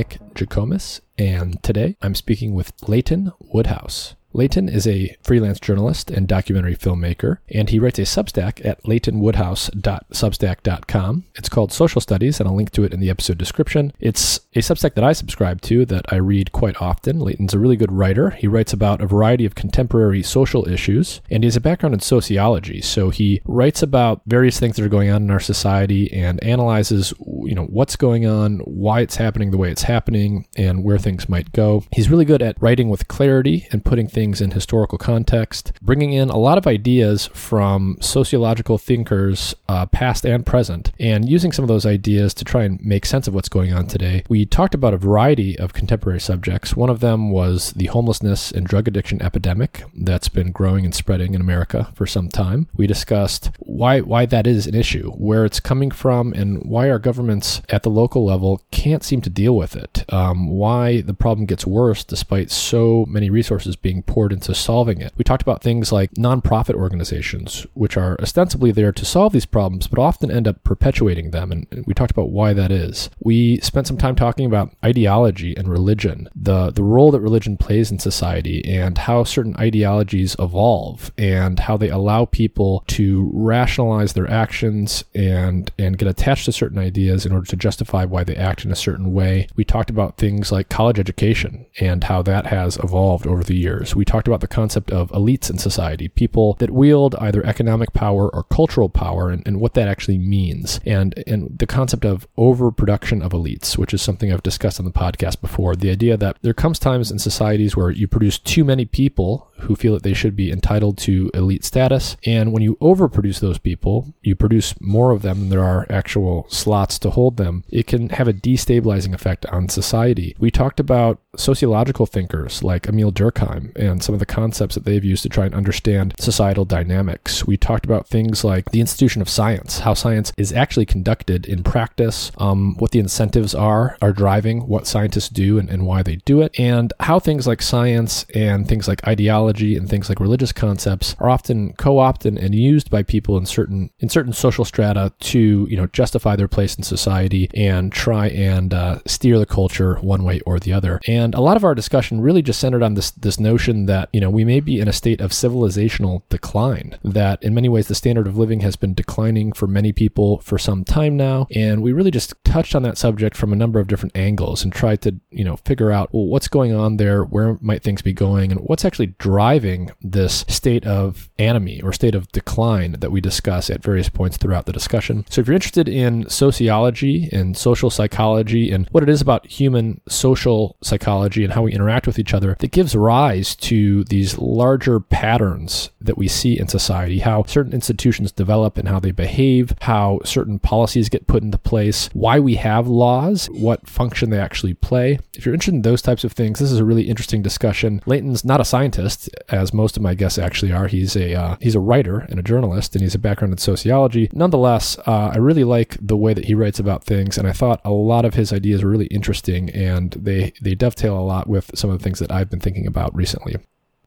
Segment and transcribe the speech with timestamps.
[0.00, 4.14] Nick Jikomes, and today I'm speaking with Leighton Woodhouse.
[4.32, 11.24] Leighton is a freelance journalist and documentary filmmaker, and he writes a Substack at leightonwoodhouse.substack.com.
[11.34, 13.92] It's called Social Studies, and I'll link to it in the episode description.
[13.98, 17.18] It's a Substack that I subscribe to that I read quite often.
[17.20, 18.30] Leighton's a really good writer.
[18.30, 22.00] He writes about a variety of contemporary social issues, and he has a background in
[22.00, 22.80] sociology.
[22.80, 27.12] So he writes about various things that are going on in our society and analyzes,
[27.18, 31.28] you know, what's going on, why it's happening the way it's happening, and where things
[31.28, 31.82] might go.
[31.92, 36.12] He's really good at writing with clarity and putting things things in historical context, bringing
[36.12, 41.62] in a lot of ideas from sociological thinkers, uh, past and present, and using some
[41.62, 44.22] of those ideas to try and make sense of what's going on today.
[44.28, 46.76] We talked about a variety of contemporary subjects.
[46.76, 51.32] One of them was the homelessness and drug addiction epidemic that's been growing and spreading
[51.32, 52.68] in America for some time.
[52.76, 56.98] We discussed why why that is an issue, where it's coming from, and why our
[56.98, 60.04] governments at the local level can't seem to deal with it.
[60.12, 65.12] Um, why the problem gets worse despite so many resources being poured into solving it.
[65.16, 69.86] We talked about things like nonprofit organizations, which are ostensibly there to solve these problems,
[69.86, 71.52] but often end up perpetuating them.
[71.52, 73.08] And we talked about why that is.
[73.20, 77.92] We spent some time talking about ideology and religion, the, the role that religion plays
[77.92, 84.28] in society, and how certain ideologies evolve, and how they allow people to rationalize their
[84.28, 88.64] actions and, and get attached to certain ideas in order to justify why they act
[88.64, 89.46] in a certain way.
[89.54, 93.94] We talked about things like college education and how that has evolved over the years
[93.99, 98.28] we talked about the concept of elites in society, people that wield either economic power
[98.28, 103.22] or cultural power, and, and what that actually means, and and the concept of overproduction
[103.22, 105.76] of elites, which is something I've discussed on the podcast before.
[105.76, 109.76] The idea that there comes times in societies where you produce too many people who
[109.76, 114.14] feel that they should be entitled to elite status, and when you overproduce those people,
[114.22, 117.64] you produce more of them than there are actual slots to hold them.
[117.70, 120.36] It can have a destabilizing effect on society.
[120.38, 125.04] We talked about sociological thinkers like Emile Durkheim and some of the concepts that they've
[125.04, 127.46] used to try and understand societal dynamics.
[127.46, 131.62] We talked about things like the institution of science, how science is actually conducted in
[131.62, 136.16] practice, um, what the incentives are, are driving what scientists do and, and why they
[136.16, 140.52] do it, and how things like science and things like ideology and things like religious
[140.52, 145.66] concepts are often co-opted and used by people in certain in certain social strata to
[145.70, 150.22] you know justify their place in society and try and uh, steer the culture one
[150.22, 151.00] way or the other.
[151.06, 154.20] And a lot of our discussion really just centered on this this notion that, you
[154.20, 157.94] know, we may be in a state of civilizational decline, that in many ways the
[157.94, 161.46] standard of living has been declining for many people for some time now.
[161.54, 164.72] And we really just touched on that subject from a number of different angles and
[164.72, 167.24] tried to, you know, figure out, well, what's going on there?
[167.24, 168.50] Where might things be going?
[168.50, 173.70] And what's actually driving this state of anomie or state of decline that we discuss
[173.70, 175.24] at various points throughout the discussion.
[175.30, 180.00] So if you're interested in sociology and social psychology and what it is about human
[180.08, 185.00] social psychology and how we interact with each other that gives rise to these larger
[185.00, 190.20] patterns that we see in society, how certain institutions develop and how they behave, how
[190.24, 195.18] certain policies get put into place, why we have laws, what function they actually play.
[195.34, 198.02] If you're interested in those types of things, this is a really interesting discussion.
[198.06, 200.86] Leighton's not a scientist, as most of my guests actually are.
[200.86, 204.28] He's a uh, he's a writer and a journalist, and he's a background in sociology.
[204.32, 207.80] Nonetheless, uh, I really like the way that he writes about things, and I thought
[207.84, 211.70] a lot of his ideas were really interesting, and they they dovetail a lot with
[211.74, 213.56] some of the things that I've been thinking about recently.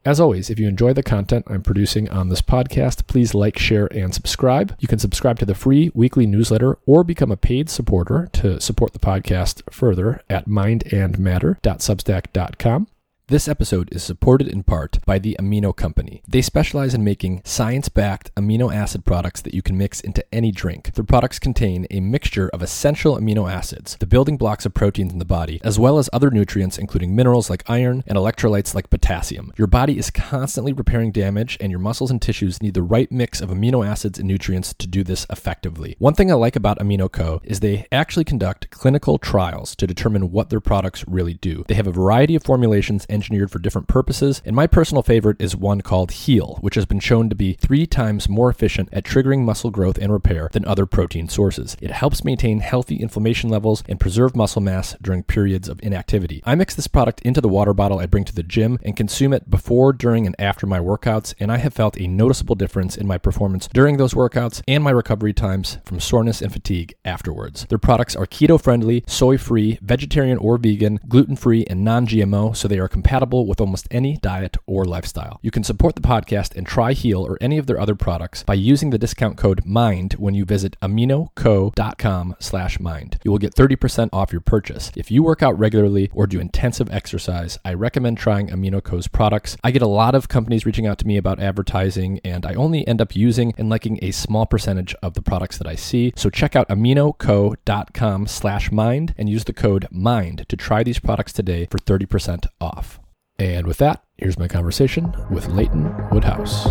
[0.04, 3.86] As always, if you enjoy the content I'm producing on this podcast, please like, share,
[3.86, 4.76] and subscribe.
[4.78, 8.92] You can subscribe to the free weekly newsletter or become a paid supporter to support
[8.92, 12.86] the podcast further at mindandmatter.substack.com.
[13.28, 16.22] This episode is supported in part by the Amino Company.
[16.28, 20.52] They specialize in making science backed amino acid products that you can mix into any
[20.52, 20.92] drink.
[20.92, 25.20] Their products contain a mixture of essential amino acids, the building blocks of proteins in
[25.20, 29.54] the body, as well as other nutrients, including minerals like iron and electrolytes like potassium.
[29.56, 33.40] Your body is constantly repairing damage, and your muscles and tissues need the right mix
[33.40, 35.96] of amino acids and nutrients to do this effectively.
[35.98, 37.40] One thing I like about Amino Co.
[37.42, 41.64] is they actually conduct clinical trials to determine what their products really do.
[41.68, 45.56] They have a variety of formulations engineered for different purposes, and my personal favorite is
[45.56, 49.44] one called Heal, which has been shown to be three times more efficient at triggering
[49.44, 51.76] muscle growth and repair than other protein sources.
[51.80, 56.42] It helps maintain healthy inflammation levels and preserve muscle mass during periods of inactivity.
[56.44, 59.32] I mix this product into the water bottle I bring to the gym and consume
[59.32, 63.06] it before, during, and after my workouts, and I have felt a noticeable difference in
[63.06, 67.66] my performance during those workouts and my recovery times from soreness and fatigue afterwards.
[67.68, 72.56] Their products are keto friendly, soy free, vegetarian or vegan, gluten free, and non GMO,
[72.56, 75.38] so they are with almost any diet or lifestyle.
[75.42, 78.54] You can support the podcast and try Heal or any of their other products by
[78.54, 83.18] using the discount code MIND when you visit aminoco.com slash mind.
[83.24, 84.90] You will get 30% off your purchase.
[84.96, 89.56] If you work out regularly or do intensive exercise, I recommend trying AminoCo's products.
[89.62, 92.86] I get a lot of companies reaching out to me about advertising, and I only
[92.86, 96.12] end up using and liking a small percentage of the products that I see.
[96.16, 101.32] So check out aminoco.com slash mind and use the code MIND to try these products
[101.32, 102.93] today for 30% off.
[103.38, 106.68] And with that, here's my conversation with Leighton Woodhouse.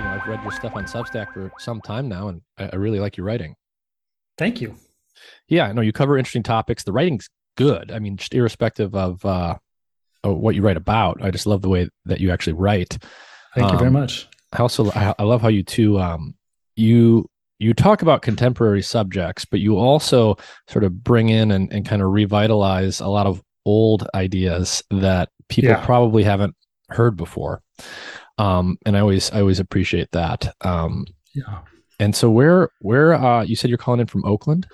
[0.00, 3.16] I've read your stuff on Substack for some time now, and I, I really like
[3.16, 3.54] your writing.
[4.36, 4.76] Thank you.
[5.48, 6.84] Yeah, no, you cover interesting topics.
[6.84, 7.90] The writing's good.
[7.90, 9.56] I mean, just irrespective of uh,
[10.22, 12.98] what you write about, I just love the way that you actually write.
[13.54, 14.28] Thank um, you very um, much.
[14.52, 16.34] I also I love how you too um,
[16.76, 17.28] you
[17.58, 20.36] you talk about contemporary subjects, but you also
[20.68, 25.30] sort of bring in and, and kind of revitalize a lot of old ideas that
[25.48, 25.84] people yeah.
[25.84, 26.54] probably haven't
[26.90, 27.62] heard before.
[28.38, 30.54] Um, and I always I always appreciate that.
[30.60, 31.60] Um, yeah.
[32.00, 34.66] And so where where uh, you said you're calling in from Oakland?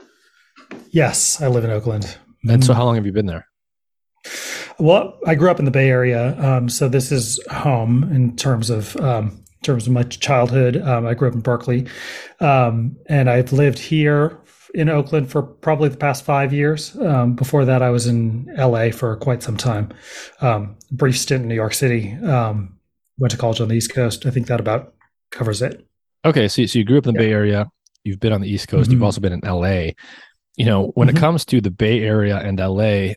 [0.91, 2.19] Yes, I live in Oakland.
[2.47, 3.49] And so how long have you been there?
[4.79, 8.71] Well, I grew up in the Bay Area, um, so this is home in terms
[8.71, 10.81] of um, terms of my childhood.
[10.81, 11.87] Um, I grew up in Berkeley,
[12.41, 14.41] um, and I've lived here
[14.75, 16.97] in Oakland for probably the past five years.
[16.97, 19.93] Um, before that, I was in LA for quite some time.
[20.41, 22.17] Um, brief stint in New York City.
[22.23, 24.27] went to college on the East Coast.
[24.27, 24.95] I think that about
[25.31, 25.87] covers it.
[26.25, 27.29] Okay, so, so you grew up in the yeah.
[27.29, 27.71] Bay Area.
[28.05, 28.85] You've been on the East Coast.
[28.85, 28.93] Mm-hmm.
[28.93, 29.93] You've also been in LA.
[30.57, 31.17] You know, when mm-hmm.
[31.17, 33.15] it comes to the Bay Area and LA,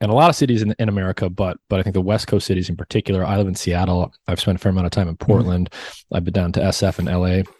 [0.00, 2.46] and a lot of cities in, in America, but but I think the West Coast
[2.46, 3.24] cities in particular.
[3.24, 4.12] I live in Seattle.
[4.26, 5.26] I've spent a fair amount of time in mm-hmm.
[5.26, 5.70] Portland.
[5.70, 6.16] Mm-hmm.
[6.16, 7.50] I've been down to SF and LA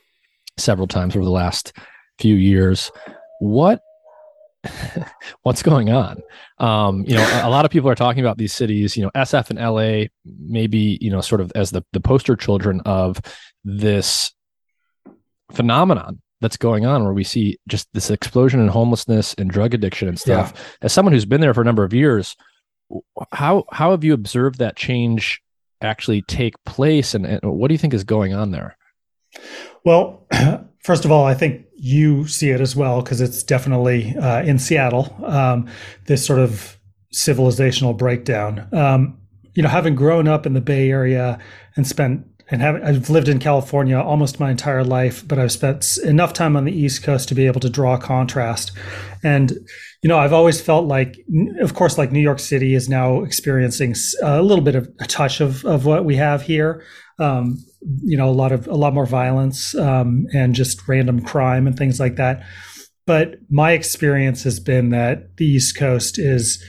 [0.56, 1.72] several times over the last
[2.18, 2.90] few years.
[3.40, 3.80] What
[5.42, 6.22] what's going on?
[6.58, 8.96] Um, you know, a, a, lot of people are talking about these cities.
[8.96, 12.80] You know, SF and LA, maybe you know, sort of as the the poster children
[12.84, 13.20] of
[13.64, 14.32] this
[15.52, 20.08] phenomenon that's going on where we see just this explosion in homelessness and drug addiction
[20.08, 20.52] and stuff.
[20.54, 20.62] Yeah.
[20.82, 22.36] As someone who's been there for a number of years,
[23.32, 25.42] how how have you observed that change
[25.80, 28.76] actually take place and, and what do you think is going on there?
[29.84, 30.26] Well,
[30.82, 34.58] first of all, I think you see it as well because it's definitely uh, in
[34.58, 35.68] Seattle um,
[36.06, 36.78] this sort of
[37.14, 38.68] civilizational breakdown.
[38.72, 39.18] Um,
[39.54, 41.38] you know, having grown up in the Bay Area
[41.76, 45.98] and spent and have, I've lived in California almost my entire life, but I've spent
[46.04, 48.72] enough time on the East Coast to be able to draw contrast.
[49.22, 49.52] And
[50.02, 51.18] you know, I've always felt like,
[51.60, 55.40] of course, like New York City is now experiencing a little bit of a touch
[55.40, 56.84] of of what we have here.
[57.18, 57.58] Um,
[58.02, 61.76] you know, a lot of a lot more violence um, and just random crime and
[61.76, 62.44] things like that.
[63.06, 66.62] But my experience has been that the East Coast is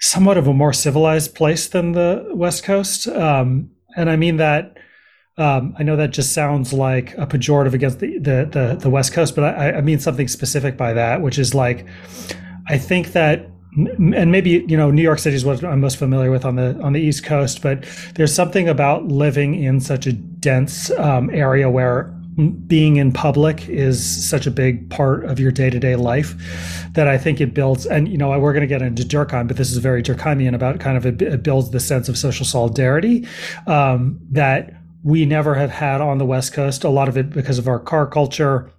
[0.00, 4.76] somewhat of a more civilized place than the West Coast, um, and I mean that
[5.40, 9.12] um, I know that just sounds like a pejorative against the the the, the West
[9.12, 11.86] Coast, but I, I mean something specific by that, which is like
[12.68, 16.30] I think that and maybe you know New York City is what I'm most familiar
[16.30, 17.84] with on the on the East Coast, but
[18.16, 22.14] there's something about living in such a dense um, area where
[22.66, 26.34] being in public is such a big part of your day to day life
[26.92, 27.86] that I think it builds.
[27.86, 30.80] And you know, we're going to get into Durkheim, but this is very Durkheimian about
[30.80, 33.26] kind of it, it builds the sense of social solidarity
[33.66, 36.84] um, that we never have had on the West Coast.
[36.84, 38.70] A lot of it because of our car culture,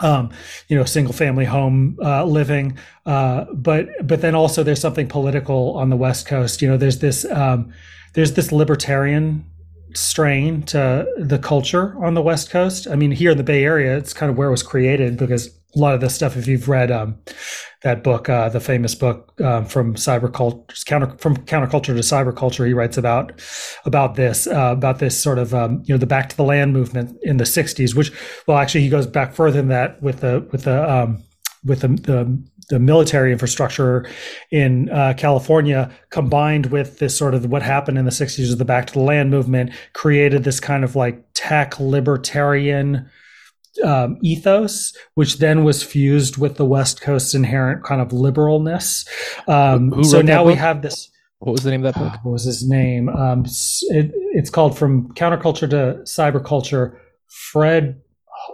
[0.00, 0.30] um,
[0.68, 2.78] you know, single family home uh, living.
[3.06, 6.62] Uh, but but then also there's something political on the West Coast.
[6.62, 7.72] You know, there's this um,
[8.14, 9.44] there's this libertarian
[9.94, 12.86] strain to the culture on the West Coast.
[12.88, 15.48] I mean, here in the Bay Area, it's kind of where it was created because
[15.74, 17.18] a lot of this stuff, if you've read um,
[17.82, 22.72] that book, uh, the famous book um, from cyberculture, counter from counterculture to cyberculture, he
[22.72, 23.32] writes about
[23.84, 26.72] about this uh, about this sort of um, you know the back to the land
[26.72, 27.94] movement in the '60s.
[27.94, 28.12] Which,
[28.46, 31.22] well, actually, he goes back further than that with the with the um,
[31.64, 34.06] with the, the, the military infrastructure
[34.50, 38.64] in uh, California, combined with this sort of what happened in the '60s of the
[38.64, 43.08] back to the land movement, created this kind of like tech libertarian
[43.82, 49.08] um, ethos, which then was fused with the West Coast's inherent kind of liberalness.
[49.48, 51.10] Um, who, who so now we have this.
[51.38, 52.12] What was the name of that book?
[52.24, 53.08] what was his name?
[53.08, 56.98] Um, it, it's called From Counterculture to Cyberculture.
[57.28, 58.00] Fred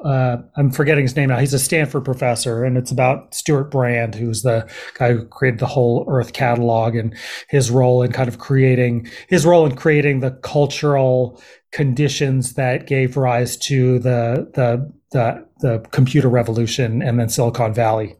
[0.04, 1.38] uh, I'm forgetting his name now.
[1.38, 5.66] He's a Stanford professor, and it's about Stewart Brand, who's the guy who created the
[5.66, 7.14] whole Earth catalog and
[7.48, 11.40] his role in kind of creating his role in creating the cultural
[11.72, 18.16] conditions that gave rise to the the the, the computer revolution and then Silicon Valley.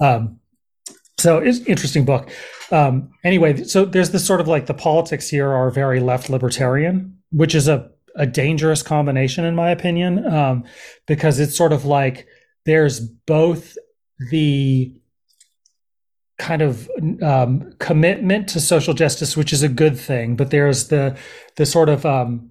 [0.00, 0.40] Um,
[1.18, 2.30] so it's interesting book.
[2.70, 7.18] Um, anyway, so there's this sort of like the politics here are very left libertarian,
[7.30, 10.64] which is a a dangerous combination in my opinion, um,
[11.06, 12.26] because it's sort of like
[12.64, 13.76] there's both
[14.30, 14.94] the
[16.38, 16.90] kind of
[17.22, 20.36] um, commitment to social justice, which is a good thing.
[20.36, 21.16] But there's the
[21.56, 22.50] the sort of um,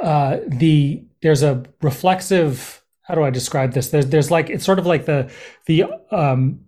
[0.00, 2.82] uh, the there's a reflexive.
[3.02, 3.90] How do I describe this?
[3.90, 5.30] There's there's like it's sort of like the
[5.66, 6.60] the um,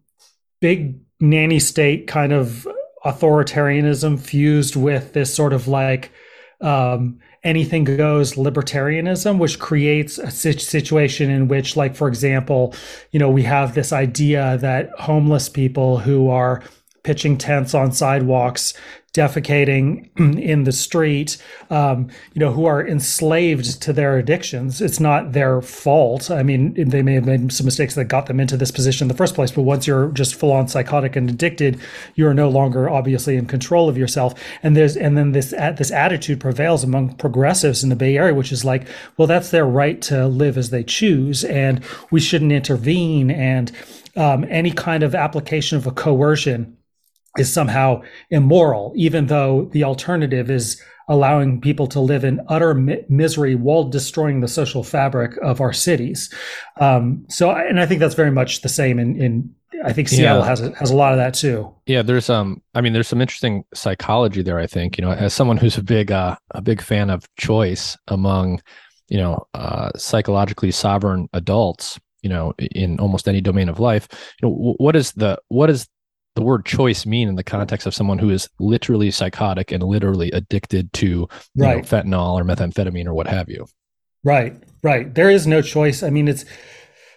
[0.61, 2.67] big nanny state kind of
[3.05, 6.11] authoritarianism fused with this sort of like
[6.61, 12.75] um, anything goes libertarianism, which creates a situation in which, like, for example,
[13.13, 16.63] you know, we have this idea that homeless people who are
[17.03, 18.75] pitching tents on sidewalks
[19.15, 21.39] defecating in the street,
[21.71, 24.83] um, you know, who are enslaved to their addictions.
[24.83, 26.31] It's not their fault.
[26.31, 29.09] I mean, they may have made some mistakes that got them into this position in
[29.09, 29.53] the first place.
[29.53, 31.81] But once you're just full on psychotic and addicted,
[32.17, 34.35] you are no longer obviously in control of yourself.
[34.63, 38.53] And there's and then this this attitude prevails among progressives in the Bay Area, which
[38.53, 43.31] is like, well, that's their right to live as they choose, and we shouldn't intervene.
[43.31, 43.71] And
[44.17, 46.77] um, any kind of application of a coercion
[47.39, 53.05] is somehow immoral, even though the alternative is allowing people to live in utter mi-
[53.09, 56.33] misery while destroying the social fabric of our cities.
[56.81, 60.43] Um, so, and I think that's very much the same in, in I think Seattle
[60.43, 60.49] yeah.
[60.49, 61.73] has a, has a lot of that too.
[61.87, 64.59] Yeah, there's um, I mean, there's some interesting psychology there.
[64.59, 67.97] I think you know, as someone who's a big uh, a big fan of choice
[68.09, 68.63] among
[69.09, 74.09] you know uh, psychologically sovereign adults, you know, in almost any domain of life,
[74.41, 75.87] you know, what is the what is
[76.35, 80.31] the word choice mean in the context of someone who is literally psychotic and literally
[80.33, 81.77] addicted to right.
[81.77, 83.67] know, fentanyl or methamphetamine or what have you?
[84.25, 85.15] Right, right.
[85.15, 86.03] There is no choice.
[86.03, 86.45] I mean, it's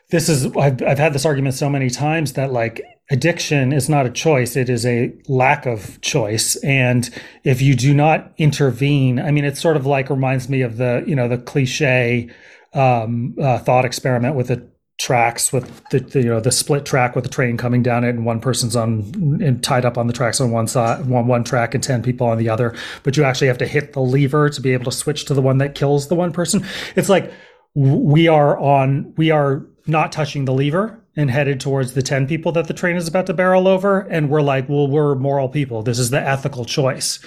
[0.09, 4.05] this is I've I've had this argument so many times that like addiction is not
[4.05, 6.55] a choice; it is a lack of choice.
[6.57, 7.09] And
[7.43, 11.03] if you do not intervene, I mean, it sort of like reminds me of the
[11.07, 12.29] you know the cliche
[12.73, 17.15] um, uh, thought experiment with a tracks with the, the, you know the split track
[17.15, 19.01] with the train coming down it and one person's on
[19.43, 22.27] and tied up on the tracks on one side one one track and 10 people
[22.27, 22.75] on the other.
[23.03, 25.41] But you actually have to hit the lever to be able to switch to the
[25.41, 26.65] one that kills the one person.
[26.95, 27.31] It's like
[27.75, 32.51] we are on we are not touching the lever and headed towards the 10 people
[32.51, 34.01] that the train is about to barrel over.
[34.01, 35.81] And we're like, well, we're moral people.
[35.81, 37.19] This is the ethical choice.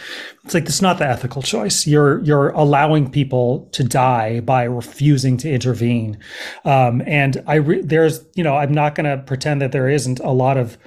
[0.45, 1.89] It's like, it's not the ethical choice.
[1.89, 6.19] You're, you're allowing people to die by refusing to intervene.
[6.65, 10.21] Um, and I, re- there's, you know, I'm not going to pretend that there isn't
[10.21, 10.79] a lot of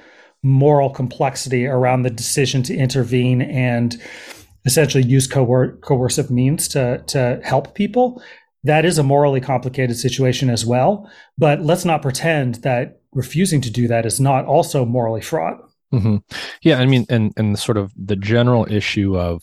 [0.42, 4.00] moral complexity around the decision to intervene and
[4.64, 8.22] essentially use coer- coercive means to, to help people
[8.64, 11.10] that is a morally complicated situation as well.
[11.38, 15.58] But let's not pretend that refusing to do that is not also morally fraught.
[15.92, 16.16] Mm-hmm.
[16.62, 19.42] Yeah, I mean, and and sort of the general issue of,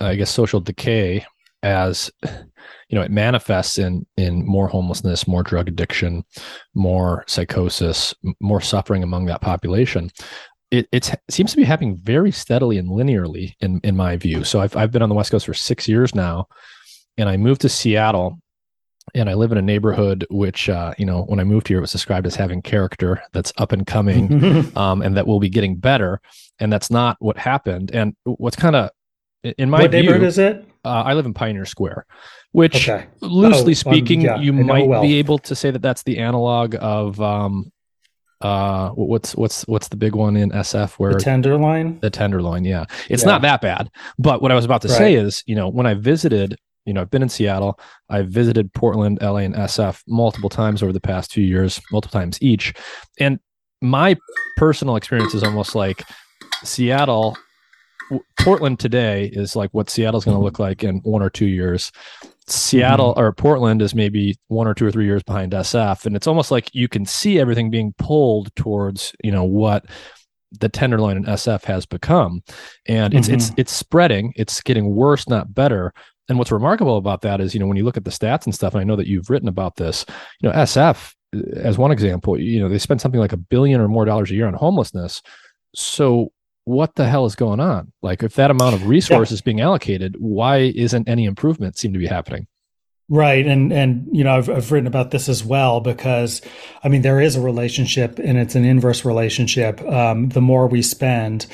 [0.00, 1.26] I guess, social decay
[1.62, 6.24] as you know it manifests in in more homelessness more drug addiction
[6.74, 10.10] more psychosis more suffering among that population
[10.70, 14.60] it, it seems to be happening very steadily and linearly in in my view so
[14.60, 16.46] I've, I've been on the west coast for six years now
[17.18, 18.38] and i moved to seattle
[19.14, 21.82] and I live in a neighborhood which, uh, you know, when I moved here, it
[21.82, 25.76] was described as having character that's up and coming, um, and that will be getting
[25.76, 26.20] better.
[26.58, 27.90] And that's not what happened.
[27.92, 28.90] And what's kind of,
[29.42, 30.66] in my what view, neighborhood is it?
[30.84, 32.06] Uh, I live in Pioneer Square,
[32.52, 33.06] which, okay.
[33.20, 35.02] loosely oh, um, speaking, um, yeah, you might well.
[35.02, 37.20] be able to say that that's the analog of.
[37.20, 37.72] Um,
[38.42, 42.86] uh what's what's what's the big one in SF where the tenderloin the tenderloin yeah
[43.10, 43.32] it's yeah.
[43.32, 44.96] not that bad but what I was about to right.
[44.96, 47.78] say is you know when I visited you know, I've been in Seattle.
[48.08, 52.38] I've visited Portland, LA, and SF multiple times over the past two years, multiple times
[52.40, 52.74] each.
[53.18, 53.38] And
[53.82, 54.16] my
[54.56, 56.04] personal experience is almost like
[56.64, 57.36] Seattle,
[58.40, 61.92] Portland today is like what Seattle's going to look like in one or two years.
[62.46, 63.20] Seattle mm-hmm.
[63.20, 66.06] or Portland is maybe one or two or three years behind SF.
[66.06, 69.86] And it's almost like you can see everything being pulled towards, you know, what
[70.58, 72.42] the tenderloin in SF has become.
[72.86, 73.36] And it's mm-hmm.
[73.36, 74.32] it's it's spreading.
[74.36, 75.92] It's getting worse, not better.
[76.30, 78.54] And what's remarkable about that is, you know, when you look at the stats and
[78.54, 80.06] stuff, and I know that you've written about this,
[80.40, 81.12] you know, SF,
[81.54, 84.34] as one example, you know, they spend something like a billion or more dollars a
[84.34, 85.22] year on homelessness.
[85.74, 86.32] So
[86.64, 87.92] what the hell is going on?
[88.00, 89.44] Like if that amount of resources yeah.
[89.44, 92.46] being allocated, why isn't any improvement seem to be happening?
[93.12, 96.40] Right, and and you know I've I've written about this as well because
[96.84, 99.82] I mean there is a relationship and it's an inverse relationship.
[99.82, 101.48] Um, the more we spend,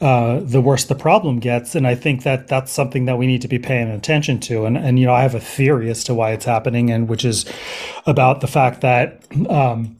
[0.00, 3.42] uh, the worse the problem gets, and I think that that's something that we need
[3.42, 4.66] to be paying attention to.
[4.66, 7.24] And and you know I have a theory as to why it's happening, and which
[7.24, 7.46] is
[8.04, 9.96] about the fact that um,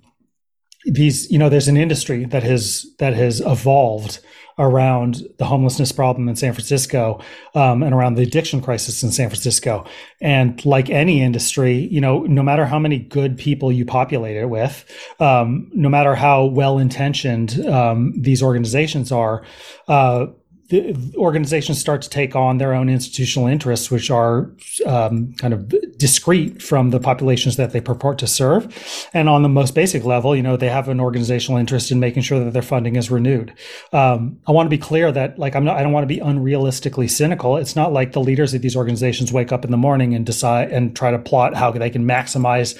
[0.86, 4.20] these you know there's an industry that has that has evolved
[4.58, 7.20] around the homelessness problem in San Francisco
[7.54, 9.84] um, and around the addiction crisis in San Francisco.
[10.20, 14.48] And like any industry, you know, no matter how many good people you populate it
[14.48, 14.84] with,
[15.20, 19.44] um, no matter how well intentioned um, these organizations are,
[19.88, 20.26] uh,
[20.68, 24.50] the organizations start to take on their own institutional interests, which are
[24.84, 29.08] um, kind of discrete from the populations that they purport to serve.
[29.12, 32.22] And on the most basic level, you know, they have an organizational interest in making
[32.22, 33.54] sure that their funding is renewed.
[33.92, 36.20] Um, I want to be clear that, like, I'm not, I don't want to be
[36.20, 37.56] unrealistically cynical.
[37.56, 40.72] It's not like the leaders of these organizations wake up in the morning and decide
[40.72, 42.76] and try to plot how they can maximize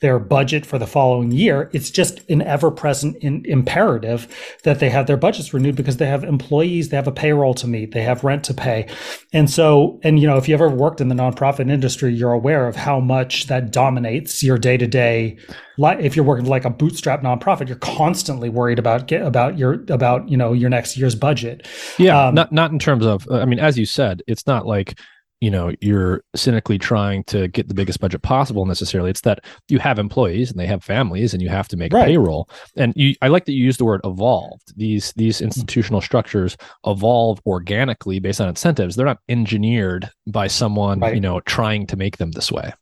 [0.00, 1.70] their budget for the following year.
[1.72, 4.28] It's just an ever present in, imperative
[4.62, 7.66] that they have their budgets renewed because they have employees, they have a payroll to
[7.66, 8.86] meet, they have rent to pay.
[9.32, 12.68] And so, and you know, if you ever worked in the nonprofit industry, you're aware
[12.68, 15.36] of how much that dominates your day to day
[15.78, 15.98] life.
[16.00, 20.28] if you're working like a bootstrap nonprofit, you're constantly worried about get about your about
[20.28, 21.66] you know your next year's budget.
[21.98, 23.26] Yeah, um, not not in terms of.
[23.30, 24.98] I mean, as you said, it's not like
[25.40, 29.78] you know you're cynically trying to get the biggest budget possible necessarily it's that you
[29.78, 32.06] have employees and they have families and you have to make right.
[32.06, 35.44] payroll and you, i like that you use the word evolved these these hmm.
[35.44, 41.14] institutional structures evolve organically based on incentives they're not engineered by someone right.
[41.14, 42.72] you know trying to make them this way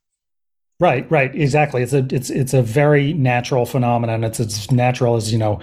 [0.79, 1.83] Right, right, exactly.
[1.83, 4.23] It's a it's it's a very natural phenomenon.
[4.25, 5.59] It's as natural as you know,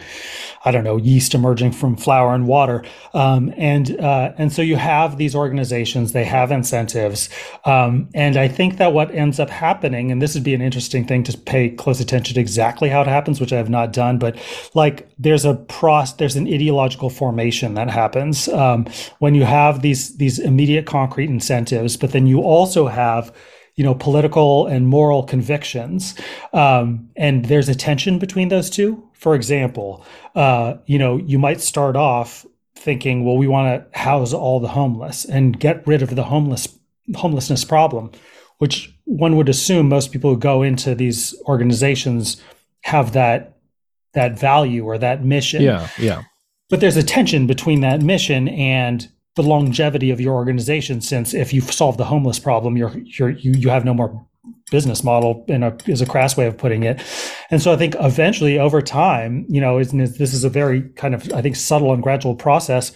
[0.66, 2.84] I don't know, yeast emerging from flour and water.
[3.14, 6.14] Um, and uh, and so you have these organizations.
[6.14, 7.30] They have incentives,
[7.66, 11.06] um, and I think that what ends up happening, and this would be an interesting
[11.06, 14.18] thing to pay close attention to exactly how it happens, which I have not done,
[14.18, 14.36] but
[14.74, 18.88] like there's a pros, there's an ideological formation that happens um,
[19.20, 23.32] when you have these these immediate concrete incentives, but then you also have
[23.76, 26.16] you know political and moral convictions.
[26.54, 29.10] Um, and there's a tension between those two.
[29.14, 30.06] For example
[30.36, 34.68] uh, you know you might start off thinking well we want to house all the
[34.68, 36.68] homeless and get rid of the homeless
[37.16, 38.12] homelessness problem
[38.58, 42.42] which one would assume most people who go into these organizations
[42.82, 43.58] have that
[44.14, 45.62] that value or that mission.
[45.62, 46.24] Yeah yeah.
[46.70, 51.54] But there's a tension between that mission and the longevity of your organization since if
[51.54, 54.26] you've solved the homeless problem you're, you're you, you have no more
[54.72, 57.02] business model in a is a crass way of putting it.
[57.50, 61.32] And so i think eventually over time you know this is a very kind of
[61.34, 62.92] i think subtle and gradual process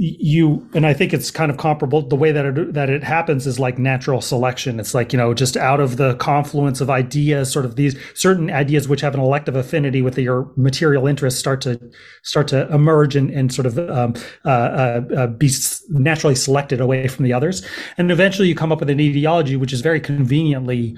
[0.00, 2.02] you and I think it's kind of comparable.
[2.02, 4.78] The way that it, that it happens is like natural selection.
[4.78, 8.48] It's like you know just out of the confluence of ideas, sort of these certain
[8.48, 11.80] ideas which have an elective affinity with your material interests start to
[12.22, 15.50] start to emerge and, and sort of um, uh, uh, uh, be
[15.88, 19.72] naturally selected away from the others, and eventually you come up with an ideology which
[19.72, 20.96] is very conveniently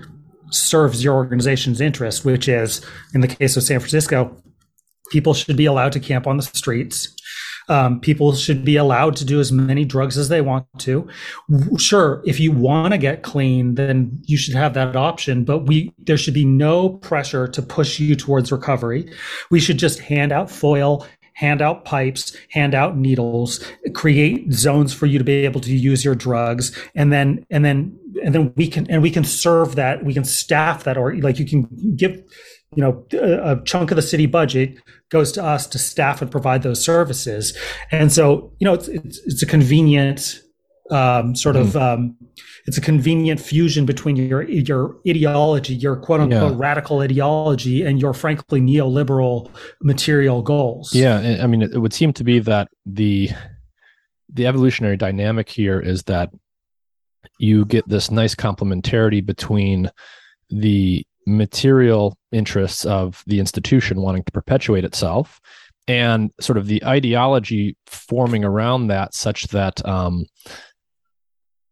[0.50, 2.84] serves your organization's interest, which is
[3.14, 4.36] in the case of San Francisco,
[5.10, 7.16] people should be allowed to camp on the streets
[7.70, 11.09] um, people should be allowed to do as many drugs as they want to.
[11.78, 15.44] Sure, if you want to get clean, then you should have that option.
[15.44, 19.11] But we there should be no pressure to push you towards recovery.
[19.50, 25.06] We should just hand out foil, hand out pipes, hand out needles, create zones for
[25.06, 28.66] you to be able to use your drugs, and then and then and then we
[28.66, 30.04] can and we can serve that.
[30.04, 32.20] We can staff that, or like you can give
[32.76, 34.78] you know a chunk of the city budget
[35.09, 37.56] goes to us to staff and provide those services
[37.90, 40.40] and so you know it's it's, it's a convenient
[40.90, 41.61] um, sort mm.
[41.61, 42.16] of um,
[42.66, 46.59] it's a convenient fusion between your your ideology your quote unquote yeah.
[46.59, 49.50] radical ideology and your frankly neoliberal
[49.83, 53.30] material goals yeah i mean it, it would seem to be that the
[54.33, 56.30] the evolutionary dynamic here is that
[57.38, 59.90] you get this nice complementarity between
[60.50, 65.40] the material interests of the institution wanting to perpetuate itself
[65.88, 70.24] and sort of the ideology forming around that such that um,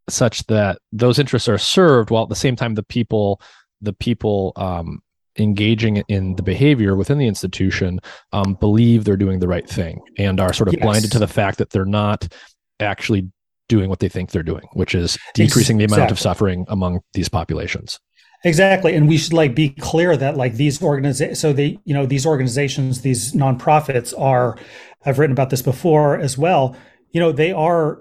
[0.08, 3.40] such that those interests are served while at the same time the people
[3.80, 5.00] the people um,
[5.38, 8.00] engaging in the behavior within the institution
[8.32, 10.82] um, believe they're doing the right thing and are sort of yes.
[10.82, 12.26] blinded to the fact that they're not
[12.80, 13.30] actually
[13.68, 15.86] doing what they think they're doing, which is decreasing exactly.
[15.86, 18.00] the amount of suffering among these populations.
[18.44, 18.94] Exactly.
[18.94, 22.24] And we should like be clear that like these organizations, so they, you know, these
[22.24, 24.56] organizations, these nonprofits are,
[25.04, 26.76] I've written about this before as well,
[27.10, 28.00] you know, they are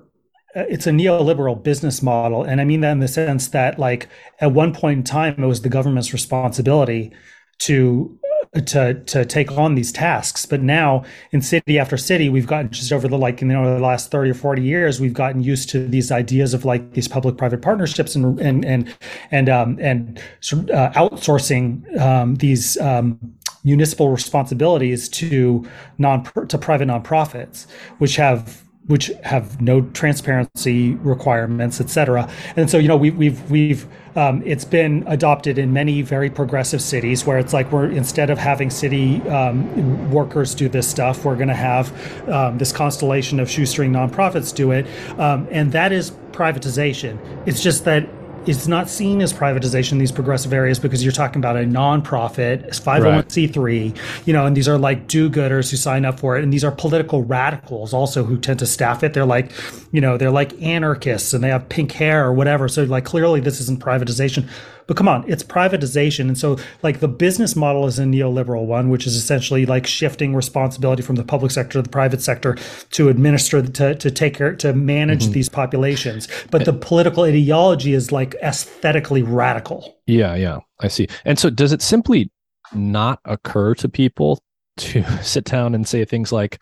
[0.56, 4.08] uh, it's a neoliberal business model, and I mean that in the sense that like
[4.40, 7.14] at one point in time it was the government's responsibility
[7.60, 8.18] to
[8.66, 12.92] to to take on these tasks but now in city after city we've gotten just
[12.92, 15.88] over the like you know the last 30 or 40 years we've gotten used to
[15.88, 18.96] these ideas of like these public private partnerships and and and
[19.32, 23.20] and um and sort uh, outsourcing um, these um,
[23.64, 31.90] municipal responsibilities to non to private nonprofits which have which have no transparency requirements, et
[31.90, 32.30] cetera.
[32.56, 33.86] And so, you know, we, we've we've
[34.18, 38.40] um, it's been adopted in many very progressive cities where it's like we're instead of
[38.40, 43.50] having city um, workers do this stuff, we're going to have um, this constellation of
[43.50, 44.88] shoestring nonprofits do it,
[45.20, 47.20] um, and that is privatization.
[47.48, 48.10] It's just that
[48.48, 52.68] it's not seen as privatization in these progressive areas because you're talking about a nonprofit,
[52.70, 53.94] 501c3, right.
[53.98, 56.64] Oh you know, and these are like do-gooders who sign up for it, and these
[56.64, 59.14] are political radicals also who tend to staff it.
[59.14, 59.52] They're like,
[59.92, 62.68] you know, they're like anarchists and they have pink hair or whatever.
[62.68, 64.48] So like clearly this isn't privatization.
[64.88, 66.22] But come on, it's privatization.
[66.22, 70.34] And so, like, the business model is a neoliberal one, which is essentially like shifting
[70.34, 72.58] responsibility from the public sector to the private sector
[72.92, 75.34] to administer, to, to take care, to manage mm-hmm.
[75.34, 76.28] these populations.
[76.50, 79.98] But the political ideology is like aesthetically radical.
[80.06, 81.08] Yeah, yeah, I see.
[81.26, 82.32] And so, does it simply
[82.74, 84.40] not occur to people
[84.78, 86.60] to sit down and say things like,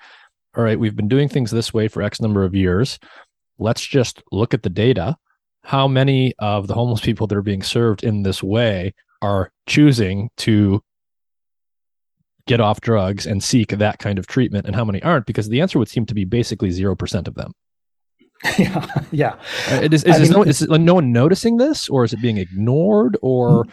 [0.55, 2.97] all right, we've been doing things this way for X number of years.
[3.59, 5.17] Let's just look at the data
[5.65, 10.29] how many of the homeless people that are being served in this way are choosing
[10.37, 10.81] to
[12.45, 15.25] get off drugs and seek that kind of treatment and how many aren't?
[15.25, 17.53] Because the answer would seem to be basically 0% of them.
[18.59, 19.35] Yeah yeah.
[19.71, 22.37] Uh, is, is, is, mean, no, is no one noticing this or is it being
[22.37, 23.65] ignored or?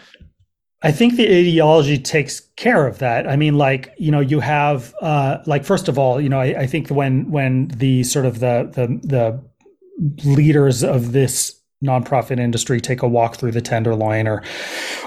[0.82, 3.28] I think the ideology takes care of that.
[3.28, 6.62] I mean, like you know, you have uh, like first of all, you know, I,
[6.62, 12.80] I think when when the sort of the the the leaders of this nonprofit industry
[12.80, 14.42] take a walk through the Tenderloin or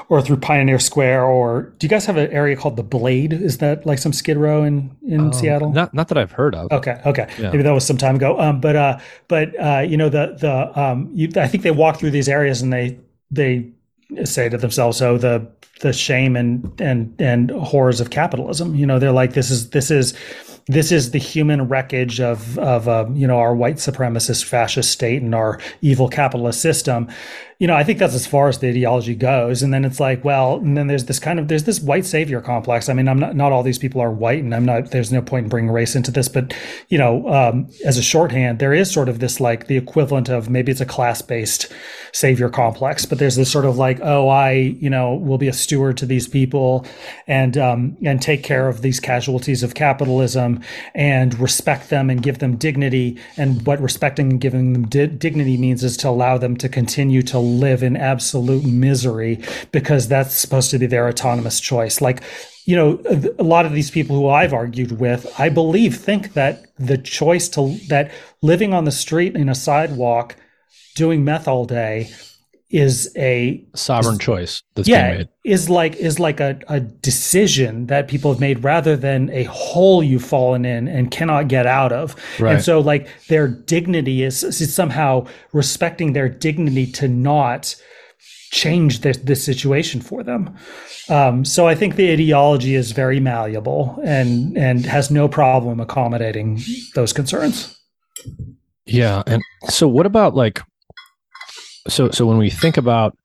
[0.10, 3.34] or through Pioneer Square or do you guys have an area called the Blade?
[3.34, 5.72] Is that like some Skid Row in in um, Seattle?
[5.72, 6.72] Not not that I've heard of.
[6.72, 7.52] Okay, okay, yeah.
[7.52, 8.40] maybe that was some time ago.
[8.40, 11.98] Um, but uh, but uh, you know the the um, you, I think they walk
[11.98, 13.00] through these areas and they
[13.32, 13.72] they
[14.24, 15.48] say to themselves, "Oh, the
[15.82, 19.92] the shame and and and horrors of capitalism." You know, they're like, "This is this
[19.92, 20.14] is."
[20.68, 25.22] This is the human wreckage of of uh, you know our white supremacist fascist state
[25.22, 27.08] and our evil capitalist system
[27.58, 29.64] you know, I think that's as far as the ideology goes.
[29.64, 32.42] And then it's like, well, and then there's this kind of there's this white savior
[32.42, 32.90] complex.
[32.90, 34.92] I mean, I'm not not all these people are white, and I'm not.
[34.92, 36.54] There's no point in bringing race into this, but
[36.90, 40.50] you know, um, as a shorthand, there is sort of this like the equivalent of
[40.50, 41.72] maybe it's a class based
[42.12, 45.54] savior complex, but there's this sort of like, oh, I you know will be a
[45.54, 46.86] steward to these people,
[47.26, 50.62] and um, and take care of these casualties of capitalism
[50.94, 53.18] and respect them and give them dignity.
[53.38, 57.22] And what respecting and giving them di- dignity means is to allow them to continue
[57.24, 62.02] to live in absolute misery because that's supposed to be their autonomous choice.
[62.02, 62.24] Like,
[62.66, 63.00] you know,
[63.38, 67.48] a lot of these people who I've argued with, I believe, think that the choice
[67.50, 70.36] to that living on the street in a sidewalk,
[70.96, 72.10] doing meth all day,
[72.70, 78.32] is a sovereign choice that's yeah, is like is like a, a decision that people
[78.32, 82.16] have made rather than a hole you've fallen in and cannot get out of.
[82.40, 82.56] Right.
[82.56, 87.76] And so like their dignity is, is somehow respecting their dignity to not
[88.52, 90.56] change this, this situation for them.
[91.10, 96.62] Um, so I think the ideology is very malleable and and has no problem accommodating
[96.96, 97.80] those concerns.
[98.88, 100.62] Yeah, and so what about like
[101.88, 103.18] so so when we think about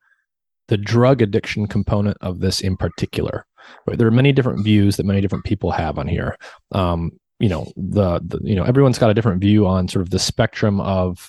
[0.69, 3.47] the drug addiction component of this in particular
[3.87, 6.37] right, there are many different views that many different people have on here.
[6.73, 10.11] Um, you know the, the you know everyone's got a different view on sort of
[10.11, 11.27] the spectrum of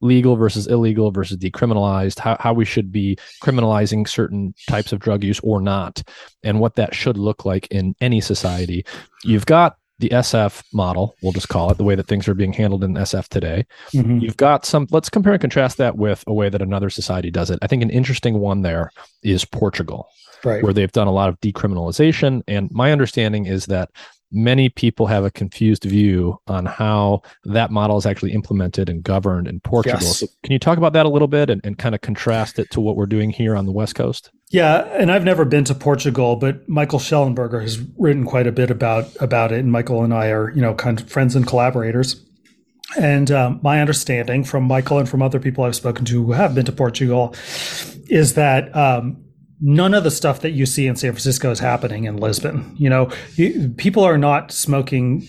[0.00, 5.24] legal versus illegal versus decriminalized how, how we should be criminalizing certain types of drug
[5.24, 6.04] use or not
[6.44, 8.86] and what that should look like in any society.
[9.24, 12.52] You've got the SF model, we'll just call it the way that things are being
[12.52, 13.64] handled in SF today.
[13.94, 14.18] Mm-hmm.
[14.18, 17.50] You've got some, let's compare and contrast that with a way that another society does
[17.50, 17.58] it.
[17.62, 18.90] I think an interesting one there
[19.22, 20.08] is Portugal,
[20.44, 20.62] right.
[20.62, 22.42] where they've done a lot of decriminalization.
[22.46, 23.90] And my understanding is that
[24.32, 29.48] many people have a confused view on how that model is actually implemented and governed
[29.48, 30.00] in Portugal.
[30.02, 30.18] Yes.
[30.18, 32.70] So can you talk about that a little bit and, and kind of contrast it
[32.72, 34.30] to what we're doing here on the West Coast?
[34.50, 38.70] Yeah, and I've never been to Portugal, but Michael Shellenberger has written quite a bit
[38.70, 42.22] about about it, and Michael and I are you know kind of friends and collaborators.
[42.96, 46.54] And um, my understanding from Michael and from other people I've spoken to who have
[46.54, 47.34] been to Portugal
[48.08, 49.24] is that um,
[49.60, 52.76] none of the stuff that you see in San Francisco is happening in Lisbon.
[52.78, 55.26] You know, you, people are not smoking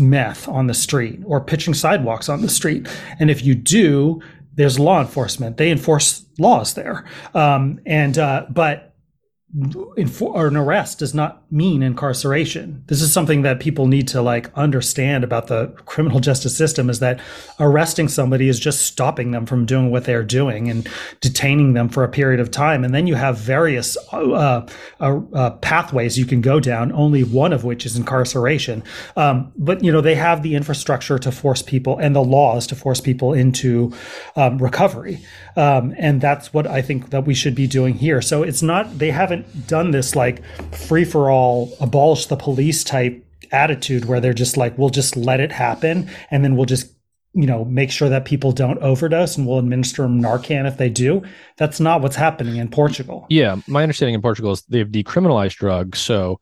[0.00, 2.88] meth on the street or pitching sidewalks on the street.
[3.20, 4.20] And if you do,
[4.54, 5.56] there's law enforcement.
[5.56, 7.04] They enforce laws there.
[7.34, 8.93] Um, and uh, but
[10.20, 12.82] or an arrest does not mean incarceration.
[12.88, 16.98] This is something that people need to like understand about the criminal justice system is
[16.98, 17.20] that
[17.60, 20.88] arresting somebody is just stopping them from doing what they're doing and
[21.20, 22.82] detaining them for a period of time.
[22.82, 24.66] And then you have various uh,
[25.00, 28.82] uh, uh, pathways you can go down, only one of which is incarceration.
[29.16, 32.74] Um, but, you know, they have the infrastructure to force people and the laws to
[32.74, 33.92] force people into
[34.34, 35.20] um, recovery.
[35.56, 38.20] Um, and that's what I think that we should be doing here.
[38.20, 43.24] So it's not, they haven't done this like free for all, abolish the police type
[43.52, 46.94] attitude where they're just like, we'll just let it happen and then we'll just
[47.34, 51.20] you know, make sure that people don't overdose and we'll administer Narcan if they do.
[51.56, 53.26] That's not what's happening in Portugal.
[53.28, 53.56] Yeah.
[53.66, 55.98] My understanding in Portugal is they've decriminalized drugs.
[55.98, 56.40] So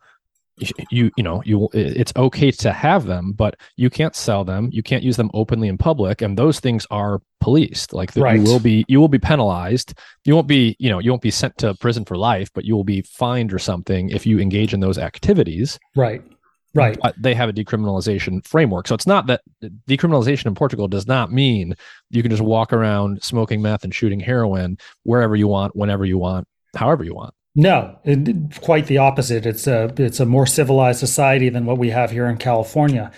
[0.90, 4.68] you you know you it's okay to have them but you can't sell them.
[4.72, 7.92] You can't use them openly in public and those things are policed.
[7.92, 8.36] Like right.
[8.36, 9.94] you will be you will be penalized.
[10.24, 12.76] You won't be you know you won't be sent to prison for life but you
[12.76, 15.78] will be fined or something if you engage in those activities.
[15.96, 16.22] Right.
[16.74, 16.98] Right.
[17.02, 18.88] But they have a decriminalization framework.
[18.88, 21.74] So it's not that uh, decriminalization in portugal does not mean
[22.10, 26.18] you can just walk around smoking meth and shooting heroin wherever you want whenever you
[26.18, 29.44] want however you want no, it, quite the opposite.
[29.44, 33.10] It's a it's a more civilized society than what we have here in California.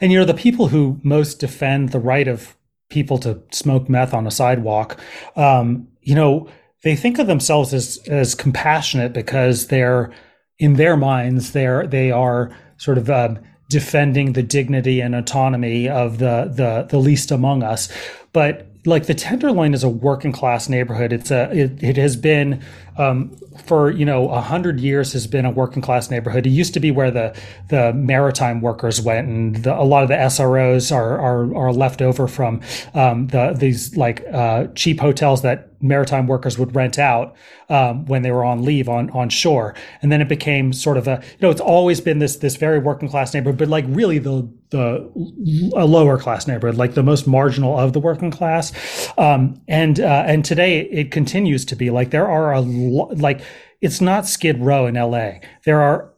[0.00, 2.56] And you know, the people who most defend the right of
[2.90, 5.00] people to smoke meth on a sidewalk,
[5.36, 6.48] um, you know,
[6.82, 10.12] they think of themselves as as compassionate because they're
[10.58, 16.18] in their minds they're they are sort of um, defending the dignity and autonomy of
[16.18, 17.88] the the the least among us.
[18.32, 21.12] But like the Tenderloin is a working class neighborhood.
[21.12, 22.62] It's a it, it has been
[22.96, 26.46] um, for you know a hundred years has been a working class neighborhood.
[26.46, 27.36] It used to be where the
[27.68, 32.00] the maritime workers went, and the, a lot of the SROs are are, are left
[32.00, 32.60] over from
[32.94, 37.36] um, the these like uh, cheap hotels that maritime workers would rent out
[37.68, 41.08] um, when they were on leave on on shore, and then it became sort of
[41.08, 44.18] a you know it's always been this this very working class neighborhood, but like really
[44.18, 45.10] the the
[45.76, 48.72] a lower class neighborhood, like the most marginal of the working class,
[49.18, 53.40] um, and uh, and today it continues to be like there are a lo- like
[53.80, 55.40] it's not Skid Row in L.A.
[55.64, 56.12] There are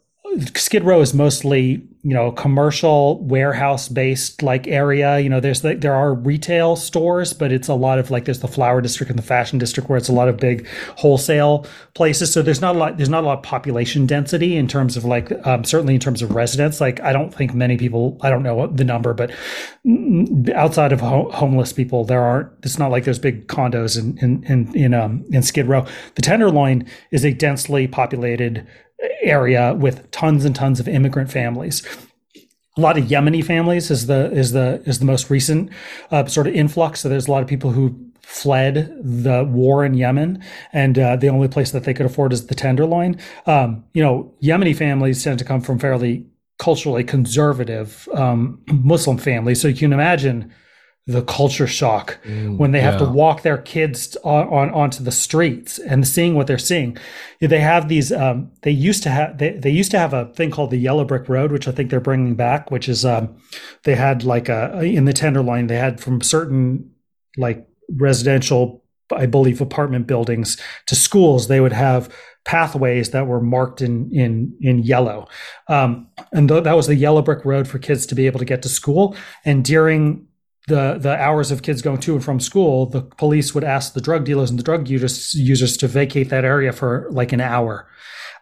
[0.55, 5.19] Skid Row is mostly you know commercial warehouse based like area.
[5.19, 8.41] You know there's like there are retail stores but it's a lot of like there's
[8.41, 12.33] the flower district and the fashion district where it's a lot of big wholesale places.
[12.33, 15.05] So there's not a lot there's not a lot of population density in terms of
[15.05, 16.81] like um, certainly in terms of residents.
[16.81, 19.31] Like i don't think many people i don't know the number but
[20.55, 24.45] outside of ho- homeless people there aren't it's not like there's big condos in in
[24.45, 25.87] in in, um, in skid row.
[26.15, 28.67] The tenderloin is a densely populated
[29.21, 31.83] area with tons and tons of immigrant families.
[32.77, 35.71] A lot of Yemeni families is the is the is the most recent
[36.11, 37.01] uh, sort of influx.
[37.01, 41.29] So there's a lot of people who fled the war in Yemen, and uh, the
[41.29, 43.19] only place that they could afford is the Tenderloin.
[43.47, 46.27] Um, you know, Yemeni families tend to come from fairly
[46.59, 50.53] culturally conservative um, Muslim families, so you can imagine
[51.09, 53.07] the culture shock mm, when they have yeah.
[53.07, 56.99] to walk their kids on, on, onto the streets and seeing what they're seeing.
[57.41, 58.13] They have these.
[58.13, 59.39] Um, they used to have.
[59.39, 61.91] They, they used to have a thing called the Yellow Brick Road, which I think
[61.91, 62.71] they're bringing back.
[62.71, 63.39] Which is um,
[63.85, 65.69] they had like a in the Tenderloin.
[65.69, 66.91] They had from certain
[67.39, 67.67] like
[67.97, 71.49] residential, I believe, apartment buildings to schools.
[71.49, 75.27] They would have pathways that were marked in in in yellow,
[75.69, 78.45] um, and th- that was the yellow brick road for kids to be able to
[78.45, 79.17] get to school.
[79.47, 80.28] And during
[80.69, 84.01] the the hours of kids going to and from school, the police would ask the
[84.01, 87.87] drug dealers and the drug users, users to vacate that area for like an hour.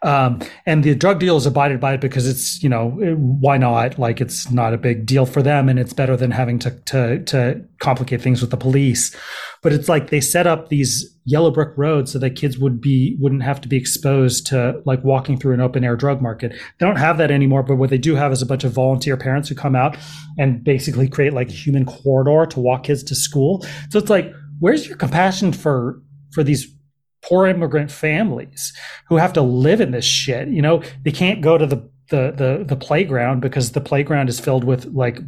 [0.03, 4.21] Um, and the drug dealers abided by it because it's you know why not like
[4.21, 7.65] it's not a big deal for them and it's better than having to to to
[7.79, 9.15] complicate things with the police
[9.63, 13.17] but it's like they set up these yellow brick roads so that kids would be
[13.19, 16.53] wouldn't have to be exposed to like walking through an open air drug market.
[16.53, 19.17] They don't have that anymore, but what they do have is a bunch of volunteer
[19.17, 19.97] parents who come out
[20.37, 23.65] and basically create like a human corridor to walk kids to school.
[23.89, 26.73] So it's like, where's your compassion for for these
[27.21, 28.73] poor immigrant families
[29.07, 30.47] who have to live in this shit?
[30.47, 31.77] You know, they can't go to the
[32.09, 35.19] the the, the playground because the playground is filled with like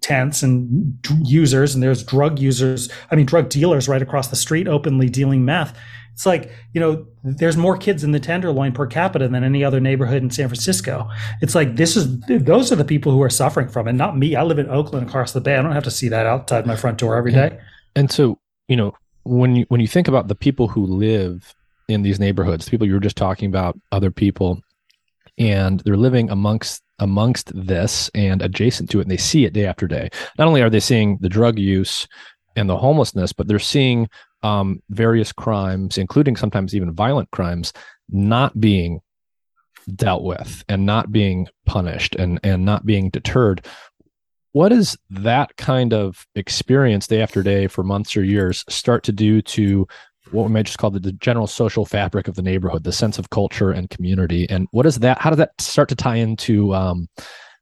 [0.00, 4.68] tents and users and there's drug users i mean drug dealers right across the street
[4.68, 5.74] openly dealing meth.
[6.12, 9.80] It's like you know there's more kids in the tenderloin per capita than any other
[9.80, 11.08] neighborhood in san francisco.
[11.40, 14.36] It's like this is those are the people who are suffering from it not me.
[14.36, 15.56] I live in oakland across the bay.
[15.56, 17.46] I don't have to see that outside my front door every day.
[17.46, 17.60] and,
[17.96, 18.94] and so you know
[19.24, 21.54] when you when you think about the people who live
[21.88, 24.60] in these neighborhoods the people you were just talking about other people
[25.38, 29.66] and they're living amongst amongst this and adjacent to it, and they see it day
[29.66, 30.08] after day.
[30.38, 32.06] Not only are they seeing the drug use
[32.56, 34.08] and the homelessness, but they're seeing
[34.42, 37.72] um, various crimes, including sometimes even violent crimes,
[38.08, 39.00] not being
[39.96, 43.66] dealt with and not being punished and and not being deterred
[44.54, 49.10] what does that kind of experience day after day for months or years start to
[49.10, 49.84] do to
[50.30, 53.18] what we might just call the, the, general social fabric of the neighborhood, the sense
[53.18, 54.48] of culture and community?
[54.48, 55.18] And what is that?
[55.18, 57.08] How does that start to tie into um,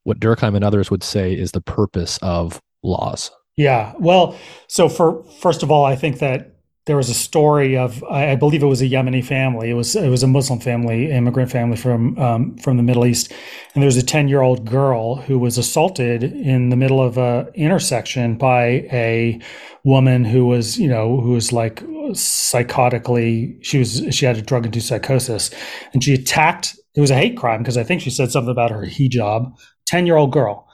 [0.03, 3.31] what Durkheim and others would say is the purpose of laws?
[3.55, 3.93] Yeah.
[3.97, 6.52] Well, so for first of all, I think that
[6.85, 9.69] there was a story of I believe it was a Yemeni family.
[9.69, 13.31] It was it was a Muslim family, immigrant family from um, from the Middle East,
[13.73, 17.17] and there was a ten year old girl who was assaulted in the middle of
[17.17, 19.39] a intersection by a
[19.85, 24.65] woman who was you know who was like psychotically she was she had a drug
[24.65, 25.51] induced psychosis,
[25.93, 26.75] and she attacked.
[26.95, 29.51] It was a hate crime because I think she said something about her hijab.
[29.87, 30.67] Ten year old girl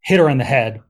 [0.00, 0.80] hit her in the head,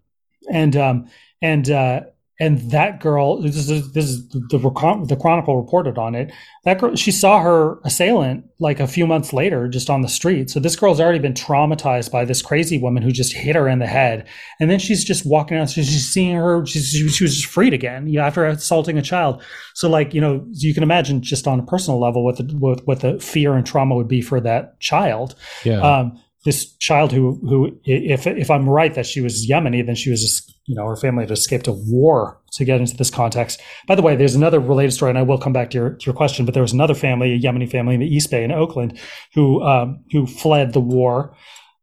[0.53, 1.09] and um,
[1.41, 2.01] and uh,
[2.38, 6.31] and that girl this is this is the the chronicle reported on it.
[6.64, 10.51] That girl she saw her assailant like a few months later just on the street.
[10.51, 13.79] So this girl's already been traumatized by this crazy woman who just hit her in
[13.79, 14.27] the head.
[14.61, 18.07] And then she's just walking out she's seeing her she's, she was just freed again
[18.07, 19.42] you know, after assaulting a child.
[19.75, 22.87] So like you know you can imagine just on a personal level what the what,
[22.87, 25.35] what the fear and trauma would be for that child.
[25.64, 25.81] Yeah.
[25.81, 30.11] um, this child who who if if I'm right that she was Yemeni, then she
[30.11, 33.61] was just you know her family had escaped a war to get into this context.
[33.89, 36.07] By the way, there's another related story, and I will come back to your to
[36.07, 36.47] your question.
[36.47, 38.99] But there was another family, a Yemeni family in the East Bay in Oakland,
[39.35, 41.37] who um, who fled the war.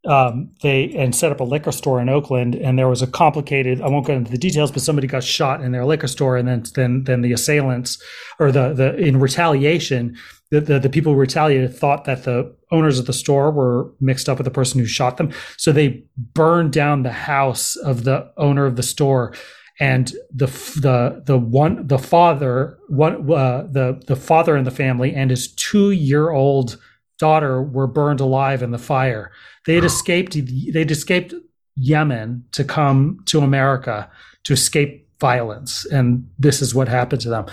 [0.06, 3.82] Um, they and set up a liquor store in Oakland, and there was a complicated.
[3.82, 6.48] I won't go into the details, but somebody got shot in their liquor store, and
[6.48, 8.02] then then then the assailants
[8.40, 10.16] or the the in retaliation
[10.54, 14.30] the, the, the people who retaliated thought that the owners of the store were mixed
[14.30, 15.32] up with the person who shot them.
[15.58, 19.34] So they burned down the house of the owner of the store.
[19.80, 20.46] And the
[20.80, 25.52] the the one the father one uh, the the father in the family and his
[25.52, 26.78] two year old
[27.18, 29.32] daughter were burned alive in the fire.
[29.66, 31.34] They had escaped they'd escaped
[31.76, 34.12] Yemen to come to America
[34.44, 37.46] to escape violence, and this is what happened to them.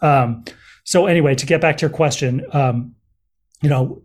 [0.00, 0.44] Um,
[0.84, 2.94] so anyway, to get back to your question, um,
[3.62, 4.02] you know,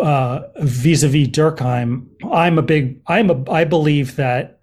[0.00, 4.60] uh, vis-a-vis Durkheim, I'm a big, I'm a, I believe that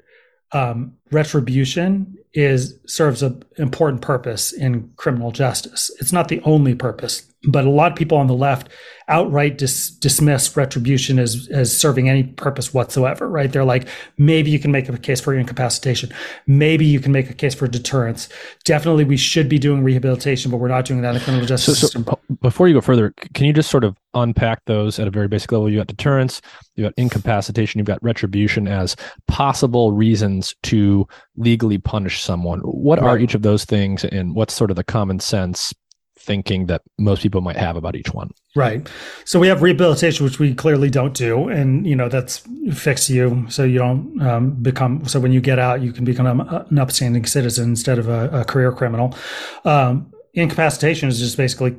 [0.53, 5.91] um, retribution is serves an important purpose in criminal justice.
[5.99, 8.69] It's not the only purpose, but a lot of people on the left
[9.09, 13.29] outright dis- dismiss retribution as as serving any purpose whatsoever.
[13.29, 13.51] Right?
[13.51, 13.87] They're like,
[14.17, 16.11] maybe you can make a case for incapacitation,
[16.47, 18.29] maybe you can make a case for deterrence.
[18.65, 21.79] Definitely, we should be doing rehabilitation, but we're not doing that in the criminal justice
[21.79, 22.05] so, system.
[22.05, 25.27] So before you go further, can you just sort of unpack those at a very
[25.27, 25.69] basic level?
[25.69, 26.41] You got deterrence,
[26.75, 28.95] you got incapacitation, you've got retribution as
[29.27, 32.59] possible reasons to legally punish someone.
[32.61, 33.09] What right.
[33.09, 35.73] are each of those things, and what's sort of the common sense
[36.23, 38.31] thinking that most people might have about each one.
[38.55, 38.89] Right.
[39.25, 43.45] So we have rehabilitation, which we clearly don't do, and you know that's fix you
[43.49, 45.05] so you don't um, become.
[45.05, 48.45] So when you get out, you can become an upstanding citizen instead of a, a
[48.45, 49.15] career criminal.
[49.65, 51.75] Um, incapacitation is just basically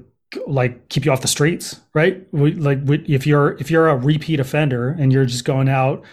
[0.46, 2.26] like keep you off the streets, right?
[2.32, 6.04] We, like we, if you're if you're a repeat offender and you're just going out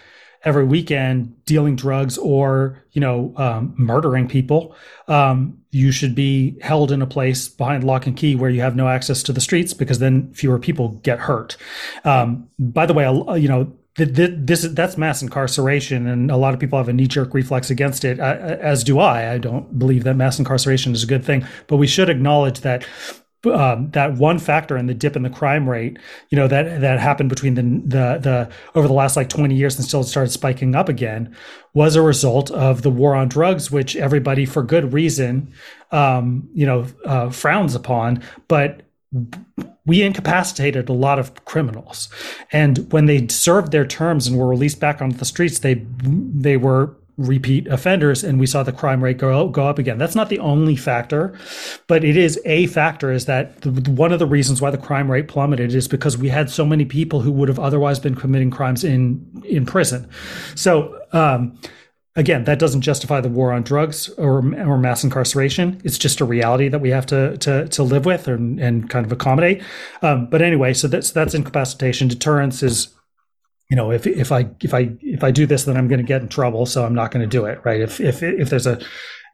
[0.44, 4.74] every weekend dealing drugs or you know um, murdering people
[5.08, 8.76] um, you should be held in a place behind lock and key where you have
[8.76, 11.56] no access to the streets because then fewer people get hurt.
[12.04, 13.04] Um, by the way
[13.40, 17.68] you know this that's mass incarceration and a lot of people have a knee-jerk reflex
[17.68, 19.32] against it as do i.
[19.34, 22.86] I don't believe that mass incarceration is a good thing but we should acknowledge that
[23.46, 25.98] um, that one factor and the dip in the crime rate,
[26.30, 29.76] you know, that that happened between the the the over the last like 20 years
[29.76, 31.34] and still started spiking up again,
[31.74, 35.52] was a result of the war on drugs, which everybody for good reason,
[35.90, 38.82] um, you know, uh, frowns upon, but
[39.84, 42.08] we incapacitated a lot of criminals.
[42.50, 46.56] And when they served their terms and were released back onto the streets they they
[46.56, 49.98] were repeat offenders and we saw the crime rate go, go up again.
[49.98, 51.38] That's not the only factor
[51.86, 55.10] but it is a factor is that the, one of the reasons why the crime
[55.10, 58.50] rate plummeted is because we had so many people who would have otherwise been committing
[58.50, 60.08] crimes in in prison.
[60.54, 61.58] So um,
[62.16, 65.80] again that doesn't justify the war on drugs or, or mass incarceration.
[65.84, 69.04] It's just a reality that we have to to, to live with and, and kind
[69.04, 69.62] of accommodate.
[70.02, 72.94] Um, but anyway so that's that's incapacitation deterrence is
[73.72, 76.06] you know, if if I if I if I do this, then I'm going to
[76.06, 77.80] get in trouble, so I'm not going to do it, right?
[77.80, 78.78] If if if there's a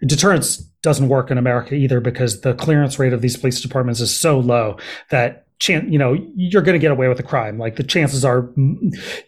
[0.07, 4.17] deterrence doesn't work in America either because the clearance rate of these police departments is
[4.17, 4.77] so low
[5.11, 7.59] that chance, you know, you're going to get away with a crime.
[7.59, 8.49] Like the chances are,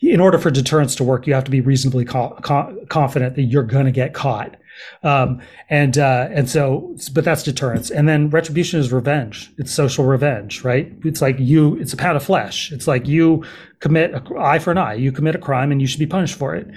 [0.00, 3.42] in order for deterrence to work, you have to be reasonably co- co- confident that
[3.42, 4.56] you're going to get caught.
[5.02, 7.90] Um, and uh, and so, but that's deterrence.
[7.90, 9.52] And then retribution is revenge.
[9.58, 10.92] It's social revenge, right?
[11.04, 11.76] It's like you.
[11.76, 12.72] It's a pound of flesh.
[12.72, 13.44] It's like you
[13.80, 14.94] commit a, eye for an eye.
[14.94, 16.68] You commit a crime, and you should be punished for it.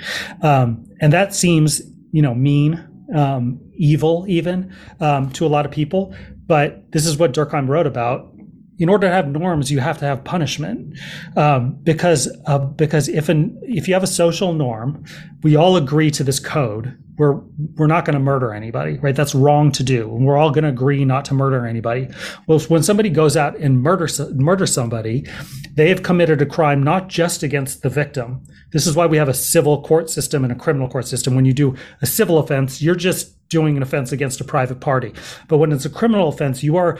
[0.42, 1.82] Um, and that seems,
[2.12, 6.16] you know, mean, um, evil, even um, to a lot of people.
[6.46, 8.34] But this is what Durkheim wrote about
[8.80, 10.98] in order to have norms, you have to have punishment,
[11.38, 15.04] um, because uh, because if an if you have a social norm,
[15.44, 16.98] we all agree to this code.
[17.18, 17.42] We're
[17.76, 19.16] we're not going to murder anybody, right?
[19.16, 22.10] That's wrong to do, and we're all going to agree not to murder anybody.
[22.48, 25.28] Well, when somebody goes out and murder murder somebody,
[25.76, 28.44] they have committed a crime not just against the victim.
[28.74, 31.36] This is why we have a civil court system and a criminal court system.
[31.36, 35.14] When you do a civil offense, you're just doing an offense against a private party.
[35.48, 36.98] But when it's a criminal offense, you are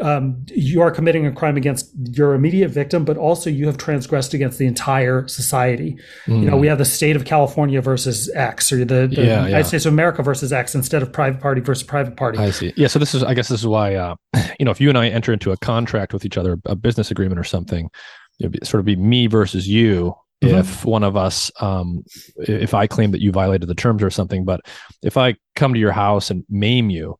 [0.00, 4.32] um, you are committing a crime against your immediate victim, but also you have transgressed
[4.32, 5.98] against the entire society.
[6.26, 6.42] Mm.
[6.42, 9.50] You know, we have the state of California versus X, or the, the yeah, United
[9.50, 9.62] yeah.
[9.62, 12.38] States of America versus X, instead of private party versus private party.
[12.38, 12.72] I see.
[12.76, 12.86] Yeah.
[12.86, 14.14] So this is, I guess, this is why, uh,
[14.60, 17.10] you know, if you and I enter into a contract with each other, a business
[17.10, 17.90] agreement or something,
[18.38, 20.56] it would sort of be me versus you mm-hmm.
[20.56, 22.04] if one of us um,
[22.36, 24.60] if i claim that you violated the terms or something but
[25.02, 27.16] if i come to your house and maim you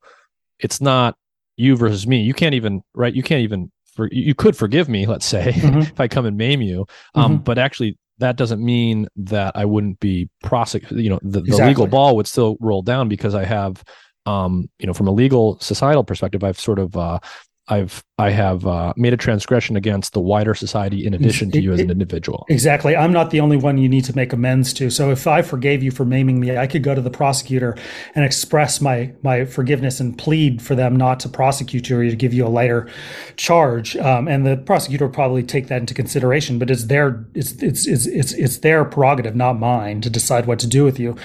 [0.59, 1.17] it's not
[1.57, 5.07] you versus me you can't even right you can't even for, you could forgive me
[5.07, 5.81] let's say mm-hmm.
[5.81, 7.43] if i come and maim you um, mm-hmm.
[7.45, 11.69] but actually that doesn't mean that i wouldn't be prosecuted you know the, the exactly.
[11.69, 13.83] legal ball would still roll down because i have
[14.27, 17.21] um, you know, from a legal societal perspective, I've sort of uh,
[17.69, 21.75] I've I have uh, made a transgression against the wider society in addition to you
[21.75, 22.47] as an individual.
[22.49, 22.97] Exactly.
[22.97, 24.89] I'm not the only one you need to make amends to.
[24.89, 27.77] So if I forgave you for maiming me, I could go to the prosecutor
[28.15, 32.17] and express my my forgiveness and plead for them not to prosecute you or to
[32.17, 32.89] give you a lighter
[33.37, 33.97] charge.
[33.97, 36.59] Um, and the prosecutor will probably take that into consideration.
[36.59, 40.59] But it's their it's it's it's it's it's their prerogative, not mine, to decide what
[40.61, 41.17] to do with you.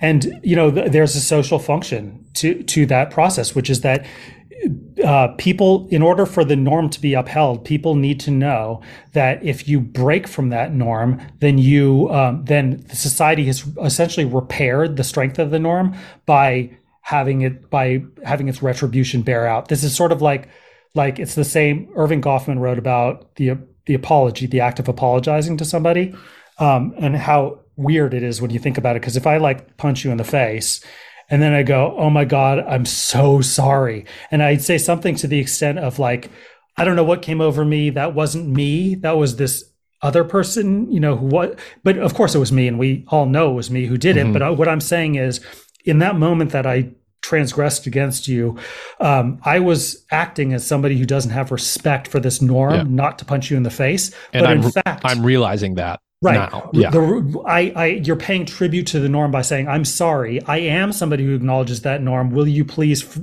[0.00, 4.04] And you know, th- there's a social function to to that process, which is that
[5.04, 8.82] uh, people, in order for the norm to be upheld, people need to know
[9.12, 14.26] that if you break from that norm, then you, um, then the society has essentially
[14.26, 15.96] repaired the strength of the norm
[16.26, 16.70] by
[17.02, 19.68] having it by having its retribution bear out.
[19.68, 20.48] This is sort of like,
[20.94, 21.86] like it's the same.
[21.96, 26.14] Erving Goffman wrote about the the apology, the act of apologizing to somebody,
[26.58, 29.00] um, and how weird it is when you think about it.
[29.00, 30.84] Because if I like punch you in the face
[31.30, 34.04] and then I go, oh my God, I'm so sorry.
[34.30, 36.30] And I'd say something to the extent of like,
[36.76, 37.90] I don't know what came over me.
[37.90, 38.96] That wasn't me.
[38.96, 39.64] That was this
[40.02, 42.66] other person, you know, who what, but of course it was me.
[42.66, 44.24] And we all know it was me who did it.
[44.24, 44.32] Mm-hmm.
[44.32, 45.40] But uh, what I'm saying is,
[45.84, 46.90] in that moment that I
[47.22, 48.58] transgressed against you,
[49.00, 52.82] um, I was acting as somebody who doesn't have respect for this norm, yeah.
[52.82, 54.10] not to punch you in the face.
[54.32, 56.70] And but I'm, in fact, I'm realizing that right now.
[56.72, 56.90] Yeah.
[56.90, 60.42] The, I, I, you're paying tribute to the norm by saying, I'm sorry.
[60.44, 62.30] I am somebody who acknowledges that norm.
[62.30, 63.22] Will you please f-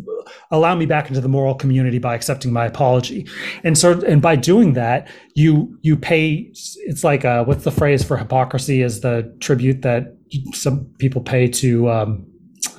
[0.49, 3.27] allow me back into the moral community by accepting my apology?
[3.63, 6.51] And so, and by doing that, you, you pay,
[6.85, 10.17] it's like, uh, what's the phrase for hypocrisy is the tribute that
[10.53, 12.25] some people pay to, um,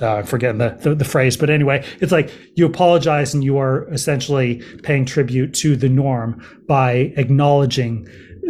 [0.01, 3.91] uh, forgetting the, the, the phrase, but anyway, it's like you apologize and you are
[3.91, 8.07] essentially paying tribute to the norm by acknowledging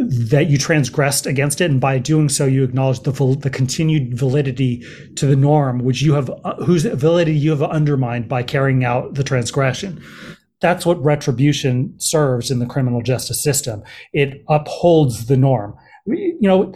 [0.08, 4.84] that you transgressed against it, and by doing so, you acknowledge the the continued validity
[5.16, 9.16] to the norm, which you have uh, whose validity you have undermined by carrying out
[9.16, 10.02] the transgression.
[10.62, 13.84] That's what retribution serves in the criminal justice system.
[14.14, 15.76] It upholds the norm.
[16.06, 16.74] You know,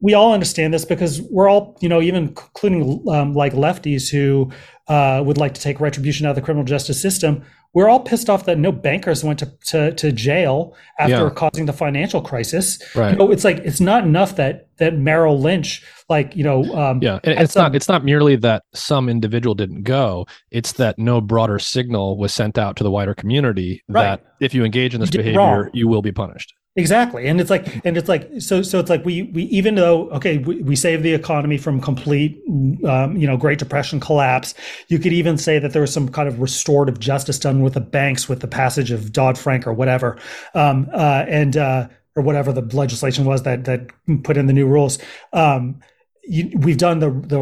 [0.00, 4.50] we all understand this because we're all, you know, even including um, like lefties who
[4.88, 8.28] uh, would like to take retribution out of the criminal justice system we're all pissed
[8.28, 11.30] off that no bankers went to, to, to jail after yeah.
[11.30, 12.82] causing the financial crisis.
[12.96, 13.12] Right.
[13.12, 17.00] You know, it's like it's not enough that that Merrill Lynch, like you know, um,
[17.02, 20.98] yeah, and it's some, not it's not merely that some individual didn't go; it's that
[20.98, 24.02] no broader signal was sent out to the wider community right.
[24.02, 26.54] that if you engage in this behavior, you will be punished.
[26.80, 27.26] Exactly.
[27.26, 30.38] And it's like, and it's like, so, so it's like we, we, even though, okay,
[30.38, 32.42] we, we saved the economy from complete,
[32.84, 34.54] um, you know, Great Depression collapse.
[34.88, 37.80] You could even say that there was some kind of restorative justice done with the
[37.80, 40.18] banks with the passage of Dodd Frank or whatever.
[40.54, 43.88] Um, uh, and, uh, or whatever the legislation was that, that
[44.24, 44.98] put in the new rules.
[45.32, 45.80] Um,
[46.24, 47.40] you, we've done the the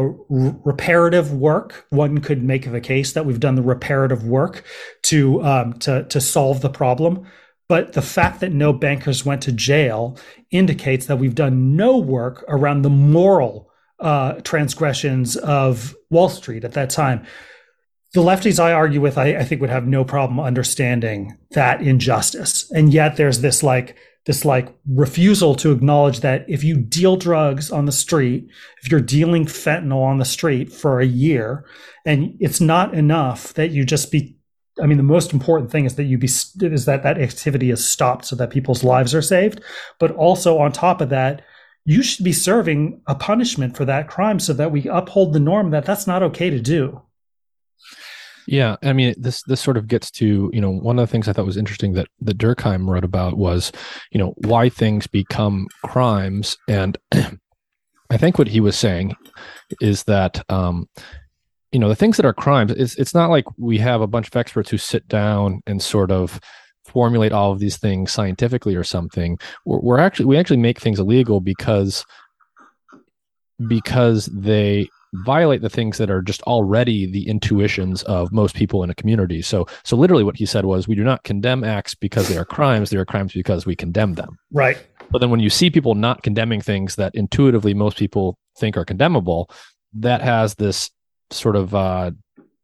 [0.65, 1.85] reparative work.
[1.89, 4.63] One could make the case that we've done the reparative work
[5.03, 7.27] to um, to to solve the problem.
[7.69, 10.17] But the fact that no bankers went to jail
[10.51, 16.73] indicates that we've done no work around the moral uh, transgressions of Wall Street at
[16.73, 17.25] that time.
[18.13, 22.69] the lefties I argue with, I, I think would have no problem understanding that injustice.
[22.71, 23.95] And yet there's this like,
[24.25, 28.47] this like refusal to acknowledge that if you deal drugs on the street,
[28.81, 31.65] if you're dealing fentanyl on the street for a year,
[32.05, 34.35] and it's not enough that you just be
[34.81, 37.87] I mean, the most important thing is that you be is that that activity is
[37.87, 39.61] stopped so that people's lives are saved.
[39.99, 41.41] But also on top of that,
[41.85, 45.71] you should be serving a punishment for that crime so that we uphold the norm
[45.71, 47.01] that that's not okay to do.
[48.47, 51.27] Yeah, I mean this this sort of gets to you know one of the things
[51.27, 53.71] I thought was interesting that that Durkheim wrote about was
[54.11, 59.15] you know why things become crimes, and I think what he was saying
[59.81, 60.89] is that um,
[61.71, 62.71] you know the things that are crimes.
[62.71, 66.11] It's it's not like we have a bunch of experts who sit down and sort
[66.11, 66.39] of
[66.85, 69.37] formulate all of these things scientifically or something.
[69.65, 72.05] We're, we're actually we actually make things illegal because
[73.67, 78.89] because they violate the things that are just already the intuitions of most people in
[78.89, 79.41] a community.
[79.41, 82.45] So so literally what he said was we do not condemn acts because they are
[82.45, 84.37] crimes, they are crimes because we condemn them.
[84.51, 84.77] Right.
[85.11, 88.85] But then when you see people not condemning things that intuitively most people think are
[88.85, 89.49] condemnable,
[89.93, 90.91] that has this
[91.31, 92.11] sort of uh,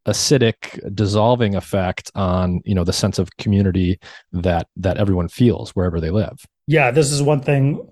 [0.05, 3.99] acidic dissolving effect on you know the sense of community
[4.31, 6.45] that that everyone feels wherever they live.
[6.67, 7.87] Yeah this is one thing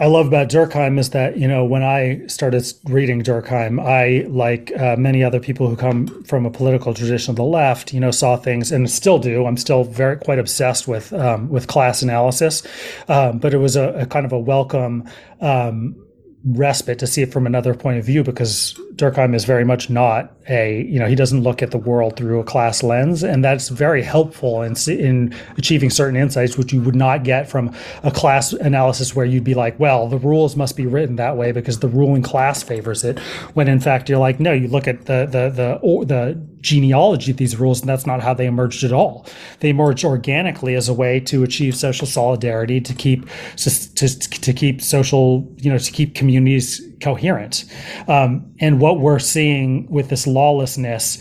[0.00, 4.72] i love about durkheim is that you know when i started reading durkheim i like
[4.76, 8.10] uh, many other people who come from a political tradition of the left you know
[8.10, 9.46] saw things and still do.
[9.46, 12.62] I'm still very quite obsessed with um, with class analysis.
[13.08, 15.08] Um, but it was a, a, kind of a welcome
[15.40, 15.96] um,
[16.44, 20.32] respite to see it from another point of view because Durkheim is very much not
[20.48, 23.68] a you know he doesn't look at the world through a class lens and that's
[23.68, 27.72] very helpful in in achieving certain insights which you would not get from
[28.02, 31.52] a class analysis where you'd be like well the rules must be written that way
[31.52, 33.18] because the ruling class favors it
[33.54, 37.36] when in fact you're like no you look at the the the the genealogy of
[37.36, 39.26] these rules and that's not how they emerged at all.
[39.60, 44.82] They emerged organically as a way to achieve social solidarity to keep to, to keep
[44.82, 47.64] social you know to keep communities coherent
[48.08, 51.18] um, and what we're seeing with this lawlessness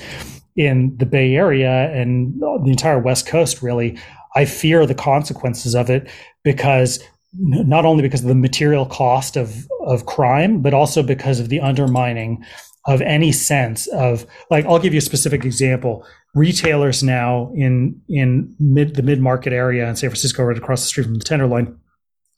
[0.58, 3.98] in the Bay Area and the entire West Coast, really,
[4.36, 6.10] I fear the consequences of it
[6.44, 7.00] because
[7.34, 11.60] not only because of the material cost of of crime, but also because of the
[11.60, 12.44] undermining
[12.86, 16.06] of any sense of like I'll give you a specific example.
[16.34, 20.88] Retailers now in in mid the mid market area in San Francisco, right across the
[20.88, 21.78] street from the Tenderloin,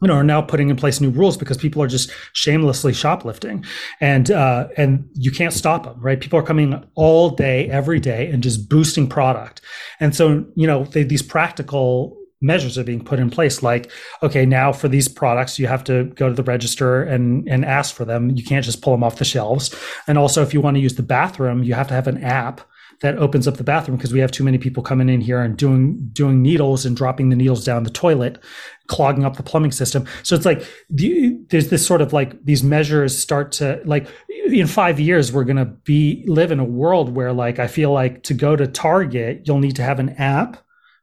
[0.01, 3.65] you know, are now putting in place new rules because people are just shamelessly shoplifting,
[3.99, 6.21] and uh, and you can't stop them, right?
[6.21, 9.61] People are coming all day, every day, and just boosting product,
[9.99, 13.91] and so you know they, these practical measures are being put in place like
[14.23, 17.93] okay now for these products you have to go to the register and and ask
[17.93, 18.29] for them.
[18.29, 19.75] You can't just pull them off the shelves.
[20.07, 22.61] And also if you want to use the bathroom you have to have an app
[23.01, 25.57] that opens up the bathroom because we have too many people coming in here and
[25.57, 28.41] doing doing needles and dropping the needles down the toilet
[28.89, 30.05] clogging up the plumbing system.
[30.23, 34.99] So it's like there's this sort of like these measures start to like in five
[34.99, 38.55] years we're to be live in a world where like i feel like to go
[38.55, 40.57] to target you'll need to have an app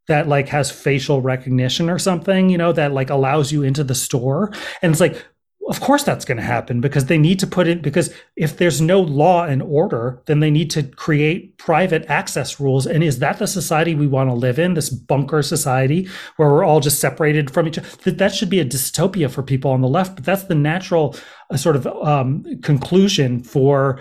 [0.08, 3.94] that like has facial recognition or something you know that like allows you into the
[3.94, 4.52] store.
[4.82, 5.24] And it's like
[5.68, 8.80] of course that's going to happen because they need to put it because if there's
[8.80, 12.86] no law and order then they need to create private access rules.
[12.86, 16.64] And is that the society we want to live in this bunker society where we're
[16.64, 19.80] all just separated from each other that, that should be a dystopia for people on
[19.80, 21.16] the left but that's the natural
[21.50, 24.00] uh, sort of um, conclusion for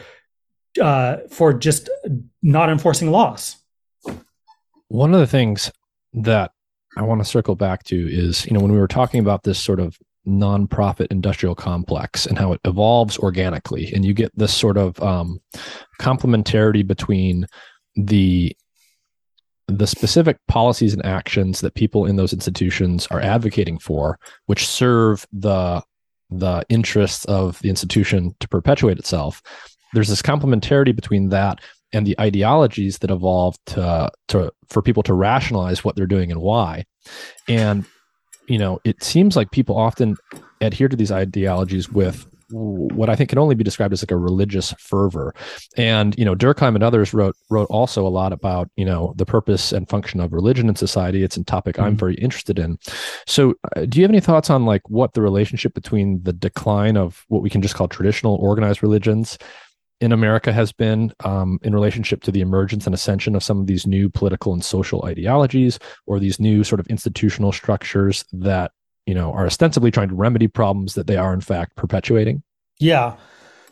[0.81, 1.89] uh, for just
[2.41, 3.57] not enforcing laws.
[4.87, 5.71] One of the things
[6.13, 6.51] that
[6.97, 9.59] I want to circle back to is, you know, when we were talking about this
[9.59, 9.97] sort of
[10.27, 13.91] nonprofit industrial complex and how it evolves organically.
[13.93, 15.39] And you get this sort of um,
[15.99, 17.47] complementarity between
[17.95, 18.55] the
[19.67, 25.25] the specific policies and actions that people in those institutions are advocating for which serve
[25.33, 25.81] the
[26.29, 29.41] the interests of the institution to perpetuate itself.
[29.93, 31.61] There's this complementarity between that
[31.93, 36.41] and the ideologies that evolve to, to for people to rationalize what they're doing and
[36.41, 36.85] why.
[37.47, 37.85] And
[38.47, 40.17] you know, it seems like people often
[40.61, 44.17] adhere to these ideologies with what I think can only be described as like a
[44.17, 45.33] religious fervor.
[45.77, 49.25] And you know, Durkheim and others wrote wrote also a lot about you know the
[49.25, 51.23] purpose and function of religion in society.
[51.23, 51.85] It's a topic mm-hmm.
[51.85, 52.77] I'm very interested in.
[53.25, 56.97] So, uh, do you have any thoughts on like what the relationship between the decline
[56.97, 59.37] of what we can just call traditional organized religions
[60.01, 63.67] in America has been um, in relationship to the emergence and ascension of some of
[63.67, 68.71] these new political and social ideologies or these new sort of institutional structures that
[69.05, 72.43] you know are ostensibly trying to remedy problems that they are in fact perpetuating.
[72.79, 73.15] Yeah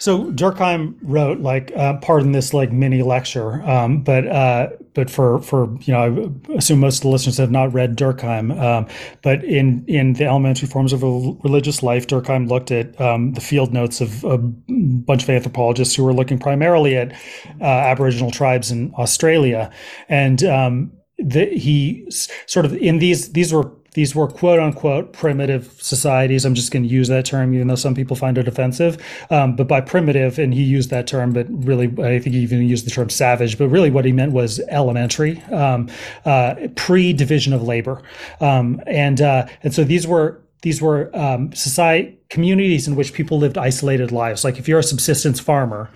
[0.04, 5.39] So Durkheim wrote like, uh, pardon this like mini lecture, um, but uh, but for
[5.39, 8.51] for you know, I assume most of the listeners have not read Durkheim.
[8.62, 8.86] Um,
[9.22, 13.72] but in in the elementary forms of religious life, Durkheim looked at um, the field
[13.72, 17.14] notes of a bunch of anthropologists who were looking primarily at
[17.62, 19.72] uh, Aboriginal tribes in Australia,
[20.10, 20.91] and um,
[21.32, 22.06] he
[22.45, 26.46] sort of in these these were these were quote unquote primitive societies.
[26.46, 29.04] I'm just going to use that term, even though some people find it offensive.
[29.30, 32.68] Um, but by primitive, and he used that term, but really, I think he even
[32.68, 33.58] used the term savage.
[33.58, 35.89] But really, what he meant was elementary, um,
[36.26, 38.02] uh, pre division of labor,
[38.39, 43.38] um, and uh, and so these were these were um, society communities in which people
[43.38, 44.44] lived isolated lives.
[44.44, 45.89] Like if you're a subsistence farmer,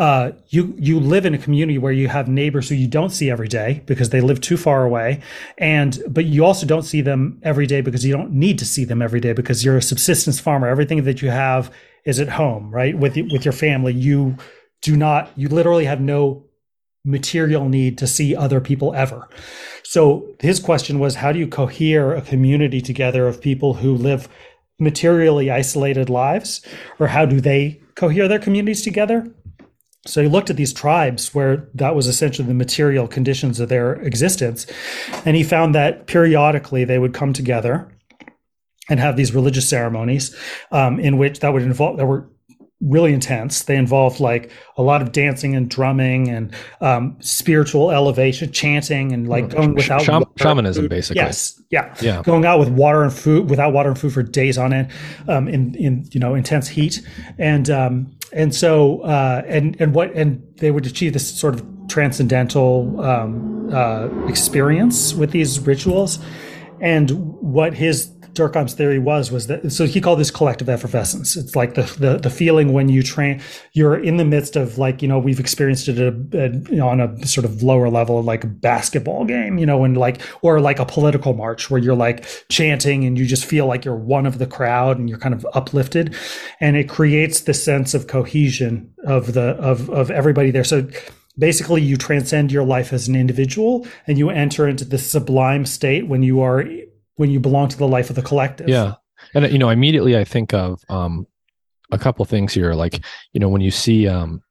[0.00, 3.30] uh, you you live in a community where you have neighbors who you don't see
[3.30, 5.20] every day because they live too far away,
[5.58, 8.86] and but you also don't see them every day because you don't need to see
[8.86, 10.68] them every day because you're a subsistence farmer.
[10.68, 11.70] Everything that you have
[12.06, 12.96] is at home, right?
[12.96, 14.38] With with your family, you
[14.80, 15.30] do not.
[15.36, 16.46] You literally have no
[17.04, 19.28] material need to see other people ever.
[19.84, 24.30] So his question was, how do you cohere a community together of people who live
[24.78, 26.62] materially isolated lives,
[26.98, 29.30] or how do they cohere their communities together?
[30.06, 33.94] So he looked at these tribes where that was essentially the material conditions of their
[33.94, 34.66] existence.
[35.26, 37.92] And he found that periodically they would come together
[38.88, 40.34] and have these religious ceremonies
[40.72, 42.28] um, in which that would involve, that were
[42.80, 43.64] really intense.
[43.64, 49.28] They involved like a lot of dancing and drumming and um, spiritual elevation, chanting, and
[49.28, 51.22] like going without Sham- shamanism, basically.
[51.22, 52.22] Yes, yeah, yeah.
[52.22, 54.90] Going out with water and food, without water and food for days on end,
[55.28, 57.06] um, in in you know intense heat,
[57.38, 61.64] and um, and so uh, and and what and they would achieve this sort of
[61.88, 66.18] transcendental um, uh, experience with these rituals,
[66.80, 71.36] and what his Durkheim's theory was was that so he called this collective effervescence.
[71.36, 75.02] It's like the the, the feeling when you train, you're in the midst of like
[75.02, 78.46] you know we've experienced it a, a, on a sort of lower level like a
[78.46, 83.04] basketball game, you know, and like or like a political march where you're like chanting
[83.04, 86.14] and you just feel like you're one of the crowd and you're kind of uplifted,
[86.60, 90.64] and it creates the sense of cohesion of the of of everybody there.
[90.64, 90.88] So
[91.38, 96.06] basically you transcend your life as an individual and you enter into the sublime state
[96.06, 96.64] when you are
[97.20, 98.66] when you belong to the life of the collective.
[98.66, 98.94] Yeah.
[99.34, 101.26] And you know, immediately I think of um
[101.92, 103.04] a couple things here like,
[103.34, 104.42] you know, when you see um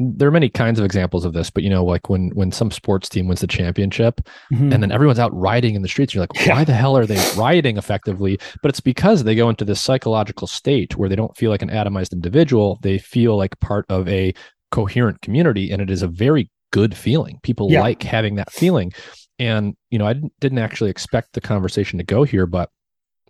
[0.00, 2.72] there are many kinds of examples of this, but you know, like when when some
[2.72, 4.20] sports team wins the championship
[4.52, 4.72] mm-hmm.
[4.72, 7.22] and then everyone's out rioting in the streets, you're like, why the hell are they
[7.36, 8.36] rioting effectively?
[8.62, 11.70] But it's because they go into this psychological state where they don't feel like an
[11.70, 12.80] atomized individual.
[12.82, 14.34] They feel like part of a
[14.72, 17.38] coherent community, and it is a very good feeling.
[17.44, 17.80] People yeah.
[17.80, 18.92] like having that feeling.
[19.40, 22.70] And, you know, I didn't, didn't actually expect the conversation to go here, but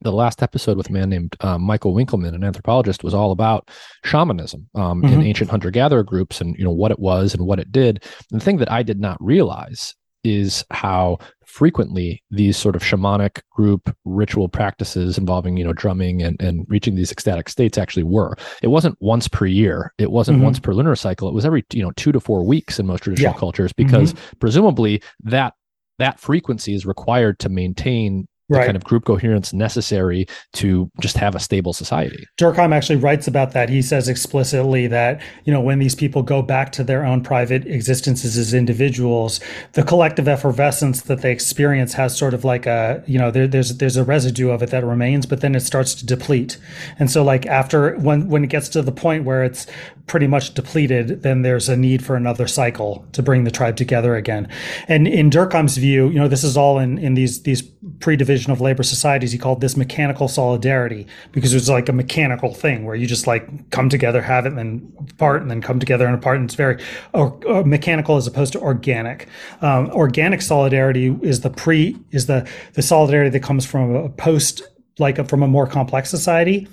[0.03, 3.71] the last episode with a man named um, Michael Winkelman, an anthropologist, was all about
[4.05, 5.13] shamanism um, mm-hmm.
[5.13, 8.05] in ancient hunter gatherer groups and you know what it was and what it did.
[8.31, 9.95] And the thing that I did not realize
[10.25, 16.41] is how frequently these sort of shamanic group ritual practices involving you know drumming and,
[16.41, 20.45] and reaching these ecstatic states actually were it wasn't once per year it wasn't mm-hmm.
[20.45, 23.03] once per lunar cycle it was every you know two to four weeks in most
[23.03, 23.39] traditional yeah.
[23.39, 24.39] cultures because mm-hmm.
[24.39, 25.55] presumably that
[26.01, 28.66] that frequency is required to maintain the right.
[28.66, 32.26] kind of group coherence necessary to just have a stable society.
[32.38, 33.68] Durkheim actually writes about that.
[33.68, 37.66] He says explicitly that, you know, when these people go back to their own private
[37.66, 39.40] existences as individuals,
[39.74, 43.76] the collective effervescence that they experience has sort of like a, you know, there, there's
[43.78, 46.59] there's a residue of it that remains, but then it starts to deplete.
[46.98, 49.66] And so like after when when it gets to the point where it's
[50.07, 54.16] pretty much depleted, then there's a need for another cycle to bring the tribe together
[54.16, 54.48] again.
[54.88, 57.62] And in Durkheim's view, you know, this is all in, in these these
[58.01, 59.33] pre-division of labor societies.
[59.33, 63.26] He called this mechanical solidarity because it was like a mechanical thing where you just
[63.26, 66.37] like come together, have it, and then part, and then come together and apart.
[66.37, 66.83] And it's very
[67.14, 69.28] or, or mechanical as opposed to organic.
[69.62, 74.62] Um, organic solidarity is the pre is the the solidarity that comes from a post
[74.99, 76.68] like a, from a more complex society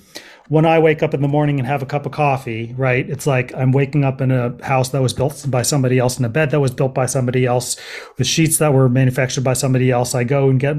[0.49, 3.09] when I wake up in the morning and have a cup of coffee, right?
[3.09, 6.25] It's like I'm waking up in a house that was built by somebody else, in
[6.25, 7.75] a bed that was built by somebody else,
[8.17, 10.15] with sheets that were manufactured by somebody else.
[10.15, 10.77] I go and get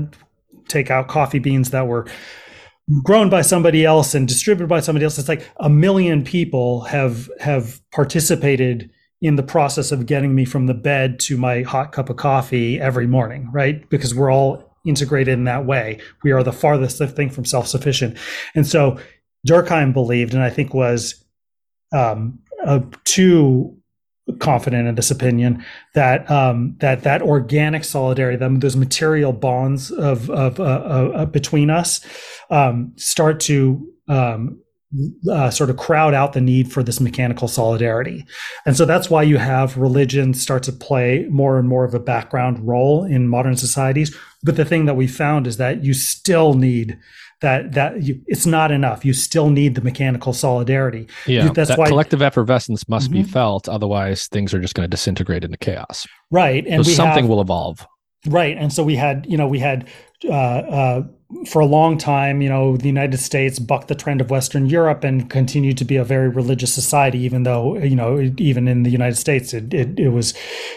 [0.69, 2.07] take out coffee beans that were
[3.03, 5.19] grown by somebody else and distributed by somebody else.
[5.19, 8.91] It's like a million people have have participated
[9.21, 12.81] in the process of getting me from the bed to my hot cup of coffee
[12.81, 13.89] every morning, right?
[13.91, 15.99] Because we're all integrated in that way.
[16.23, 18.17] We are the farthest thing from self-sufficient.
[18.55, 18.99] And so
[19.47, 21.25] Durkheim believed, and I think was
[21.93, 23.75] um, uh, too
[24.41, 25.65] confident in this opinion
[25.95, 32.01] that um, that that organic solidarity, those material bonds of of uh, uh between us,
[32.51, 34.61] um, start to um,
[35.31, 38.25] uh, sort of crowd out the need for this mechanical solidarity.
[38.65, 42.01] And so that's why you have religion start to play more and more of a
[42.01, 44.17] background role in modern societies.
[44.43, 46.99] But the thing that we found is that you still need
[47.41, 49.05] that that you, it's not enough.
[49.05, 51.07] You still need the mechanical solidarity.
[51.27, 53.29] Yeah, You- that why collective effervescence must be Mhm.
[53.31, 53.69] felt.
[53.69, 56.07] Otherwise, things are just going to disintegrate into chaos.
[56.31, 57.87] right, and so something have, will evolve.
[58.27, 58.57] Right.
[58.59, 59.89] And so we had, you know, we had
[60.29, 61.03] uh, uh,
[61.47, 65.05] for a long time, you know, the United States bucked the trend of Western Europe
[65.05, 68.91] and continued to be a very religious society, even though, you know, even in the
[68.91, 70.33] United States, it, it, it was,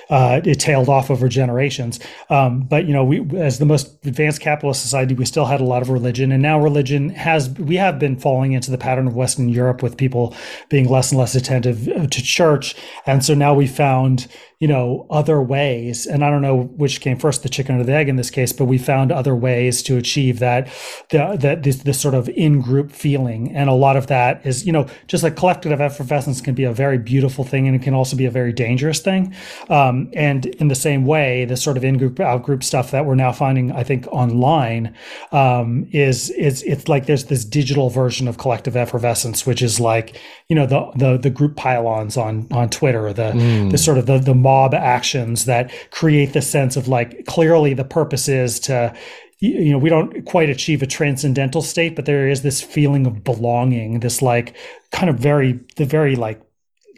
[0.09, 2.01] uh, it tailed off over generations.
[2.29, 5.65] Um, but, you know, we, as the most advanced capitalist society, we still had a
[5.65, 6.33] lot of religion.
[6.33, 9.95] And now religion has, we have been falling into the pattern of Western Europe with
[9.95, 10.35] people
[10.67, 12.75] being less and less attentive uh, to church.
[13.05, 14.27] And so now we found,
[14.59, 16.05] you know, other ways.
[16.05, 18.51] And I don't know which came first, the chicken or the egg in this case,
[18.51, 20.67] but we found other ways to achieve that,
[21.09, 23.55] the, that this, this sort of in-group feeling.
[23.55, 26.73] And a lot of that is, you know, just like collective effervescence can be a
[26.73, 29.33] very beautiful thing and it can also be a very dangerous thing.
[29.69, 33.31] Um, and in the same way, the sort of in-group, out-group stuff that we're now
[33.31, 34.93] finding, I think, online
[35.31, 40.19] um, is, is it's like there's this digital version of collective effervescence, which is like,
[40.49, 43.71] you know, the, the, the group pylons on, on Twitter, the, Mm.
[43.71, 47.85] the sort of the, the mob actions that create the sense of like clearly the
[47.85, 48.93] purpose is to
[49.41, 53.23] you know we don't quite achieve a transcendental state but there is this feeling of
[53.23, 54.55] belonging this like
[54.91, 56.39] kind of very the very like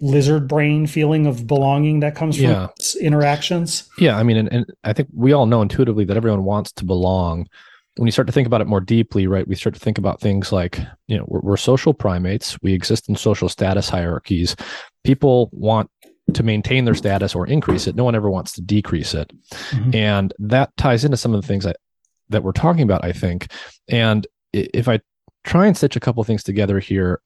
[0.02, 2.68] lizard brain feeling of belonging that comes from Yeah.
[3.00, 6.72] interactions Yeah, I mean, and, and I think we all know intuitively that everyone wants
[6.74, 7.48] to belong.
[7.98, 10.20] When you start to think about it more deeply, right, we start to think about
[10.20, 12.58] things like, you know, we're, we're social primates.
[12.64, 14.56] We exist in social status hierarchies.
[15.04, 15.90] People want
[16.34, 17.96] to maintain their status or increase it.
[17.96, 19.32] No one ever wants to decrease it.
[19.72, 19.94] Mhm.
[19.96, 21.74] And that ties into some of the things I,
[22.34, 23.52] that we're talking about, I think.
[23.88, 25.00] And if I
[25.44, 27.22] try and stitch a couple things together here,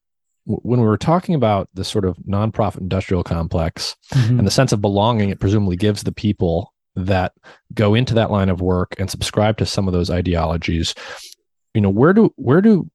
[0.46, 4.40] when we were talking about the sort of nonprofit industrial complex, Mhm.
[4.40, 7.34] and the sense of belonging it presumably gives the people that
[7.74, 10.96] go into that line of work and subscribe to some of those ideologies
[11.76, 12.90] you know where do where do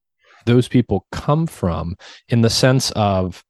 [0.44, 1.94] those people come from
[2.28, 3.44] in the sense of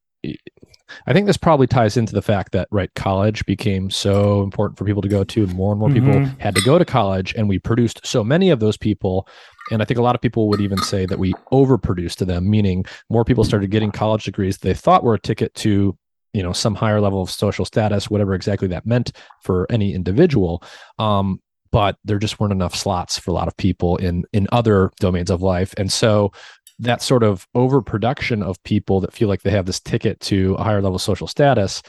[1.07, 4.85] i think this probably ties into the fact that right college became so important for
[4.85, 5.43] people to go to.
[5.45, 6.41] And more and more people Mhm.
[6.41, 9.27] had to go to college and we produced so many of those people.
[9.71, 12.51] And i think a lot of people would even say that we overproduced to them
[12.51, 15.97] meaning more people started getting college degrees they thought were a ticket to
[16.33, 19.13] you know some higher level of social status whatever exactly that meant
[19.43, 20.63] for any individual.
[20.99, 21.41] Um,
[21.71, 25.31] but there just weren't enough slots for a lot of people in in other domains
[25.31, 25.73] of life.
[25.79, 26.31] And so
[26.83, 30.63] that sort of overproduction of people that feel like they have this ticket to a
[30.65, 31.83] higher level social status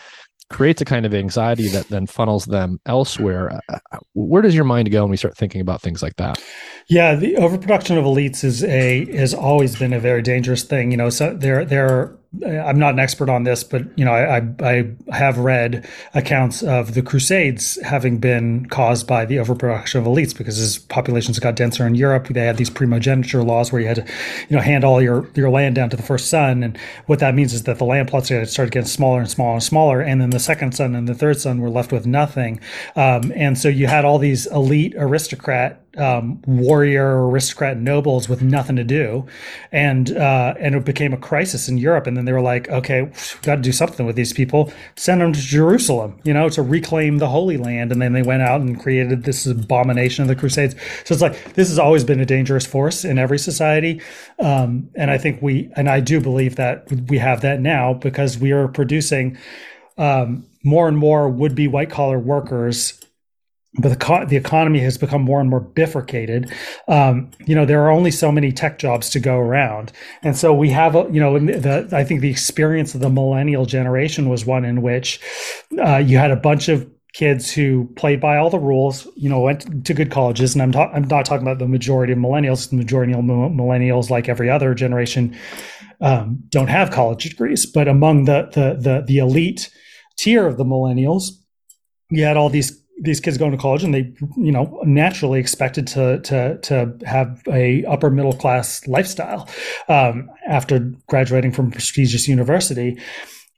[0.50, 4.66] creates a kind of anxiety that then funnels them elsewhere Uh, uh, where does your
[4.66, 6.40] mind go when we start thinking about things like that
[6.88, 10.92] Yeah, the overproduction of elites is a has always been a very dangerous thing.
[10.92, 12.18] You know, so there there.
[12.42, 16.64] I'm not an expert on this, but you know, I, I I have read accounts
[16.64, 21.56] of the Crusades having been caused by the overproduction of elites because as populations got
[21.56, 24.06] denser in Europe, they had these primogeniture laws where you had to,
[24.50, 26.76] you know, hand all your your land down to the first son, and
[27.06, 30.02] what that means is that the land plots started getting smaller and smaller and smaller,
[30.02, 32.60] and then the second son and the third son were left with nothing,
[32.96, 38.76] um, and so you had all these elite aristocrat um, warrior aristocrat nobles with nothing
[38.76, 39.26] to do,
[39.72, 42.08] and uh, and it became a crisis in Europe.
[42.08, 44.72] And then they were like, okay, got to do something with these people.
[44.96, 47.92] Send them to Jerusalem, you know, to reclaim the Holy Land.
[47.92, 50.76] And then they went out and created this abomination of the Crusades.
[51.06, 54.02] So it's like this has always been a dangerous force in every society,
[54.40, 58.38] um, and I think we and I do believe that we have that now because
[58.38, 59.38] we are producing
[59.98, 63.00] um, more and more would-be white-collar workers
[63.80, 66.52] but the, the economy has become more and more bifurcated.
[66.88, 70.54] Um, you know, there are only so many tech jobs to go around, and so
[70.54, 74.46] we have, a, you know, the, I think the experience of the millennial generation was
[74.46, 75.20] one in which
[75.84, 79.40] uh, you had a bunch of kids who played by all the rules, you know,
[79.40, 82.70] went to good colleges, and I'm, ta- I'm not talking about the majority of millennials.
[82.70, 85.36] The majority of millennials, like every other generation,
[86.02, 89.70] um, don't have college degrees, but among the the the, the elite
[90.18, 91.32] tier of the millennials,
[92.10, 95.88] you had all these these kids going to college and they you know naturally expected
[95.88, 99.50] to to to have a upper middle class lifestyle
[99.88, 102.98] um, after graduating from prestigious university.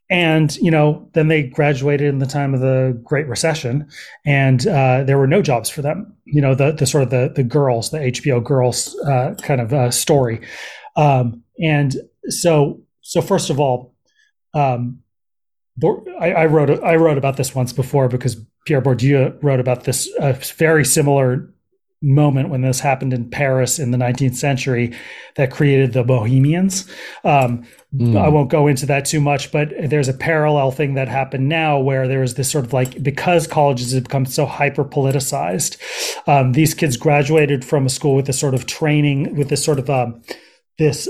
[0.09, 3.89] And you know then they graduated in the time of the great recession
[4.25, 6.15] and uh, there were no jobs for them.
[6.25, 9.73] You know the the sort of the the girls the hbo girls uh, kind of
[9.73, 10.41] uh, story.
[10.95, 11.95] Um, and
[12.29, 13.93] so so first of all
[14.53, 14.99] um,
[15.83, 20.09] I, I wrote I wrote about this once before because Pierre Bourdieu wrote about this
[20.19, 21.49] uh, very similar
[22.01, 24.93] moment when this happened in Paris in the 19th century
[25.35, 26.89] that created the Bohemians.
[27.23, 28.17] Um, mm.
[28.17, 31.79] I won't go into that too much, but there's a parallel thing that happened now
[31.79, 35.77] where there is this sort of like because colleges have become so hyper politicized,
[36.27, 39.79] um, these kids graduated from a school with this sort of training, with this sort
[39.79, 40.21] of um,
[40.77, 41.07] this.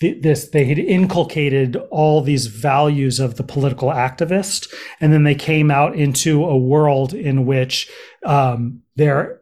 [0.00, 4.66] This they had inculcated all these values of the political activist
[5.00, 7.88] and then they came out into a world in which
[8.26, 9.40] um, their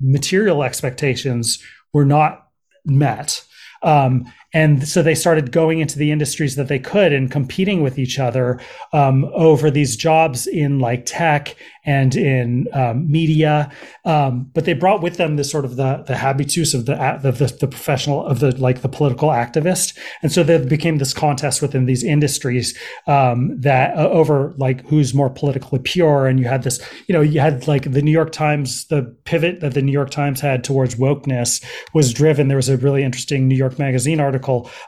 [0.00, 2.48] material expectations were not
[2.84, 3.44] met.
[3.82, 7.98] Um, and so they started going into the industries that they could and competing with
[7.98, 8.60] each other
[8.92, 13.70] um, over these jobs in like tech and in um, media.
[14.04, 17.30] Um, but they brought with them this sort of the the habitus of the, the,
[17.30, 21.62] the the professional of the like the political activist, and so there became this contest
[21.62, 22.76] within these industries
[23.06, 26.26] um, that uh, over like who's more politically pure.
[26.26, 29.60] And you had this, you know, you had like the New York Times, the pivot
[29.60, 32.48] that the New York Times had towards wokeness was driven.
[32.48, 34.39] There was a really interesting New York Magazine article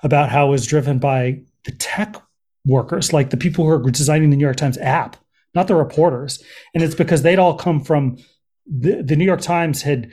[0.02, 2.16] about how it was driven by the tech
[2.64, 5.16] workers, like the people who are designing the New York Times app
[5.54, 6.42] not the reporters.
[6.74, 8.16] And it's because they'd all come from
[8.66, 10.10] the, the New York Times had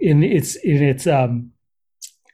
[0.00, 1.50] in its in its um,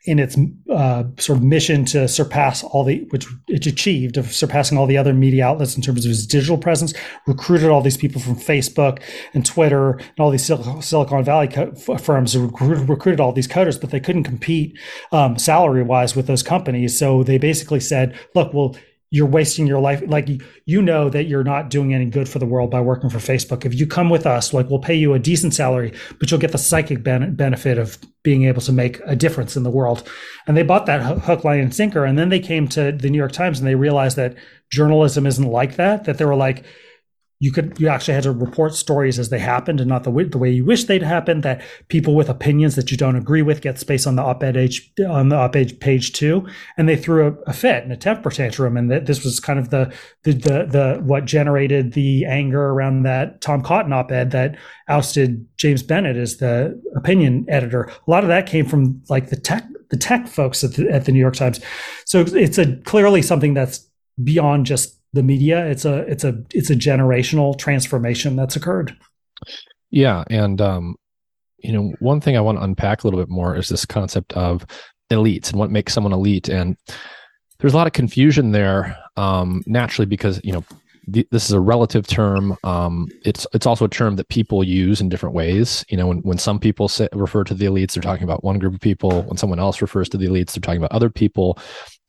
[0.09, 0.37] in its
[0.71, 4.97] uh, sort of mission to surpass all the which it achieved of surpassing all the
[4.97, 6.95] other media outlets in terms of its digital presence
[7.27, 9.01] recruited all these people from facebook
[9.35, 13.91] and twitter and all these silicon valley co- firms recruited, recruited, all these coders but
[13.91, 14.77] they couldn't compete
[15.13, 16.97] um, salary wise with those companies.
[16.99, 18.77] So they basically said look well
[19.11, 20.03] you're wasting your life.
[20.07, 20.29] Like
[20.67, 23.65] you know that you're not doing any good for the world by working for facebook.
[23.65, 26.53] If you come with us like we'll pay you a decent salary but you'll get
[26.53, 30.09] the psychic ben- benefit of being able to make a difference in the world.
[30.47, 33.19] And they bought that hook line and sinker and then they came to the new
[33.19, 34.37] york times and they realized that
[34.71, 36.65] journalism isn't like that that they were like
[37.41, 40.25] you could you actually had to report stories as they happened and not the way,
[40.25, 43.61] the way you wish they'd happened that people with opinions that you don't agree with
[43.61, 46.47] get space on the op-ed page on the op-ed page too.
[46.77, 48.77] And they threw a, a fit and a temper tantrum.
[48.77, 53.05] And that this was kind of the, the the the what generated the anger around
[53.05, 54.57] that Tom Cotton op-ed that
[54.89, 57.85] ousted James Bennet as the opinion editor.
[57.85, 61.05] A lot of that came from like the tech the tech folks at the, at
[61.05, 61.61] the New York Times.
[62.05, 63.89] So it's a clearly something that's
[64.23, 65.67] beyond just the media.
[65.67, 68.97] It's a it's a it's a generational transformation that's occurred.
[69.91, 70.97] Yeah, and um,
[71.59, 74.33] you know, one thing I want to unpack a little bit more is this concept
[74.35, 74.67] of
[75.11, 76.49] elites and what makes someone elite.
[76.49, 76.77] And
[77.59, 80.65] there's a lot of confusion there, um, naturally, because you know
[81.31, 82.57] this is a relative term.
[82.65, 85.85] Um, it's it's also a term that people use in different ways.
[85.89, 88.59] You know, when, when some people say, refer to the elites, they're talking about one
[88.59, 89.23] group of people.
[89.23, 91.59] When someone else refers to the elites, they're talking about other people.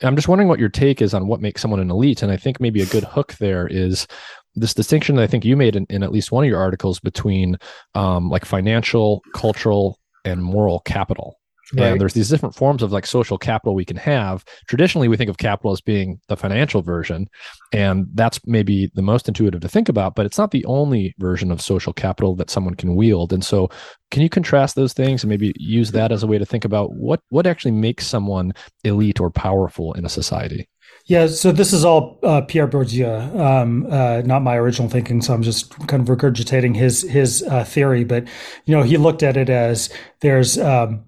[0.02, 2.22] I'm just wondering what your take is on what makes someone an elite.
[2.24, 4.08] And I think maybe a good hook there is
[4.56, 7.00] this distinction that I think you made in, in at least one of your articles
[7.00, 7.58] between
[7.96, 11.39] um, like financial, cultural, and moral capital.
[11.74, 11.92] Right.
[11.92, 14.44] And there's these different forms of like social capital we can have.
[14.68, 17.30] Traditionally, we think of capital as being the financial version,
[17.72, 21.52] and that's maybe the most intuitive to think about, but it's not the only version
[21.52, 23.32] of social capital that someone can wield.
[23.32, 23.70] And so,
[24.10, 26.94] can you contrast those things and maybe use that as a way to think about
[26.94, 28.54] what what actually makes someone
[28.84, 30.68] elite or powerful in a society?
[31.06, 35.22] Yeah, so this is all uh, Pierre Bourdieu, um, uh, not my original thinking.
[35.22, 38.04] So I'm just kind of regurgitating his his uh, theory.
[38.04, 38.28] But
[38.66, 39.90] you know, he looked at it as
[40.22, 41.04] there's um,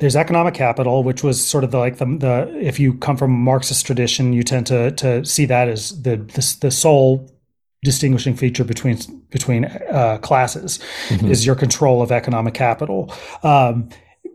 [0.00, 3.30] there's economic capital, which was sort of the, like the, the if you come from
[3.30, 7.30] Marxist tradition, you tend to to see that as the the, the sole
[7.82, 8.98] distinguishing feature between
[9.30, 10.78] between uh, classes
[11.08, 11.30] mm-hmm.
[11.30, 13.14] is your control of economic capital.
[13.42, 13.88] Um,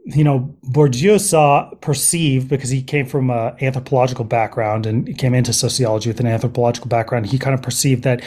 [0.06, 5.34] you know, Bourdieu saw perceived because he came from an anthropological background and he came
[5.34, 7.28] into sociology with an anthropological background.
[7.28, 8.24] He kind of perceived that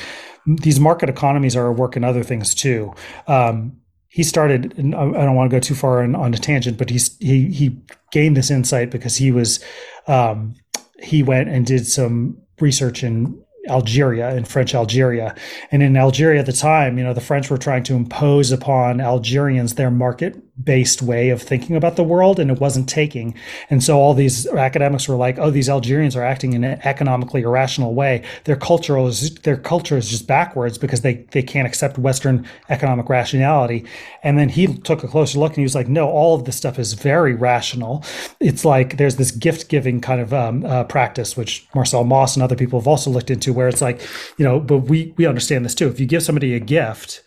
[0.47, 2.93] these market economies are a work in other things too.
[3.27, 3.82] Um,
[4.13, 7.17] he started i don't want to go too far on, on a tangent but he's
[7.19, 7.77] he he
[8.13, 9.65] gained this insight because he was
[10.07, 10.55] um,
[11.03, 15.35] he went and did some research in Algeria in French Algeria.
[15.71, 19.01] And in Algeria at the time, you know, the French were trying to impose upon
[19.01, 23.35] Algerians their market based way of thinking about the world and it wasn't taking.
[23.71, 27.43] And so all these academics were like, oh, these Algerians are acting in an economically
[27.43, 28.23] irrational way.
[28.45, 33.09] Their culture is their culture is just backwards because they, they can't accept Western economic
[33.09, 33.85] rationality.
[34.23, 36.57] And then he took a closer look and he was like, no, all of this
[36.57, 38.05] stuff is very rational.
[38.39, 42.43] It's like there's this gift giving kind of um, uh, practice, which Marcel Mauss and
[42.43, 44.01] other people have also looked into, where it's like,
[44.37, 45.89] you know, but we we understand this too.
[45.89, 47.23] If you give somebody a gift,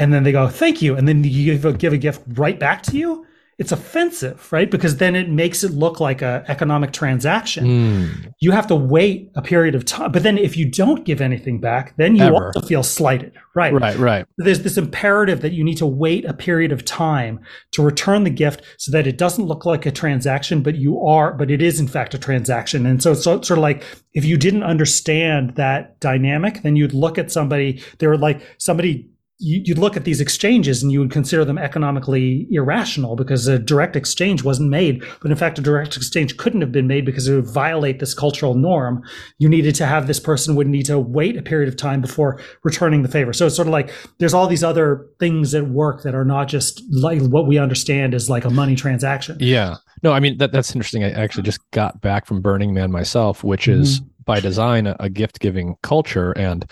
[0.00, 2.58] and then they go thank you and then you give a, give a gift right
[2.58, 3.24] back to you
[3.60, 4.70] it's offensive, right?
[4.70, 7.66] Because then it makes it look like a economic transaction.
[7.66, 8.34] Mm.
[8.38, 10.12] You have to wait a period of time.
[10.12, 12.46] But then if you don't give anything back, then you Ever.
[12.46, 13.70] also feel slighted, right?
[13.74, 14.26] Right, right.
[14.38, 17.38] There's this imperative that you need to wait a period of time
[17.72, 21.34] to return the gift so that it doesn't look like a transaction, but you are,
[21.34, 22.86] but it is in fact a transaction.
[22.86, 23.84] And so it's sort of like
[24.14, 29.10] if you didn't understand that dynamic, then you'd look at somebody, they were like somebody
[29.40, 33.58] you, would look at these exchanges and you would consider them economically irrational because a
[33.58, 35.02] direct exchange wasn't made.
[35.22, 38.12] But in fact, a direct exchange couldn't have been made because it would violate this
[38.12, 39.02] cultural norm.
[39.38, 42.40] You needed to have this person would need to wait a period of time before
[42.62, 43.32] returning the favor.
[43.32, 46.48] So it's sort of like there's all these other things at work that are not
[46.48, 49.38] just like what we understand as like a money transaction.
[49.40, 49.76] Yeah.
[50.02, 51.02] No, I mean that that's interesting.
[51.02, 54.22] I actually just got back from Burning Man myself, which is mm-hmm.
[54.24, 56.70] by design a, a gift giving culture and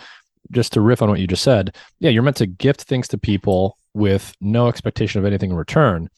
[0.50, 3.18] just to riff on what you just said, yeah, you're meant to gift things to
[3.18, 6.08] people with no expectation of anything in return.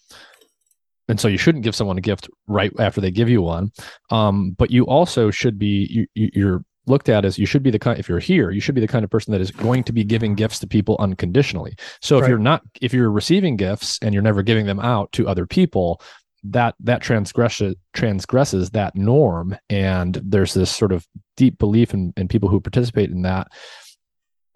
[1.08, 3.72] And so you shouldn't give someone a gift right after they give you one.
[4.10, 7.78] Um, but you also should be, you, you're looked at as you should be the
[7.78, 9.92] kind if you're here you should be the kind of person that is going to
[9.92, 14.12] be giving gifts to people unconditionally so if you're not if you're receiving gifts and
[14.12, 16.00] you're never giving them out to other people
[16.42, 21.06] that that transgresses transgresses that norm and there's this sort of
[21.36, 23.48] deep belief in, in people who participate in that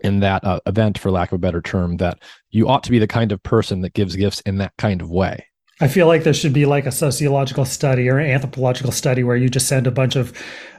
[0.04, 2.18] in that uh, event, for lack of a better term, that
[2.50, 5.10] you ought to be the kind of person that gives gifts in that kind of
[5.10, 5.46] way.
[5.80, 9.36] I feel like there should be like a sociological study or an anthropological study where
[9.36, 10.32] you just send a bunch of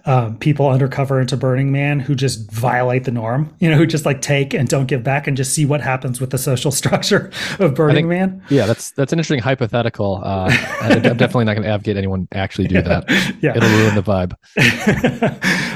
[0.06, 4.06] um, people undercover into Burning Man who just violate the norm, you know, who just
[4.06, 7.32] like take and don't give back and just see what happens with the social structure
[7.60, 8.44] of Burning think, Man.
[8.50, 10.22] Yeah, that's that's an interesting hypothetical.
[10.24, 13.10] Uh, I'm definitely not going to advocate anyone actually do that.
[13.42, 14.36] yeah, it'll ruin the vibe.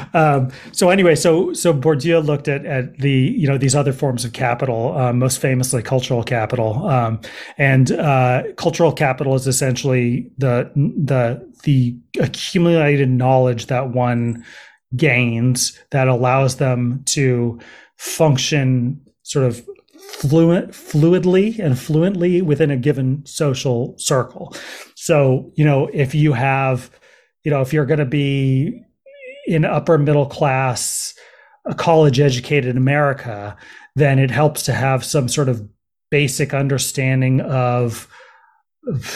[0.14, 4.24] um, so anyway, so so Bourdieu looked at at the you know these other forms
[4.26, 7.20] of capital, uh, most famously cultural capital, um,
[7.58, 14.44] and uh, cultural capital is essentially the the the accumulated knowledge that one
[14.96, 17.60] gains that allows them to
[17.98, 19.66] function sort of
[20.00, 24.56] fluent fluidly and fluently within a given social circle.
[24.96, 26.90] So you know if you have
[27.44, 28.82] you know if you're going to be
[29.46, 31.14] in upper middle class
[31.78, 33.56] college educated america
[33.96, 35.68] then it helps to have some sort of
[36.10, 38.08] basic understanding of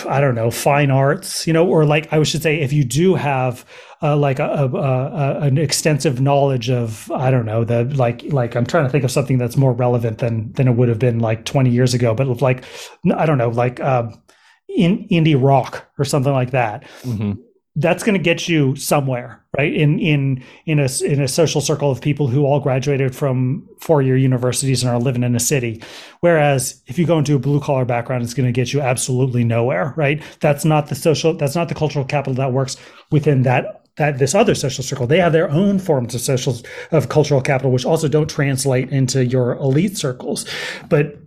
[0.07, 3.15] I don't know, fine arts, you know, or like I should say, if you do
[3.15, 3.65] have
[4.01, 8.55] uh, like a, a, a, an extensive knowledge of, I don't know, the like, like
[8.55, 11.19] I'm trying to think of something that's more relevant than than it would have been
[11.19, 12.63] like 20 years ago, but like,
[13.15, 14.11] I don't know, like uh,
[14.67, 16.83] in indie rock or something like that.
[17.03, 17.33] Mm-hmm
[17.75, 19.73] that's going to get you somewhere right?
[19.73, 24.01] In in in a in a social circle of people who all graduated from four
[24.01, 25.81] year universities and are living in a city.
[26.21, 29.43] Whereas if you go into a blue collar background it's going to get you absolutely
[29.43, 30.21] nowhere right?
[30.39, 32.77] That's not the social that's not the cultural capital that works
[33.11, 35.05] within that that this other social circle.
[35.05, 36.57] They have their own forms of social
[36.91, 40.45] of cultural capital which also don't translate into your elite circles.
[40.89, 41.19] But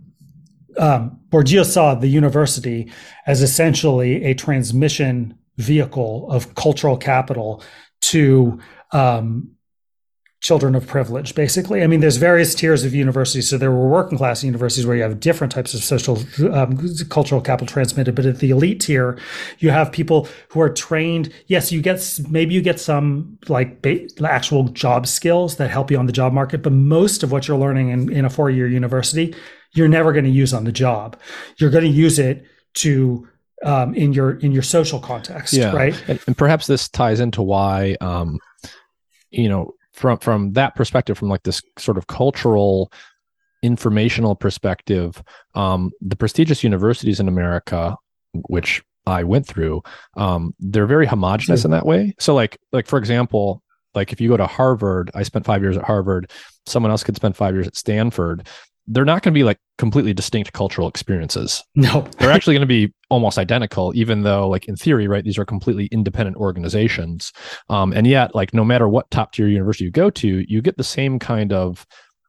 [0.77, 2.91] um, Bourdieu saw the university
[3.25, 7.63] as essentially a transmission vehicle of cultural capital
[8.01, 8.59] to
[8.91, 9.51] um,
[10.39, 11.83] children of privilege basically.
[11.83, 13.49] I mean there's various tiers of universities.
[13.49, 16.19] So there were working class universities where you have different types of social
[16.53, 16.77] um,
[17.09, 18.13] cultural capital transmitted.
[18.13, 19.19] But at the elite tier
[19.57, 21.33] you have people who are trained.
[21.47, 23.85] Yes you get maybe you get some like
[24.23, 26.61] actual job skills that help you on the job market.
[26.61, 29.35] But most of what you're learning in, in a four-year university
[29.73, 31.17] you're never going to use on the job.
[31.57, 32.45] You're going to use it
[32.75, 33.27] to
[33.63, 35.71] um, in your in your social context, yeah.
[35.71, 36.03] right?
[36.07, 38.39] And, and, perhaps this ties into why, um,
[39.31, 42.91] you know, from from that perspective, from like this sort of cultural,
[43.63, 45.21] informational perspective,
[45.55, 47.95] um, the prestigious universities in America,
[48.33, 49.81] which I went through,
[50.17, 52.13] um, they're very homogenous in that way.
[52.19, 53.63] So, like, like for example,
[53.95, 56.31] like if you go to Harvard, I spent five years at Harvard.
[56.67, 58.47] Someone else could spend five years at Stanford
[58.87, 61.63] they're not going to be like completely distinct cultural experiences.
[61.75, 65.37] No, they're actually going to be almost identical, even though, like in theory, right, these
[65.37, 67.33] are completely independent organizations.
[67.69, 70.77] Um, and yet, like no matter what top tier university you go to, you get
[70.77, 71.85] the same kind of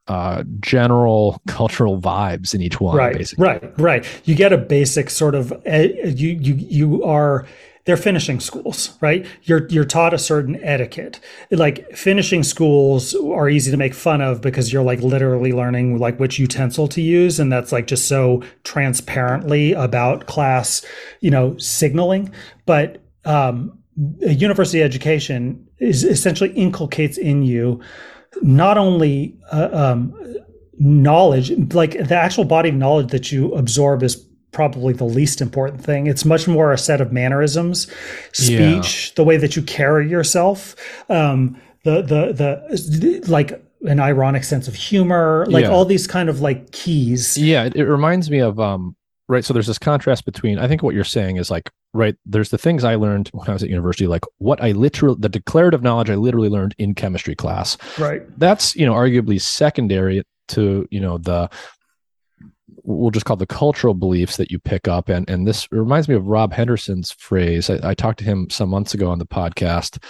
[0.07, 2.97] uh, general cultural vibes in each one.
[2.97, 3.45] Right, basically.
[3.45, 4.21] right, right.
[4.25, 7.45] You get a basic sort of uh, you you you are
[7.89, 9.25] they're finishing schools, right?
[9.45, 11.19] You're you're taught a certain etiquette.
[11.49, 16.19] Like finishing schools are easy to make fun of because you're like literally learning like
[16.19, 20.85] which utensil to use, and that's like just so transparently about class,
[21.21, 22.31] you know, signaling.
[22.67, 23.75] But um,
[24.23, 27.81] a university education is essentially inculcates in you
[28.43, 30.13] not only uh, um,
[30.77, 35.83] knowledge, like the actual body of knowledge that you absorb is probably the least important
[35.83, 36.07] thing.
[36.07, 37.87] It's much more a set of mannerisms,
[38.33, 39.13] speech, yeah.
[39.15, 40.75] the way that you carry yourself,
[41.09, 45.69] um, the, the the like an ironic sense of humor, like yeah.
[45.69, 47.37] all these kind of like keys.
[47.37, 48.95] Yeah, it, it reminds me of um
[49.27, 49.45] right.
[49.45, 52.15] So there's this contrast between I think what you're saying is like right.
[52.25, 55.29] There's the things I learned when I was at university, like what I literally the
[55.29, 57.77] declarative knowledge I literally learned in chemistry class.
[57.97, 58.23] Right.
[58.37, 61.49] That's you know arguably secondary to you know the
[62.97, 65.09] we'll just call the cultural beliefs that you pick up.
[65.09, 67.69] And, and this reminds me of Rob Henderson's phrase.
[67.69, 70.03] I, I talked to him some months ago on the podcast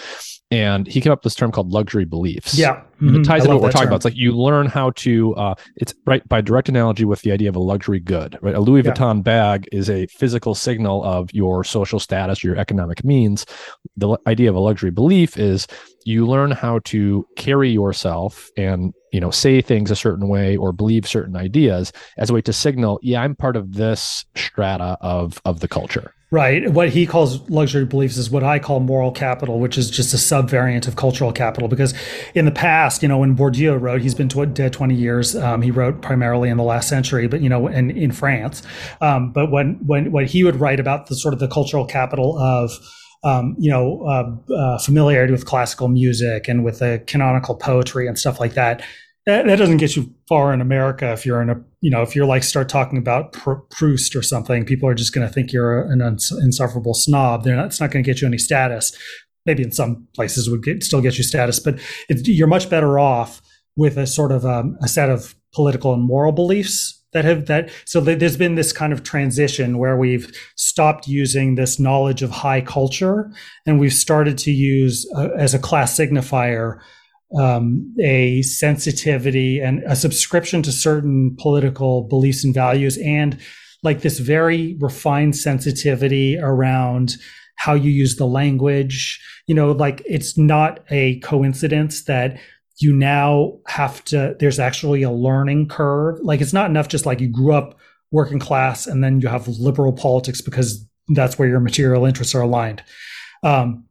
[0.52, 2.58] and he came up with this term called luxury beliefs.
[2.58, 3.18] Yeah, mm-hmm.
[3.18, 3.90] it ties into what we're talking term.
[3.90, 3.96] about.
[3.98, 5.36] It's like you learn how to.
[5.36, 8.38] Uh, it's right by direct analogy with the idea of a luxury good.
[8.42, 8.92] Right, a Louis yeah.
[8.92, 13.46] Vuitton bag is a physical signal of your social status, your economic means.
[13.98, 15.68] The idea of a luxury belief is
[16.06, 20.72] you learn how to carry yourself and you know say things a certain way or
[20.72, 25.42] believe certain ideas as a way to signal yeah i'm part of this strata of
[25.46, 29.60] of the culture right what he calls luxury beliefs is what i call moral capital
[29.60, 31.94] which is just a subvariant of cultural capital because
[32.36, 35.62] in the past you know when bourdieu wrote he's been tw- dead 20 years um,
[35.62, 38.62] he wrote primarily in the last century but you know in, in france
[39.02, 42.38] um, but when when when he would write about the sort of the cultural capital
[42.38, 42.72] of
[43.24, 48.18] um, you know, uh, uh, familiarity with classical music and with the canonical poetry and
[48.18, 48.82] stuff like that.
[49.26, 49.46] That.
[49.46, 52.26] That doesn't get you far in America if you're in a, you know, if you're
[52.26, 56.02] like start talking about Proust or something, people are just going to think you're an
[56.02, 57.44] insufferable snob.
[57.44, 58.96] They're not, it's not going to get you any status.
[59.46, 63.00] Maybe in some places would get, still get you status, but it, you're much better
[63.00, 63.42] off
[63.76, 67.72] with a sort of um, a set of political and moral beliefs that have that
[67.86, 72.62] so there's been this kind of transition where we've stopped using this knowledge of high
[72.62, 73.32] culture
[73.66, 76.80] and we've started to use uh, as a class signifier
[77.38, 83.40] um, a sensitivity and a subscription to certain political beliefs and values and
[83.84, 87.16] like this very refined sensitivity around
[87.58, 89.22] how you use the language.
[89.48, 92.40] You know like it's not a coincidence that
[92.80, 96.20] you now have to there's actually a learning curve.
[96.22, 97.78] Like it's not enough just like you grew up
[98.12, 102.42] working class and then you have liberal politics because that's where your material interests are
[102.42, 102.84] aligned.
[103.44, 103.86] Um,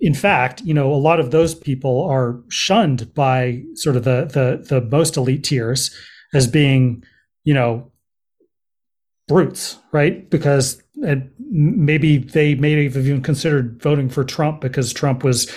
[0.00, 4.24] in fact you know a lot of those people are shunned by sort of the
[4.24, 5.94] the the most elite tiers
[6.32, 7.02] as being
[7.44, 7.90] you know
[9.28, 10.28] brutes right?
[10.30, 15.50] Because and maybe they may have even considered voting for Trump because Trump was,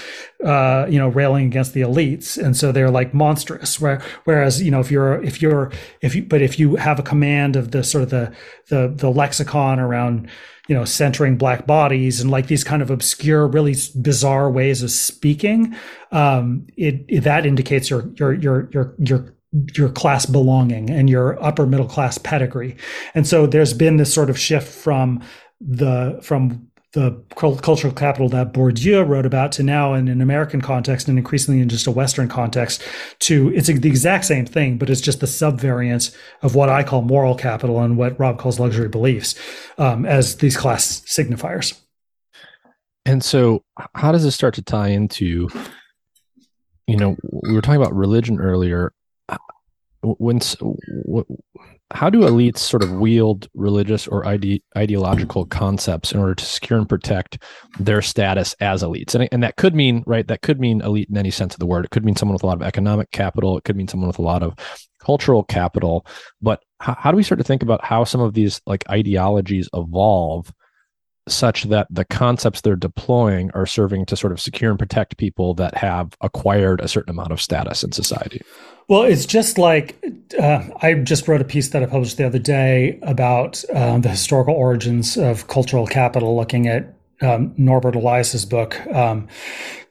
[0.44, 3.80] uh, you know, railing against the elites, and so they're like monstrous.
[3.80, 5.72] Where, whereas, you know, if you're if you're
[6.02, 8.34] if you but if you have a command of the sort of the
[8.70, 10.30] the the lexicon around
[10.68, 14.92] you know centering black bodies and like these kind of obscure really bizarre ways of
[14.92, 15.76] speaking
[16.14, 19.36] um it, it that indicates your your your your your
[19.76, 22.76] your class belonging and your upper middle class pedigree.
[23.14, 25.22] And so there's been this sort of shift from
[25.62, 31.08] the from the cultural capital that Bourdieu wrote about to now in an American context
[31.08, 32.84] and increasingly in just a Western context
[33.20, 37.02] to it's the exact same thing, but it's just the subvariant of what I call
[37.02, 39.34] moral capital and what Rob calls luxury beliefs
[39.80, 41.80] um, as these class signifiers.
[43.06, 43.64] And so,
[43.96, 45.50] how does this start to tie into?
[46.86, 48.94] You know, we were talking about religion earlier
[50.04, 50.40] when
[51.92, 56.80] how do elites sort of wield religious or ide- ideological concepts in order to secure
[56.80, 57.38] and protect
[57.80, 59.16] their status as elites?
[59.16, 61.66] And, and that could mean right that could mean elite in any sense of the
[61.66, 61.86] word.
[61.86, 63.58] It could mean someone with a lot of economic capital.
[63.58, 64.56] It could mean someone with a lot of
[65.00, 66.06] cultural capital.
[66.42, 69.70] But how, how do we start to think about how some of these like ideologies
[69.74, 70.52] evolve
[71.28, 75.54] such that the concepts they're deploying are serving to sort of secure and protect people
[75.54, 78.42] that have acquired a certain amount of status in society.
[78.90, 80.04] Well, it's just like
[80.40, 84.10] uh, I just wrote a piece that I published the other day about um, the
[84.10, 86.94] historical origins of cultural capital, looking at
[87.24, 89.28] um, Norbert Elias's book, um,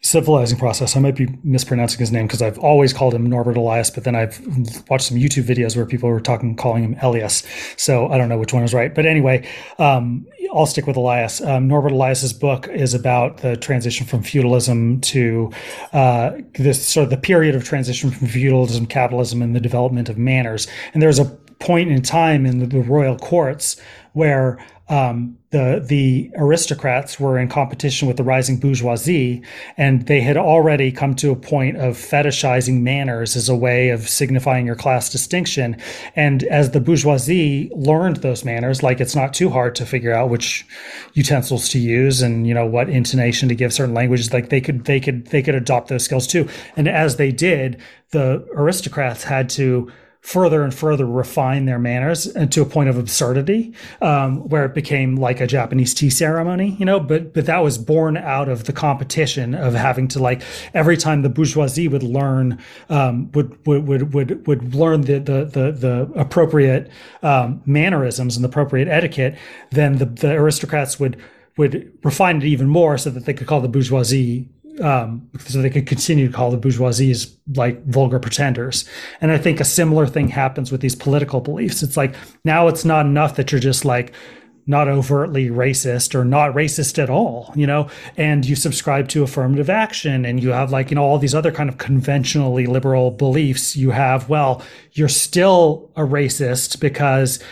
[0.03, 0.97] Civilizing Process.
[0.97, 4.16] I might be mispronouncing his name because I've always called him Norbert Elias, but then
[4.16, 4.39] I've
[4.90, 7.44] watched some YouTube videos where people were talking, calling him Elias.
[7.77, 8.93] So I don't know which one is right.
[8.93, 9.48] But anyway,
[9.78, 11.40] um, I'll stick with Elias.
[11.40, 15.51] Um, Norbert Elias's book is about the transition from feudalism to
[15.93, 20.19] uh, this sort of the period of transition from feudalism, capitalism, and the development of
[20.19, 20.66] manners.
[20.94, 21.27] And there's a
[21.61, 23.81] point in time in the, the royal courts
[24.15, 29.43] where um, the the aristocrats were in competition with the rising bourgeoisie,
[29.77, 34.09] and they had already come to a point of fetishizing manners as a way of
[34.09, 35.77] signifying your class distinction.
[36.16, 40.31] And as the bourgeoisie learned those manners, like it's not too hard to figure out
[40.31, 40.66] which
[41.12, 44.87] utensils to use and you know what intonation to give certain languages, like they could
[44.87, 46.49] they could they could adopt those skills too.
[46.77, 47.79] And as they did,
[48.11, 49.93] the aristocrats had to
[50.23, 55.16] further and further refine their manners to a point of absurdity, um, where it became
[55.16, 57.01] like a Japanese tea ceremony, you know.
[57.01, 60.43] But but that was born out of the competition of having to like
[60.74, 62.59] every time the bourgeoisie would learn
[62.89, 66.89] um, would, would would would would learn the the the, the appropriate
[67.23, 69.36] um, mannerisms and the appropriate etiquette,
[69.70, 71.20] then the, the aristocrats would
[71.57, 74.49] would refine it even more so that they could call the bourgeoisie
[74.81, 78.89] um, so they could continue to call the bourgeoisies like vulgar pretenders.
[79.20, 81.82] And I think a similar thing happens with these political beliefs.
[81.82, 84.12] It's like now it's not enough that you're just like
[84.66, 89.69] not overtly racist or not racist at all, you know, and you subscribe to affirmative
[89.69, 93.77] action and you have like, you know, all these other kind of conventionally liberal beliefs.
[93.77, 94.62] You have, well,
[94.93, 97.43] you're still a racist because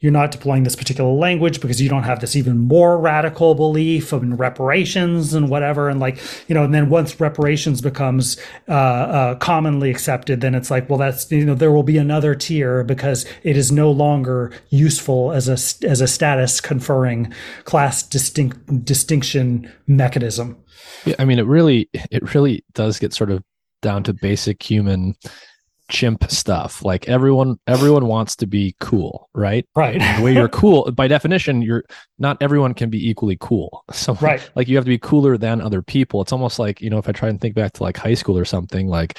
[0.00, 4.12] you're not deploying this particular language because you don't have this even more radical belief
[4.12, 5.88] of reparations and whatever.
[5.88, 10.70] And like, you know, and then once reparations becomes uh, uh, commonly accepted, then it's
[10.70, 14.52] like, well, that's, you know, there will be another tier because it is no longer
[14.70, 17.32] useful as a, as a status conferring
[17.64, 20.56] class distinct distinction mechanism.
[21.04, 23.42] Yeah, I mean, it really, it really does get sort of
[23.82, 25.14] down to basic human
[25.90, 26.84] chimp stuff.
[26.84, 29.66] Like everyone, everyone wants to be cool, right?
[29.74, 30.00] Right.
[30.16, 31.84] the way you're cool, by definition, you're
[32.18, 33.84] not everyone can be equally cool.
[34.00, 34.50] So, right.
[34.54, 36.22] like you have to be cooler than other people.
[36.22, 38.38] It's almost like you know, if I try and think back to like high school
[38.38, 39.18] or something, like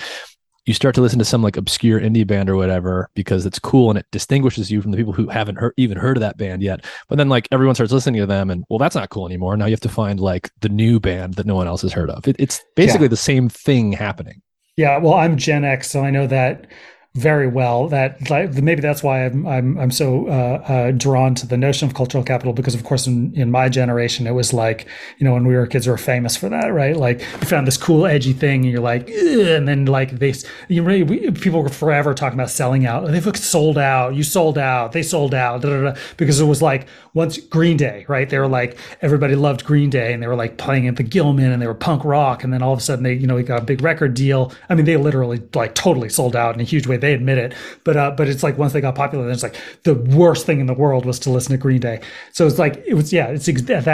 [0.65, 3.89] you start to listen to some like obscure indie band or whatever because it's cool
[3.89, 6.61] and it distinguishes you from the people who haven't heard, even heard of that band
[6.61, 6.85] yet.
[7.09, 9.57] But then like everyone starts listening to them and well, that's not cool anymore.
[9.57, 12.09] Now you have to find like the new band that no one else has heard
[12.11, 12.27] of.
[12.27, 13.09] It, it's basically yeah.
[13.09, 14.41] the same thing happening.
[14.81, 16.65] Yeah, well, I'm Gen X, so I know that
[17.13, 17.87] very well.
[17.89, 21.87] That like, maybe that's why I'm I'm I'm so uh, uh, drawn to the notion
[21.87, 24.87] of cultural capital because, of course, in, in my generation, it was like
[25.19, 26.97] you know when we were kids, we were famous for that, right?
[26.97, 30.33] Like you found this cool, edgy thing, and you're like, and then like they,
[30.67, 33.05] you really, we, people were forever talking about selling out.
[33.05, 34.15] They've sold out.
[34.15, 34.93] You sold out.
[34.93, 35.61] They sold out.
[35.61, 38.29] Da, da, da, because it was like once Green Day, right?
[38.29, 41.51] They were like everybody loved Green Day, and they were like playing at the Gilman,
[41.51, 43.43] and they were punk rock, and then all of a sudden they you know they
[43.43, 44.51] got a big record deal.
[44.69, 47.53] I mean, they literally like totally sold out in a huge way they admit it,
[47.83, 50.59] but uh, but it's like once they got popular, then it's like the worst thing
[50.59, 52.01] in the world was to listen to Green Day.
[52.31, 53.85] So it's like it was yeah, it's that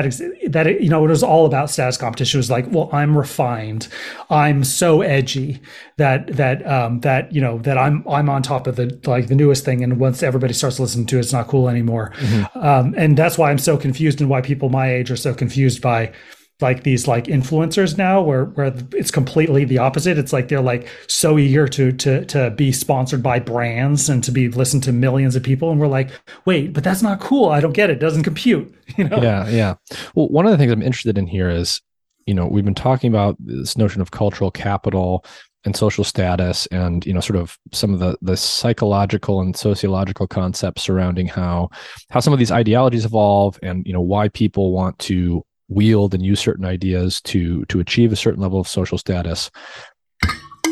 [0.51, 2.37] that you know it was all about status competition.
[2.37, 3.87] It was like, well, I'm refined,
[4.29, 5.61] I'm so edgy
[5.97, 9.35] that that um, that you know that I'm I'm on top of the like the
[9.35, 12.11] newest thing, and once everybody starts listening to it, it's not cool anymore.
[12.17, 12.59] Mm-hmm.
[12.59, 15.81] Um, and that's why I'm so confused, and why people my age are so confused
[15.81, 16.13] by
[16.59, 20.17] like these like influencers now where where it's completely the opposite.
[20.17, 24.31] It's like they're like so eager to to to be sponsored by brands and to
[24.31, 25.69] be listened to millions of people.
[25.71, 26.09] And we're like
[26.45, 27.49] wait but that's not cool.
[27.49, 29.21] I don't get it, it doesn't compute you know?
[29.21, 29.75] Yeah yeah.
[30.15, 31.79] Well one of the things i'm interested in here is
[32.25, 35.23] you know we've been talking about this notion of cultural capital
[35.65, 40.27] and social status and you know sort of some of the the psychological and sociological
[40.27, 41.69] concepts surrounding how
[42.09, 46.25] how some of these ideologies evolve and you know why people want to wield and
[46.25, 49.51] use certain ideas to to achieve a certain level of social status.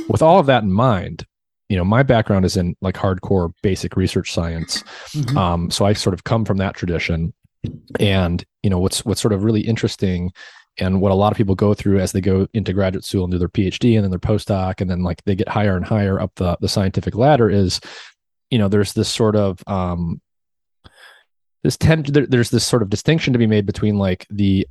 [0.08, 1.26] With all of that in mind
[1.70, 4.84] you know my background is in like hardcore basic research science.
[5.14, 5.38] Mm-hmm.
[5.38, 7.34] um, so i sort of come from that tradition.
[8.00, 10.32] And you know what's what's sort of really interesting
[10.78, 13.32] and what a lot of people go through as they go into graduate school and
[13.32, 16.20] do their phd and then their postdoc and then like they get higher and higher
[16.20, 17.80] up the, the scientific ladder is
[18.50, 20.22] you know there's this sort of um
[21.64, 24.68] this tend there, there's this sort of distinction to be made between like the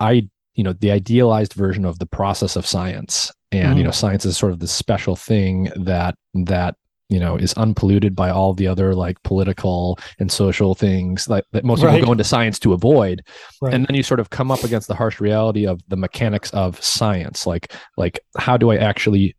[0.00, 3.78] I you know the idealized version of the process of science and mm.
[3.78, 6.74] you know science is sort of the special thing that that
[7.08, 11.64] you know is unpolluted by all the other like political and social things like that
[11.64, 11.92] most right.
[11.92, 13.22] people go into science to avoid
[13.62, 13.74] right.
[13.74, 16.82] and then you sort of come up against the harsh reality of the mechanics of
[16.82, 19.34] science like like how do i actually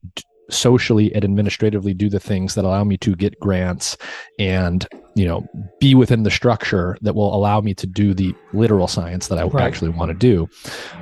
[0.50, 3.98] socially and administratively do the things that allow me to get grants
[4.40, 5.48] and you know
[5.80, 9.44] be within the structure that will allow me to do the literal science that i
[9.44, 9.64] right.
[9.64, 10.50] actually want to do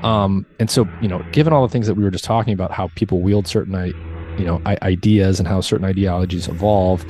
[0.05, 2.71] um, and so you know given all the things that we were just talking about
[2.71, 3.75] how people wield certain
[4.37, 7.05] you know ideas and how certain ideologies evolve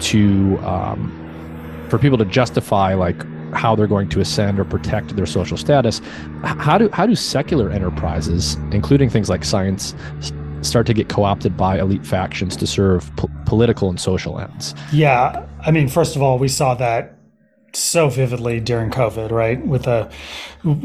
[0.00, 1.12] to um,
[1.88, 3.24] for people to justify like
[3.54, 6.00] how they're going to ascend or protect their social status
[6.42, 9.94] how do how do secular enterprises including things like science
[10.62, 14.74] start to get co-opted by elite factions to serve po- political and social ends.
[14.92, 17.17] Yeah, I mean, first of all, we saw that
[17.72, 19.64] so vividly during COVID, right?
[19.64, 20.10] With the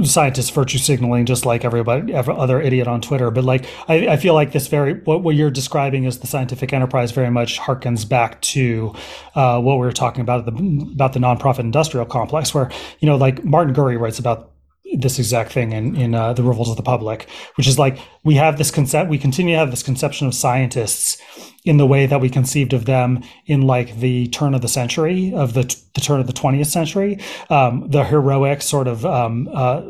[0.03, 3.31] scientists virtue signaling, just like everybody, every other idiot on Twitter.
[3.31, 6.73] But like, I, I, feel like this very what, what you're describing as the scientific
[6.73, 8.93] enterprise very much harkens back to
[9.35, 10.51] uh, what we were talking about the
[10.93, 12.69] about the nonprofit industrial complex, where
[12.99, 14.51] you know, like Martin Gurri writes about
[14.93, 18.35] this exact thing in in uh, the revolt of the public which is like we
[18.35, 21.17] have this concept we continue to have this conception of scientists
[21.65, 25.33] in the way that we conceived of them in like the turn of the century
[25.33, 25.63] of the,
[25.93, 27.19] the turn of the 20th century.
[27.49, 29.81] Um, the heroic sort of um, uh,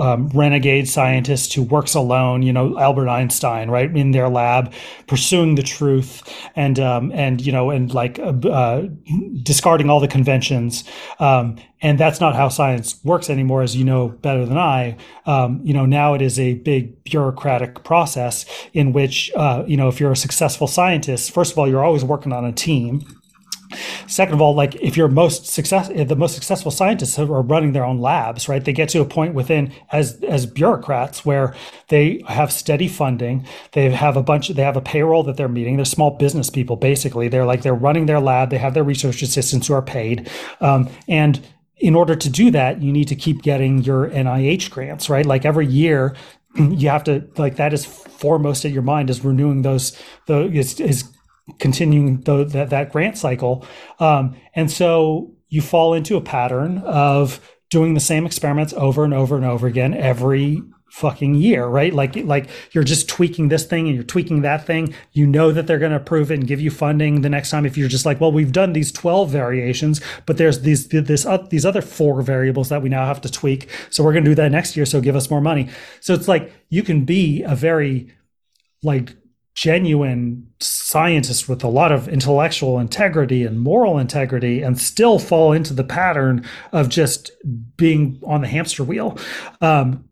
[0.00, 4.72] um, renegade scientist who works alone you know albert einstein right in their lab
[5.06, 6.22] pursuing the truth
[6.56, 8.88] and um, and you know and like uh, uh,
[9.42, 10.84] discarding all the conventions.
[11.18, 14.96] Um, and that's not how science works anymore as you know better than i.
[15.26, 19.88] Um, you know now it is a big bureaucratic process in which uh, you know
[19.88, 23.04] if you're a successful scientist first of all you're always working on a team
[24.06, 27.84] Second of all, like if you're most success, the most successful scientists are running their
[27.84, 28.64] own labs, right?
[28.64, 31.54] They get to a point within as as bureaucrats where
[31.88, 33.46] they have steady funding.
[33.72, 34.48] They have a bunch.
[34.48, 35.76] They have a payroll that they're meeting.
[35.76, 37.28] They're small business people, basically.
[37.28, 38.50] They're like they're running their lab.
[38.50, 40.30] They have their research assistants who are paid,
[40.60, 41.40] um, and
[41.78, 45.26] in order to do that, you need to keep getting your NIH grants, right?
[45.26, 46.14] Like every year,
[46.56, 49.96] you have to like that is foremost at your mind is renewing those
[50.26, 51.04] the is, is
[51.58, 53.66] continuing the, that that grant cycle,
[53.98, 59.14] um, and so you fall into a pattern of doing the same experiments over and
[59.14, 60.62] over and over again every
[60.92, 61.94] fucking year, right?
[61.94, 64.94] Like like you're just tweaking this thing and you're tweaking that thing.
[65.12, 67.64] You know that they're going to approve it and give you funding the next time.
[67.64, 71.38] If you're just like, well, we've done these 12 variations, but there's these this uh,
[71.48, 73.70] these other four variables that we now have to tweak.
[73.88, 74.84] So we're going to do that next year.
[74.84, 75.70] So give us more money.
[76.00, 78.12] So it's like you can be a very
[78.82, 79.16] like
[79.54, 85.72] genuine scientist with a lot of intellectual integrity and moral integrity and still fall into
[85.72, 87.30] the pattern of just
[87.78, 89.16] being on the hamster wheel.
[89.62, 90.04] Um,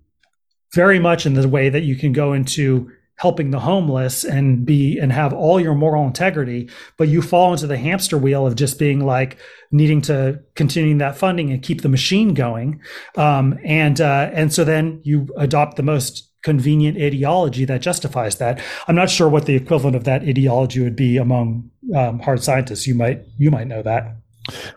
[0.74, 4.98] very much in the way that you can go into helping the homeless and be
[4.98, 8.78] and have all your moral integrity but you fall into the hamster wheel of just
[8.78, 9.36] being like
[9.70, 12.80] needing to continuing that funding and keep the machine going.
[13.16, 18.60] Um, and uh, and so then you adopt the most convenient ideology that justifies that.
[18.88, 22.86] I'm not sure what the equivalent of that ideology would be among um, hard scientists.
[22.86, 24.16] You might you might know that.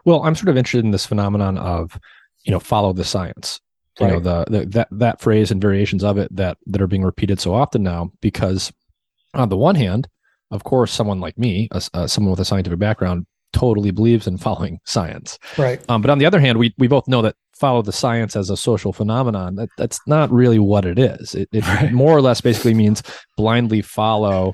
[0.06, 1.98] Well i'm sort of interested in this phenomenon of
[2.44, 3.60] you know follow the science
[4.00, 4.14] you right.
[4.14, 7.40] know the, the that that phrase and variations of it that that are being repeated
[7.40, 8.72] so often now because
[9.34, 10.08] on the one hand
[10.52, 14.80] of course someone like me uh, someone with a scientific background totally believes in following
[14.86, 15.40] science.
[15.58, 15.80] Right.
[15.90, 18.50] Um, but on the other hand we we both know that follow the science as
[18.50, 21.36] a social phenomenon that that's not really what it is.
[21.36, 21.92] It, it right.
[21.94, 23.04] more or less basically means
[23.38, 24.54] blindly follow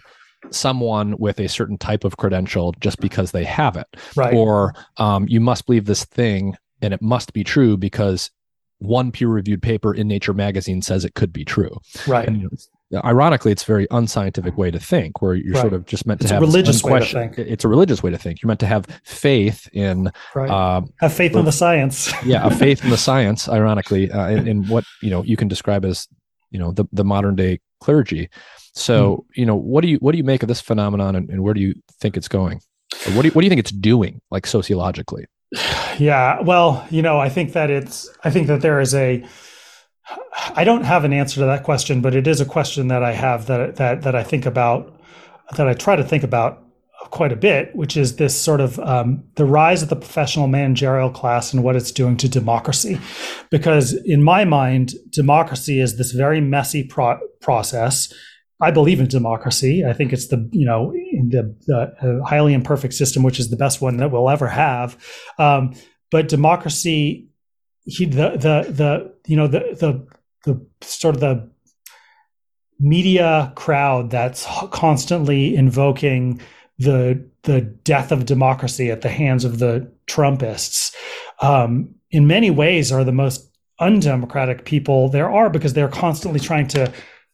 [0.52, 3.88] someone with a certain type of credential just because they have it.
[4.16, 4.34] Right.
[4.34, 8.32] Or um, you must believe this thing and it must be true because
[8.80, 11.78] one peer reviewed paper in Nature magazine says it could be true.
[12.08, 12.28] Right.
[12.28, 12.50] And, you
[12.92, 15.62] know, ironically, it's a very unscientific way to think, where you're right.
[15.62, 17.38] sort of just meant it's to have a religious way to think.
[17.38, 18.42] It's a religious way to think.
[18.42, 20.50] You're meant to have faith in right.
[20.50, 22.12] uh, have faith in the science.
[22.26, 23.48] yeah, a faith in the science.
[23.48, 26.08] Ironically, uh, in, in, what you know you can describe as
[26.50, 28.30] you know the the modern day clergy.
[28.74, 29.42] So hmm.
[29.42, 31.54] you know what do you what do you make of this phenomenon, and, and where
[31.54, 32.62] do you think it's going?
[33.06, 35.26] Or what do you, what do you think it's doing, like sociologically?
[36.00, 39.22] Yeah, well, you know, I think that it's I think that there is a
[40.56, 43.12] I don't have an answer to that question, but it is a question that I
[43.12, 44.98] have that that that I think about
[45.58, 46.64] that I try to think about
[47.12, 51.10] quite a bit, which is this sort of um, the rise of the professional managerial
[51.10, 53.00] class and what it's doing to democracy.
[53.50, 58.14] Because in my mind, democracy is this very messy pro- process
[58.62, 59.86] I believe in democracy.
[59.86, 60.92] I think it's the you know
[61.30, 64.98] the, the highly imperfect system, which is the best one that we'll ever have.
[65.38, 65.74] Um,
[66.12, 67.30] but democracy,
[67.86, 70.08] he, the the the you know the the
[70.46, 71.50] the sort of the
[72.80, 76.42] media crowd that's constantly invoking
[76.80, 80.94] the the death of democracy at the hands of the Trumpists,
[81.42, 83.50] um, in many ways, are the most
[83.80, 86.92] undemocratic people there are because they're constantly trying to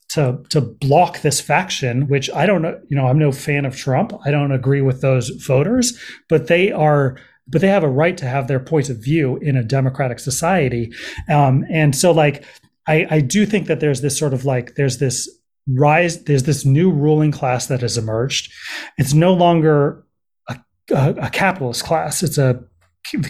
[0.10, 3.76] to to block this faction which i don't know you know i'm no fan of
[3.76, 4.14] trump.
[4.26, 6.00] I don't agree with those voters
[6.30, 7.18] but they are
[7.48, 10.94] but they have a right to have their point of view in a democratic society.
[11.30, 12.44] Um, and so like
[12.88, 15.30] I, I do think that there's this sort of like there's this
[15.68, 18.52] rise there's this new ruling class that has emerged.
[18.98, 20.04] It's no longer
[20.50, 20.58] a,
[20.92, 22.24] a, a capitalist class.
[22.24, 22.64] It's a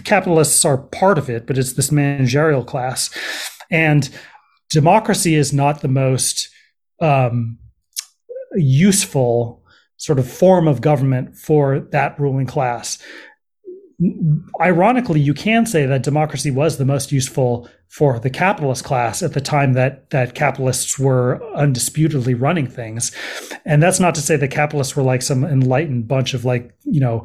[0.04, 3.10] capitalists are part of it but it's this managerial class.
[3.70, 4.08] And
[4.70, 6.48] democracy is not the most
[7.00, 7.58] um,
[8.54, 9.62] useful
[9.96, 12.98] sort of form of government for that ruling class.
[14.60, 19.32] Ironically, you can say that democracy was the most useful for the capitalist class at
[19.32, 23.12] the time that that capitalists were undisputedly running things
[23.64, 27.00] and that's not to say that capitalists were like some enlightened bunch of like you
[27.00, 27.24] know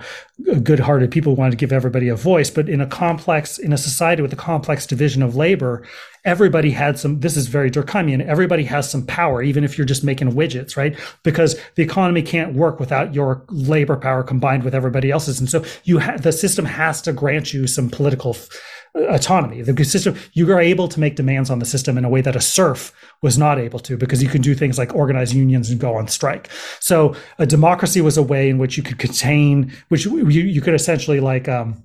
[0.62, 3.78] good-hearted people who wanted to give everybody a voice but in a complex in a
[3.78, 5.84] society with a complex division of labor
[6.24, 10.04] everybody had some this is very durkheimian everybody has some power even if you're just
[10.04, 15.10] making widgets right because the economy can't work without your labor power combined with everybody
[15.10, 18.50] else's and so you ha- the system has to grant you some political f-
[18.96, 19.62] autonomy.
[19.62, 22.36] The system, you are able to make demands on the system in a way that
[22.36, 25.80] a serf was not able to because you can do things like organize unions and
[25.80, 26.50] go on strike.
[26.80, 30.74] So a democracy was a way in which you could contain, which you, you could
[30.74, 31.84] essentially like, um,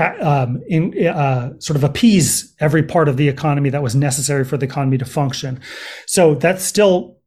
[0.00, 4.56] um, in uh, sort of appease every part of the economy that was necessary for
[4.56, 5.60] the economy to function.
[6.06, 7.18] So that's still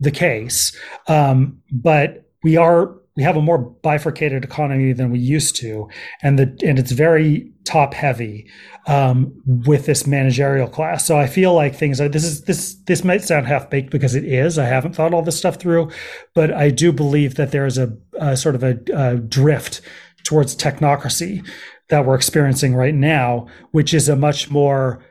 [0.00, 0.76] the case,
[1.08, 5.88] um, but we are we have a more bifurcated economy than we used to,
[6.22, 8.48] and the and it's very top heavy
[8.86, 9.32] um,
[9.66, 11.04] with this managerial class.
[11.04, 14.14] So I feel like things are this is this this might sound half baked because
[14.14, 14.58] it is.
[14.58, 15.90] I haven't thought all this stuff through,
[16.34, 19.80] but I do believe that there is a, a sort of a, a drift
[20.24, 21.46] towards technocracy
[21.90, 25.04] that we're experiencing right now, which is a much more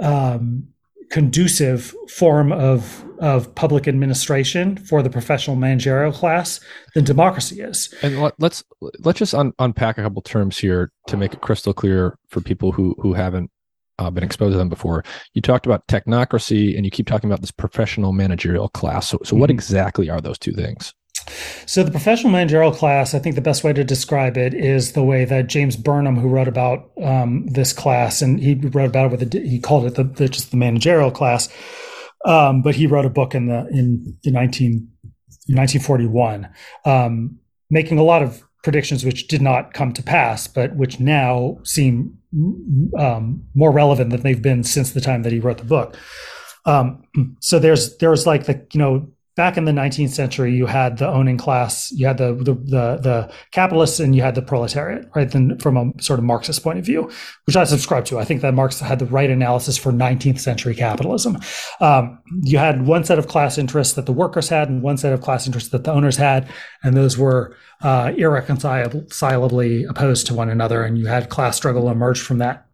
[0.00, 0.68] um,
[1.10, 6.58] conducive form of of public administration for the professional managerial class
[6.94, 7.94] than democracy is.
[8.02, 8.64] And let, us
[8.98, 12.72] let's just un, unpack a couple terms here to make it crystal clear for people
[12.72, 13.50] who who haven't
[13.98, 15.04] uh, been exposed to them before.
[15.34, 19.08] You talked about technocracy, and you keep talking about this professional managerial class.
[19.08, 19.40] So, so mm-hmm.
[19.40, 20.92] what exactly are those two things?
[21.66, 25.02] So, the professional managerial class, I think the best way to describe it is the
[25.02, 29.18] way that James Burnham, who wrote about um, this class, and he wrote about it
[29.18, 31.48] with a, he called it the, the, just the managerial class,
[32.24, 34.88] um, but he wrote a book in the in the 19,
[35.46, 36.48] 1941,
[36.84, 37.38] um,
[37.70, 42.18] making a lot of predictions which did not come to pass, but which now seem
[42.98, 45.96] um, more relevant than they've been since the time that he wrote the book.
[46.64, 47.04] Um,
[47.40, 51.08] so there's there's like the you know back in the 19th century, you had the
[51.08, 55.30] owning class, you had the, the the the, capitalists, and you had the proletariat, right?
[55.30, 57.10] Then from a sort of Marxist point of view,
[57.46, 58.18] which I subscribe to.
[58.18, 61.38] I think that Marx had the right analysis for 19th century capitalism.
[61.80, 65.12] Um, you had one set of class interests that the workers had, and one set
[65.12, 66.48] of class interests that the owners had,
[66.82, 70.84] and those were uh, irreconcilably opposed to one another.
[70.84, 72.66] And you had class struggle emerge from that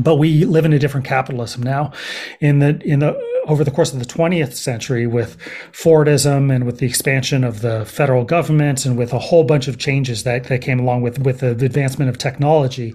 [0.00, 1.92] but we live in a different capitalism now
[2.40, 5.36] in the in the over the course of the 20th century with
[5.72, 9.78] Fordism and with the expansion of the federal government and with a whole bunch of
[9.78, 12.94] changes that, that came along with, with the, the advancement of technology,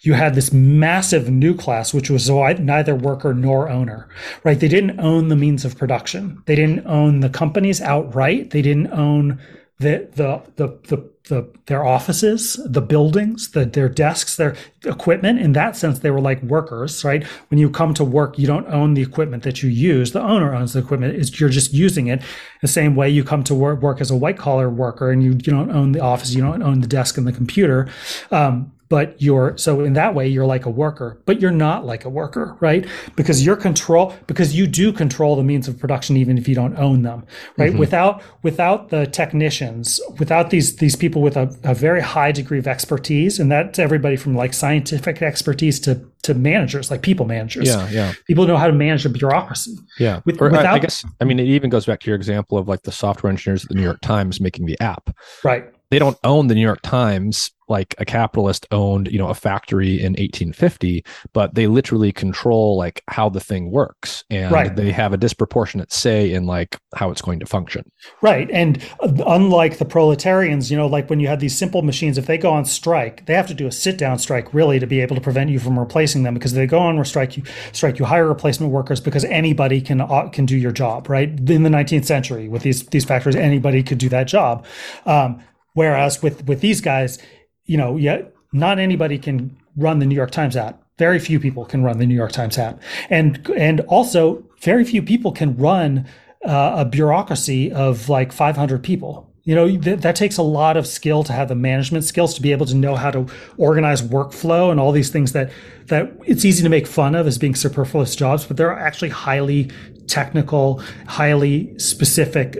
[0.00, 4.08] you had this massive new class, which was neither worker nor owner,
[4.44, 4.60] right?
[4.60, 6.42] They didn't own the means of production.
[6.46, 8.50] They didn't own the companies outright.
[8.50, 9.40] They didn't own
[9.78, 15.38] the, the, the, the the their offices, the buildings, the, their desks, their equipment.
[15.38, 17.22] In that sense, they were like workers, right?
[17.48, 20.12] When you come to work, you don't own the equipment that you use.
[20.12, 21.14] The owner owns the equipment.
[21.14, 22.22] It's, you're just using it.
[22.62, 25.32] The same way you come to work, work as a white collar worker, and you
[25.32, 27.88] you don't own the office, you don't own the desk and the computer.
[28.30, 32.04] Um, but you're so in that way you're like a worker but you're not like
[32.04, 32.86] a worker right?
[33.16, 36.76] Because you're control because you do control the means of production even if you don't
[36.78, 37.24] own them
[37.56, 37.70] right?
[37.70, 37.78] Mm-hmm.
[37.78, 42.66] without without the technicians without these these people with a, a very high degree of
[42.66, 47.68] expertise and that's everybody from like scientific expertise to to managers like people managers.
[47.68, 48.12] Yeah yeah.
[48.26, 49.76] People know how to manage a bureaucracy.
[49.98, 50.20] Yeah.
[50.24, 52.68] With, or, without, I guess i mean it even goes back to your example of
[52.68, 55.10] like the software engineers at the new york times making the app.
[55.44, 59.34] Right they don't own the New York Times like a capitalist owned, you know, a
[59.34, 64.74] factory in 1850, but they literally control like how the thing works and right.
[64.74, 67.90] they have a disproportionate say in like how it's going to function.
[68.22, 68.50] Right.
[68.50, 72.26] And uh, unlike the proletarians, you know, like when you have these simple machines, if
[72.26, 75.00] they go on strike, they have to do a sit down strike really to be
[75.00, 77.42] able to prevent you from replacing them because they go on strike, you
[77.72, 81.28] strike, you hire replacement workers because anybody can uh, can do your job, right?
[81.28, 84.64] In the 19th century with these these factories, anybody could do that job.
[85.04, 85.42] Um,
[85.74, 87.18] Whereas with with these guys,
[87.64, 88.22] you know, yeah,
[88.52, 90.82] not anybody can run the New York Times app.
[90.98, 95.02] Very few people can run the New York Times app, and and also very few
[95.02, 96.06] people can run
[96.44, 99.32] uh, a bureaucracy of like 500 people.
[99.44, 102.42] You know, th- that takes a lot of skill to have the management skills to
[102.42, 103.26] be able to know how to
[103.56, 105.50] organize workflow and all these things that
[105.86, 109.70] that it's easy to make fun of as being superfluous jobs, but they're actually highly
[110.08, 112.58] technical, highly specific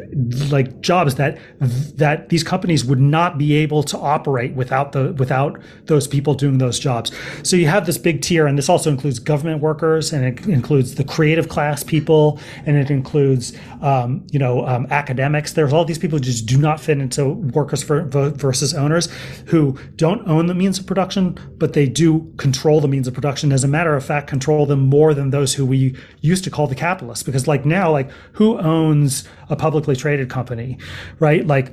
[0.50, 5.58] like jobs that that these companies would not be able to operate without the without
[5.86, 7.10] those people doing those jobs.
[7.42, 10.94] So you have this big tier, and this also includes government workers, and it includes
[10.94, 15.54] the creative class people, and it includes um, you know um, academics.
[15.54, 19.08] There's all these people who just do not fit into workers for, versus owners
[19.46, 23.52] who don't own the means of production, but they do control the means of production.
[23.52, 26.66] As a matter of fact, control them more than those who we used to call
[26.66, 27.22] the capitalists.
[27.22, 30.78] Because like now, like who owns a publicly traded company,
[31.20, 31.46] right?
[31.46, 31.72] Like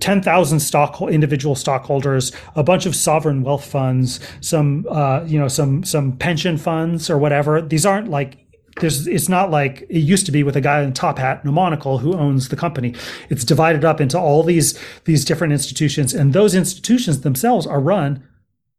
[0.00, 5.82] 10,000 stock individual stockholders, a bunch of sovereign wealth funds, some uh, you know some
[5.84, 7.60] some pension funds or whatever.
[7.60, 8.44] These aren't like
[8.80, 11.48] there's it's not like it used to be with a guy in top hat and
[11.48, 12.94] a monocle who owns the company.
[13.28, 18.27] It's divided up into all these these different institutions, and those institutions themselves are run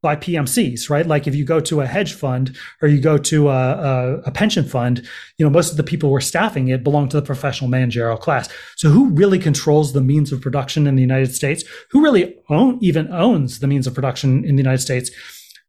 [0.01, 1.05] by PMCs, right?
[1.05, 4.31] Like if you go to a hedge fund or you go to a, a, a,
[4.31, 5.05] pension fund,
[5.37, 8.17] you know, most of the people who are staffing it belong to the professional managerial
[8.17, 8.47] class.
[8.77, 11.65] So who really controls the means of production in the United States?
[11.91, 15.11] Who really own, even owns the means of production in the United States?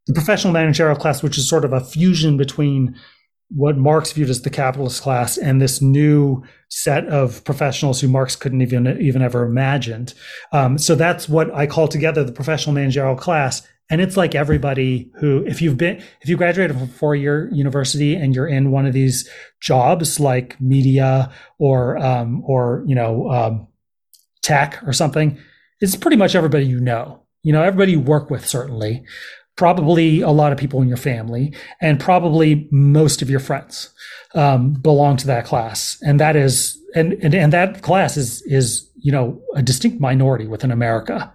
[0.07, 2.95] The professional managerial class, which is sort of a fusion between
[3.51, 8.37] what Marx viewed as the capitalist class and this new set of professionals who Marx
[8.37, 10.15] couldn't even even ever imagined.
[10.53, 13.67] Um, so that's what I call together the professional managerial class.
[13.91, 17.51] And it's like everybody who if you've been if you graduated from a four year
[17.53, 19.29] university and you're in one of these
[19.61, 23.67] jobs like media or um, or you know um,
[24.43, 25.39] tech or something
[25.81, 27.23] it's pretty much everybody you know.
[27.43, 29.03] You know everybody you work with certainly
[29.61, 33.91] probably a lot of people in your family and probably most of your friends
[34.35, 35.99] um, belong to that class.
[36.01, 40.47] And that is and, and and that class is is you know a distinct minority
[40.47, 41.33] within america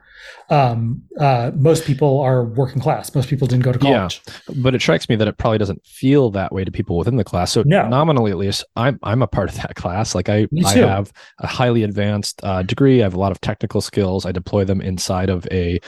[0.49, 3.13] um, uh, most people are working class.
[3.15, 4.21] Most people didn't go to college.
[4.27, 7.15] Yeah, but it strikes me that it probably doesn't feel that way to people within
[7.15, 7.51] the class.
[7.51, 7.87] So no.
[7.87, 10.13] nominally, at least, I'm I'm a part of that class.
[10.13, 13.01] Like I I have a highly advanced uh, degree.
[13.01, 14.25] I have a lot of technical skills.
[14.25, 15.79] I deploy them inside of a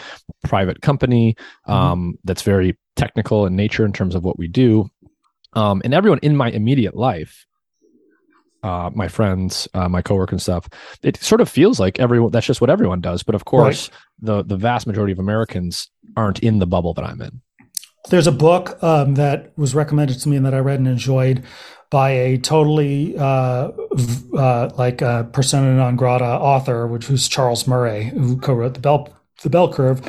[0.43, 1.71] private company mm-hmm.
[1.71, 2.11] um, mm-hmm.
[2.23, 4.89] that's very technical in nature in terms of what we do.
[5.53, 7.47] Um, and everyone in my immediate life
[8.63, 10.67] uh, my friends, uh, my coworker and stuff,
[11.03, 13.23] it sort of feels like everyone that's just what everyone does.
[13.23, 13.97] But of course, right.
[14.19, 17.41] The the vast majority of Americans aren't in the bubble that I'm in.
[18.09, 21.43] There's a book um, that was recommended to me and that I read and enjoyed
[21.89, 23.71] by a totally uh,
[24.37, 29.13] uh, like a persona non grata author, which was Charles Murray, who co-wrote the Bell
[29.43, 30.01] the bell curve.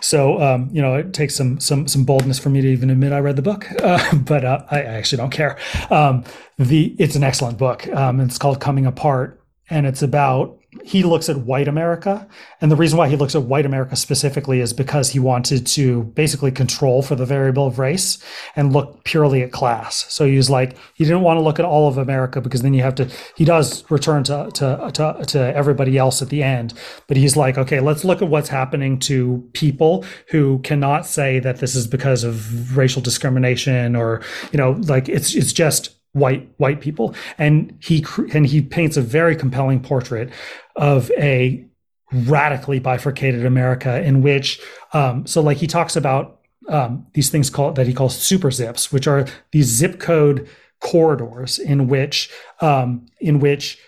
[0.00, 3.12] So um, you know, it takes some some some boldness for me to even admit
[3.12, 5.58] I read the book, uh, but I actually don't care.
[5.90, 6.24] Um,
[6.58, 7.88] the it's an excellent book.
[7.88, 12.26] Um, it's called Coming Apart, and it's about he looks at white America.
[12.60, 16.04] And the reason why he looks at white America specifically is because he wanted to
[16.04, 18.18] basically control for the variable of race
[18.54, 20.06] and look purely at class.
[20.12, 22.82] So he's like, he didn't want to look at all of America because then you
[22.82, 26.74] have to, he does return to, to, to, to everybody else at the end.
[27.06, 31.58] But he's like, okay, let's look at what's happening to people who cannot say that
[31.58, 34.22] this is because of racial discrimination or,
[34.52, 37.14] you know, like it's, it's just white white people.
[37.38, 40.30] And he and he paints a very compelling portrait
[40.74, 41.64] of a
[42.12, 44.60] radically bifurcated america in which
[44.92, 48.92] um, so like he talks about um, these things called that he calls super zips
[48.92, 50.48] which are these zip code
[50.80, 52.30] corridors in which
[52.60, 53.78] um, in which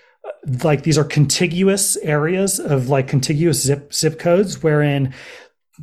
[0.65, 5.15] like these are contiguous areas of like contiguous zip zip codes wherein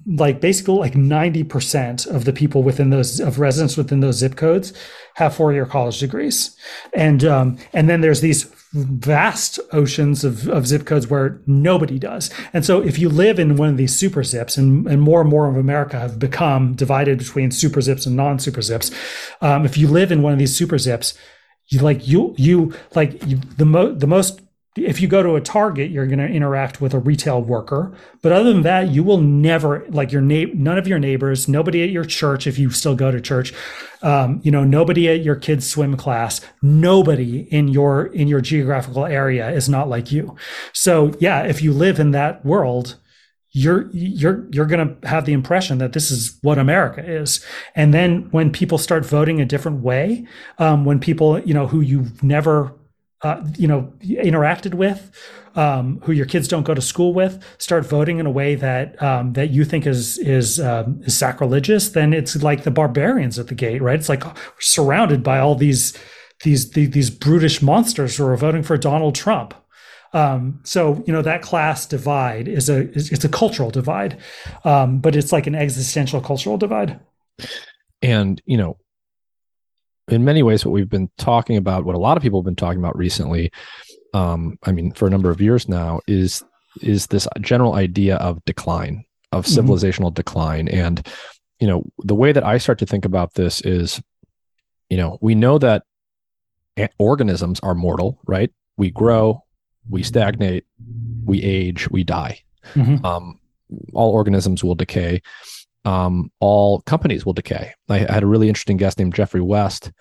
[0.06, 4.74] like basically like 90% of the people within those of residents within those zip codes
[5.16, 6.56] have four-year college degrees.
[6.94, 12.30] And um, and then there's these vast oceans of, of zip codes where nobody does.
[12.52, 15.30] And so if you live in one of these super zips and, and more and
[15.30, 18.92] more of america have become divided between super zips and non-super zips
[19.42, 21.14] um, if you live in one of these super zips
[21.68, 24.42] you like you you like you, the mo- the most
[24.76, 27.96] if you go to a Target, you're going to interact with a retail worker.
[28.22, 31.84] But other than that, you will never like your na- none of your neighbors, nobody
[31.84, 33.54] at your church if you still go to church,
[34.02, 39.06] um, you know, nobody at your kid's swim class, nobody in your in your geographical
[39.06, 40.36] area is not like you.
[40.74, 42.98] So yeah, if you live in that world,
[43.52, 47.46] you're you're you're going to have the impression that this is what America is.
[47.76, 50.28] And then when people start voting a different way,
[50.58, 52.74] um, when people you know who you've never
[53.22, 55.12] uh, you know interacted with,
[55.56, 59.02] um, who your kids don't go to school with, start voting in a way that
[59.02, 63.48] um, that you think is is um, is sacrilegious, then it's like the barbarians at
[63.48, 63.98] the gate, right?
[63.98, 64.24] It's like
[64.60, 65.98] surrounded by all these
[66.44, 69.54] these these, these brutish monsters who are voting for Donald Trump.
[70.14, 74.18] Um, so you know that class divide is a is, it's a cultural divide,
[74.64, 77.00] um, but it's like an existential cultural divide.
[78.02, 78.78] And you know,
[80.10, 82.56] in many ways, what we've been talking about, what a lot of people have been
[82.56, 83.52] talking about recently,
[84.14, 86.44] um, I mean, for a number of years now, is
[86.82, 89.60] is this general idea of decline, of mm-hmm.
[89.60, 90.14] civilizational mm-hmm.
[90.16, 91.06] decline, and
[91.60, 94.02] you know, the way that I start to think about this is,
[94.90, 95.84] you know, we know that
[97.00, 98.52] organisms are mortal, right?
[98.78, 99.44] We grow,
[99.90, 100.66] we stagnate,
[101.24, 102.42] we age, we die.
[102.74, 103.06] Mm-hmm.
[103.06, 103.40] Um,
[103.94, 105.22] all organisms will decay.
[105.86, 107.72] Um, all companies will decay.
[107.90, 109.92] I, I had a really interesting guest named Geoffrey West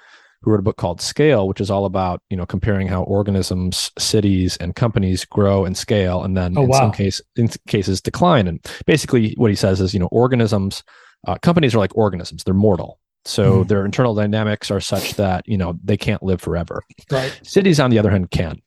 [0.44, 3.90] who wrote a book called Scale, which is all about you know comparing how organisms,
[3.98, 6.78] cities, and companies grow and scale, and then oh, in wow.
[6.78, 8.46] some case in cases decline.
[8.46, 10.82] And basically, what he says is you know organisms,
[11.26, 13.00] uh, companies are like organisms; they're mortal.
[13.24, 13.68] So mm.
[13.68, 16.82] their internal dynamics are such that you know they can't live forever.
[17.10, 17.38] Right.
[17.42, 18.60] Cities, on the other hand, can.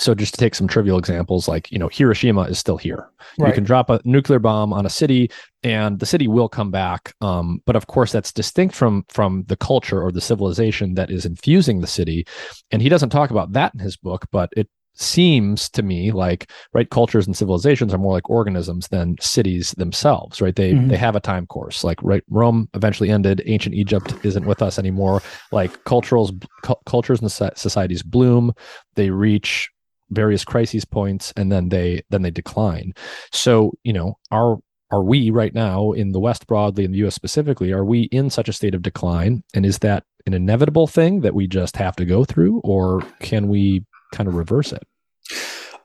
[0.00, 3.08] So just to take some trivial examples, like you know, Hiroshima is still here.
[3.38, 3.48] Right.
[3.48, 5.30] You can drop a nuclear bomb on a city,
[5.62, 7.14] and the city will come back.
[7.20, 11.26] Um, but of course, that's distinct from from the culture or the civilization that is
[11.26, 12.26] infusing the city.
[12.70, 16.50] And he doesn't talk about that in his book, but it seems to me like
[16.74, 20.88] right cultures and civilizations are more like organisms than cities themselves right they mm-hmm.
[20.88, 24.78] they have a time course like right rome eventually ended ancient egypt isn't with us
[24.78, 25.22] anymore
[25.52, 26.32] like cultures
[26.62, 28.52] cu- cultures and societies bloom
[28.96, 29.70] they reach
[30.10, 32.92] various crises points and then they then they decline
[33.32, 34.58] so you know are
[34.90, 38.30] are we right now in the west broadly in the us specifically are we in
[38.30, 41.96] such a state of decline and is that an inevitable thing that we just have
[41.96, 44.86] to go through or can we kind of reverse it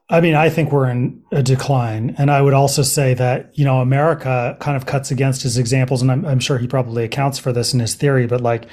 [0.08, 2.14] I mean, I think we're in a decline.
[2.20, 6.04] And I would also say that, you know, America kind of cuts against his examples.
[6.04, 8.68] And I'm, I'm, sure he probably accounts for this in his theory, but like,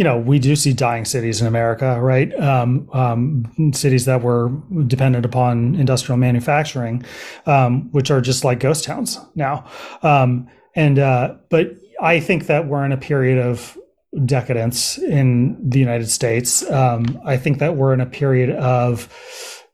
[0.00, 2.34] you know, we do see dying cities in America, right?
[2.40, 4.48] Um, um, cities that were
[4.86, 7.04] dependent upon industrial manufacturing,
[7.44, 9.70] um, which are just like ghost towns now.
[10.02, 13.76] Um, and uh, but I think that we're in a period of
[14.24, 16.68] decadence in the United States.
[16.70, 19.06] Um, I think that we're in a period of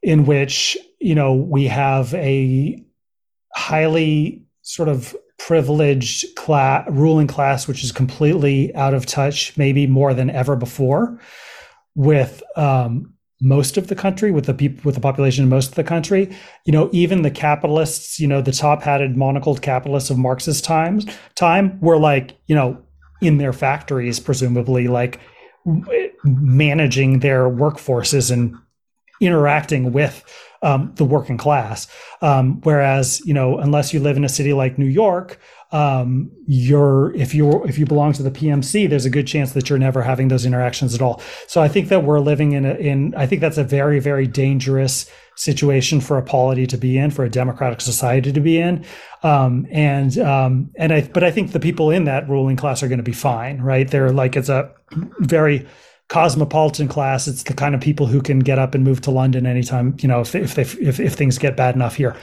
[0.02, 2.84] in which you know we have a
[3.54, 10.14] highly sort of privileged class, ruling class, which is completely out of touch, maybe more
[10.14, 11.20] than ever before,
[11.94, 15.74] with um, most of the country, with the people, with the population in most of
[15.74, 16.34] the country.
[16.64, 21.78] You know, even the capitalists, you know, the top-hatted, monocled capitalists of Marx's times, time
[21.80, 22.82] were like, you know,
[23.20, 25.20] in their factories, presumably, like
[26.24, 28.54] managing their workforces and
[29.20, 30.24] interacting with
[30.62, 31.86] um, the working class.
[32.22, 35.38] Um, whereas, you know, unless you live in a city like New York,
[35.72, 39.68] um, you're if you're if you belong to the PMC, there's a good chance that
[39.68, 41.20] you're never having those interactions at all.
[41.48, 44.28] So I think that we're living in a, in I think that's a very very
[44.28, 48.84] dangerous situation for a polity to be in, for a democratic society to be in.
[49.22, 52.88] Um, and um, and I but I think the people in that ruling class are
[52.88, 53.90] going to be fine, right?
[53.90, 54.72] They're like it's a
[55.18, 55.66] very
[56.08, 57.26] cosmopolitan class.
[57.26, 60.08] It's the kind of people who can get up and move to London anytime, you
[60.08, 62.16] know, if if they, if, if things get bad enough here,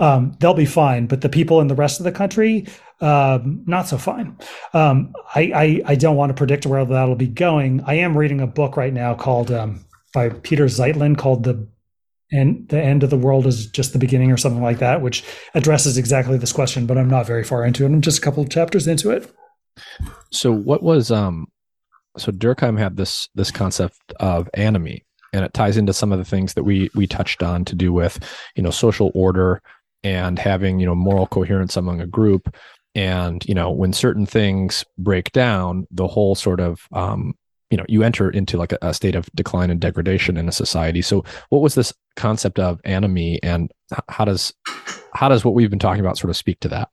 [0.00, 1.06] um, they'll be fine.
[1.06, 2.66] But the people in the rest of the country,
[3.00, 4.36] um, not so fine.
[4.74, 7.82] Um, I, I, I don't want to predict where that'll be going.
[7.86, 11.68] I am reading a book right now called um, by Peter Zeitlin called the
[12.32, 15.24] and the end of the world is just the beginning or something like that, which
[15.54, 16.86] addresses exactly this question.
[16.86, 17.86] But I'm not very far into it.
[17.86, 19.32] I'm just a couple chapters into it.
[20.30, 21.46] So what was um
[22.16, 26.24] so Durkheim had this this concept of anomie, and it ties into some of the
[26.24, 28.18] things that we we touched on to do with
[28.56, 29.62] you know social order
[30.02, 32.54] and having you know moral coherence among a group.
[32.94, 37.34] And you know when certain things break down the whole sort of um,
[37.70, 40.52] you know you enter into like a, a, state of decline and degradation in a
[40.52, 41.02] society.
[41.02, 43.70] So what was this concept of anomie and
[44.08, 44.52] how does
[45.12, 46.88] how does what we've been talking about sort of speak to that?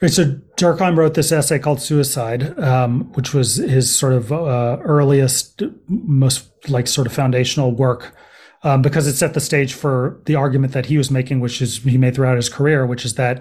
[0.00, 4.78] Right, so durkheim wrote this essay called suicide um, which was his sort of uh,
[4.82, 8.14] earliest most like sort of foundational work
[8.62, 11.78] um, because it set the stage for the argument that he was making which is
[11.78, 13.40] he made throughout his career which is that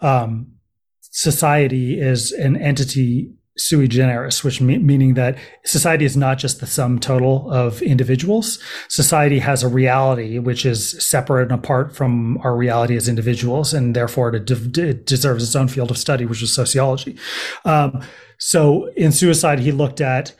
[0.00, 0.52] um,
[1.00, 6.66] society is an entity sui generis, which me- meaning that society is not just the
[6.66, 8.58] sum total of individuals.
[8.88, 13.94] Society has a reality which is separate and apart from our reality as individuals, and
[13.94, 17.16] therefore it, de- it deserves its own field of study, which is sociology.
[17.64, 18.02] Um,
[18.38, 20.34] so in suicide, he looked at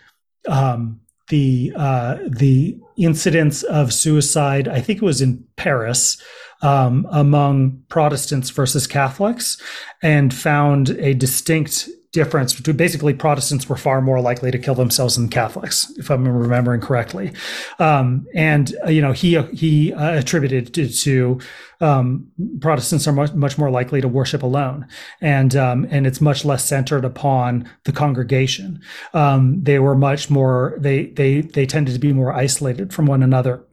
[0.48, 4.68] um, the uh, the incidence of suicide.
[4.68, 6.20] I think it was in Paris.
[6.62, 9.60] Um, among Protestants versus Catholics,
[10.02, 15.16] and found a distinct difference between basically Protestants were far more likely to kill themselves
[15.16, 17.32] than Catholics, if I'm remembering correctly.
[17.78, 21.40] Um, and uh, you know, he he uh, attributed it to
[21.80, 22.28] um,
[22.60, 24.86] Protestants are much, much more likely to worship alone,
[25.20, 28.80] and um, and it's much less centered upon the congregation.
[29.12, 33.22] Um, they were much more they they they tended to be more isolated from one
[33.22, 33.64] another.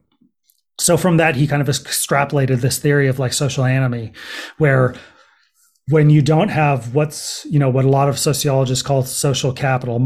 [0.78, 4.12] So from that, he kind of extrapolated this theory of like social anomie,
[4.58, 4.94] where
[5.88, 9.98] when you don't have what's you know what a lot of sociologists call social capital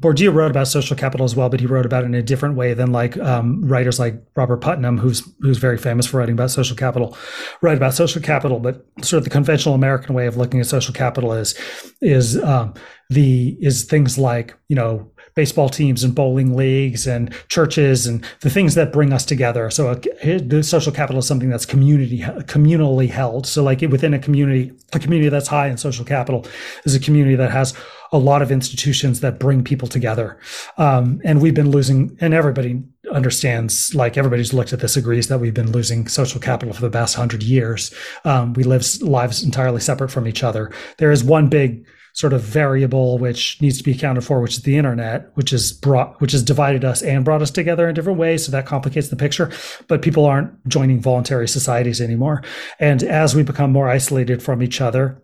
[0.00, 2.56] bourdieu wrote about social capital as well but he wrote about it in a different
[2.56, 6.50] way than like um, writers like robert putnam who's who's very famous for writing about
[6.50, 7.16] social capital
[7.62, 8.60] write about social capital.
[8.60, 11.54] But sort of the conventional american way of looking at social capital is
[12.00, 12.74] is um,
[13.08, 18.50] the is things like you know baseball teams and bowling leagues and churches and the
[18.50, 19.70] things that bring us together.
[19.70, 23.46] So a, the social capital is something that's community communally held.
[23.46, 26.46] So like within a community, a community that's high in social capital
[26.84, 27.74] is a community that has
[28.12, 30.38] a lot of institutions that bring people together.
[30.78, 32.82] Um, and we've been losing, and everybody
[33.12, 36.90] understands, like everybody's looked at this agrees that we've been losing social capital for the
[36.90, 37.94] past hundred years.
[38.24, 40.72] Um, we live lives entirely separate from each other.
[40.98, 41.86] There is one big
[42.20, 45.72] sort of variable which needs to be accounted for, which is the internet, which is
[45.72, 48.44] brought, which has divided us and brought us together in different ways.
[48.44, 49.50] So that complicates the picture.
[49.88, 52.42] But people aren't joining voluntary societies anymore.
[52.78, 55.22] And as we become more isolated from each other,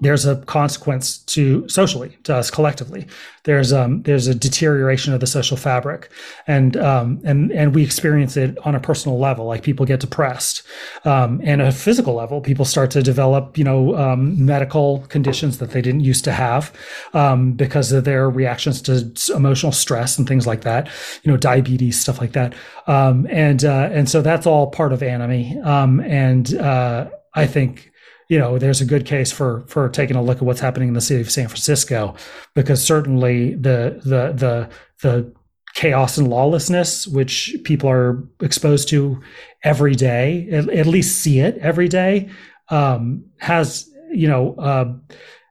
[0.00, 3.06] there's a consequence to socially to us collectively.
[3.44, 6.10] There's um there's a deterioration of the social fabric,
[6.46, 9.46] and um and and we experience it on a personal level.
[9.46, 10.62] Like people get depressed,
[11.04, 15.70] um, and a physical level, people start to develop you know um, medical conditions that
[15.70, 16.72] they didn't used to have
[17.14, 20.88] um, because of their reactions to emotional stress and things like that.
[21.22, 22.54] You know, diabetes, stuff like that,
[22.86, 25.62] um, and uh, and so that's all part of anomie.
[25.64, 27.89] Um, and uh, I think
[28.30, 30.94] you know, there's a good case for for taking a look at what's happening in
[30.94, 32.14] the city of San Francisco,
[32.54, 34.70] because certainly the the the
[35.02, 35.34] the
[35.74, 39.20] chaos and lawlessness, which people are exposed to
[39.64, 42.30] every day, at, at least see it every day,
[42.68, 44.92] um, has you know uh,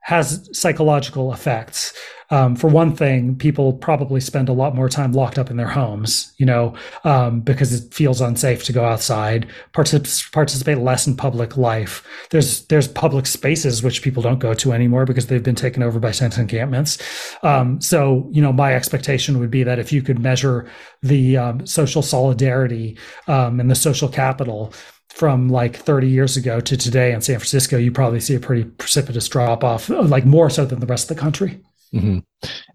[0.01, 1.93] has psychological effects.
[2.31, 5.67] Um, for one thing, people probably spend a lot more time locked up in their
[5.67, 11.15] homes, you know, um, because it feels unsafe to go outside, particip- participate less in
[11.15, 12.07] public life.
[12.29, 15.99] There's there's public spaces which people don't go to anymore because they've been taken over
[15.99, 16.99] by tent encampments.
[17.41, 20.69] Um, so, you know, my expectation would be that if you could measure
[21.01, 22.95] the um, social solidarity
[23.27, 24.71] um, and the social capital
[25.09, 28.63] from like 30 years ago to today in San Francisco, you probably see a pretty
[28.63, 31.59] precipitous drop off, like more so than the rest of the country.
[31.93, 32.19] Mm-hmm.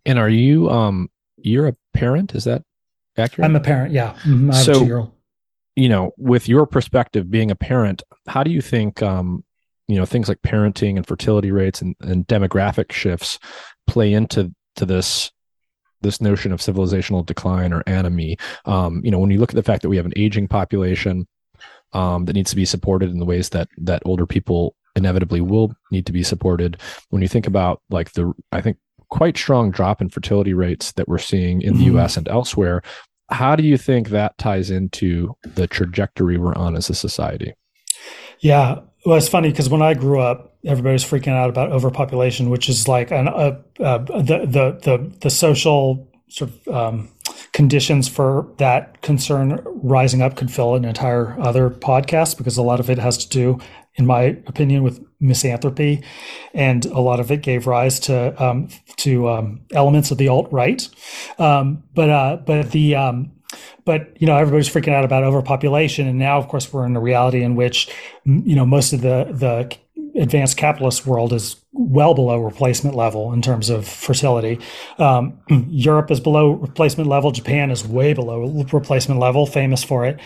[0.05, 2.35] And are you um you're a parent?
[2.35, 2.63] Is that
[3.17, 3.49] accurate?
[3.49, 3.93] I'm a parent.
[3.93, 4.13] Yeah.
[4.25, 4.51] Mm-hmm.
[4.51, 5.13] I have so.
[5.77, 9.45] You know, with your perspective, being a parent, how do you think um
[9.87, 13.39] you know things like parenting and fertility rates and, and demographic shifts
[13.87, 15.31] play into to this
[16.01, 18.39] this notion of civilizational decline or anomie.
[18.67, 21.27] Um, you know, when you look at the fact that we have an aging population
[21.95, 25.75] um, that needs to be supported in the ways that that older people inevitably will
[25.91, 26.81] need to be supported.
[27.11, 28.77] When you think about like the, I think
[29.11, 31.99] quite strong drop in fertility rates that we're seeing in the mm-hmm.
[31.99, 32.83] US and elsewhere.
[33.31, 37.55] How do you think that ties into the trajectory we're on as a society?
[38.41, 42.51] Yeah, well, it's funny because when I grew up, everybody was freaking out about overpopulation,
[42.51, 47.09] which is like an, uh, uh, the the the the social sort of um,
[47.53, 52.81] conditions for that concern rising up could fill an entire other podcast because a lot
[52.81, 53.61] of it has to do
[53.97, 56.03] in my opinion, with misanthropy,
[56.53, 60.49] and a lot of it gave rise to um, to um, elements of the alt
[60.51, 60.89] right.
[61.39, 63.31] Um, but uh, but the um,
[63.85, 67.01] but you know everybody's freaking out about overpopulation, and now of course we're in a
[67.01, 67.89] reality in which
[68.25, 69.77] you know most of the the
[70.15, 74.61] advanced capitalist world is well below replacement level in terms of fertility.
[74.99, 75.39] Um,
[75.69, 77.31] Europe is below replacement level.
[77.31, 80.21] Japan is way below replacement level, famous for it.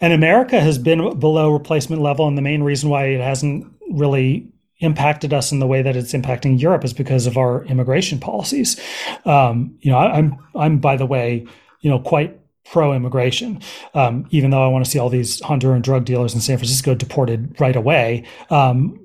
[0.00, 2.26] And America has been below replacement level.
[2.26, 4.48] And the main reason why it hasn't really
[4.80, 8.80] impacted us in the way that it's impacting Europe is because of our immigration policies.
[9.24, 11.46] Um, you know, I, I'm, I'm by the way,
[11.80, 13.60] you know, quite pro-immigration,
[13.92, 16.94] um, even though I want to see all these Honduran drug dealers in San Francisco
[16.94, 18.24] deported right away.
[18.50, 18.98] Um,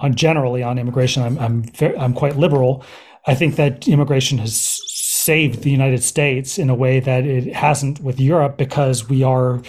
[0.00, 2.84] on generally on immigration, I'm I'm very, I'm quite liberal.
[3.26, 8.00] I think that immigration has saved the United States in a way that it hasn't
[8.00, 9.62] with Europe because we are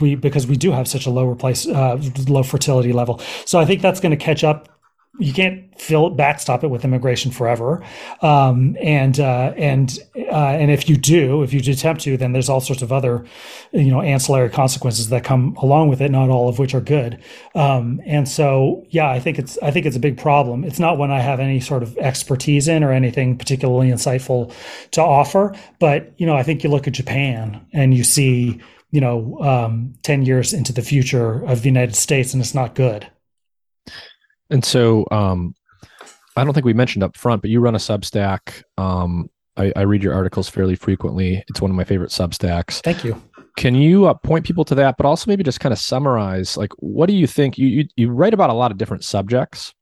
[0.00, 3.20] we because we do have such a low replace uh, low fertility level.
[3.44, 4.68] So I think that's going to catch up
[5.18, 7.84] you can't fill backstop it with immigration forever,
[8.20, 12.48] um, and uh, and uh, and if you do, if you attempt to, then there's
[12.48, 13.24] all sorts of other,
[13.72, 16.10] you know, ancillary consequences that come along with it.
[16.10, 17.22] Not all of which are good.
[17.54, 20.64] Um, and so, yeah, I think it's I think it's a big problem.
[20.64, 24.52] It's not one I have any sort of expertise in or anything particularly insightful
[24.92, 25.54] to offer.
[25.78, 28.60] But you know, I think you look at Japan and you see,
[28.90, 32.74] you know, um, ten years into the future of the United States, and it's not
[32.74, 33.08] good.
[34.50, 35.54] And so, um,
[36.36, 38.62] I don't think we mentioned up front, but you run a Substack.
[38.76, 41.44] Um, I, I, read your articles fairly frequently.
[41.48, 42.82] It's one of my favorite Substacks.
[42.82, 43.20] Thank you.
[43.56, 46.72] Can you uh, point people to that, but also maybe just kind of summarize, like,
[46.78, 47.56] what do you think?
[47.56, 49.72] You you, you write about a lot of different subjects,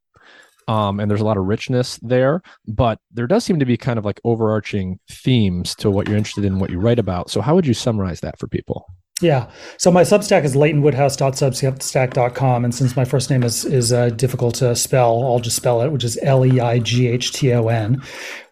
[0.68, 3.98] um, and there's a lot of richness there, but there does seem to be kind
[3.98, 7.30] of like overarching themes to what you're interested in, what you write about.
[7.30, 8.86] So, how would you summarize that for people?
[9.22, 9.48] Yeah.
[9.78, 12.64] So my Substack is leightonwoodhouse.substack.com.
[12.64, 15.92] And since my first name is, is uh, difficult to spell, I'll just spell it,
[15.92, 18.02] which is L E I G H T O N.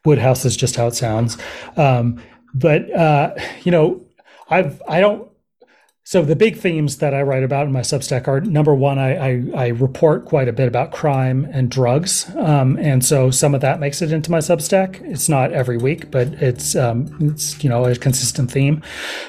[0.04, 1.36] Woodhouse is just how it sounds.
[1.76, 2.22] Um,
[2.54, 4.06] but, uh, you know,
[4.48, 5.28] I've, I don't,
[6.04, 9.14] so the big themes that I write about in my Substack are number one, I,
[9.14, 13.60] I, I report quite a bit about crime and drugs, um, and so some of
[13.60, 15.00] that makes it into my Substack.
[15.02, 18.82] It's not every week, but it's um, it's you know a consistent theme.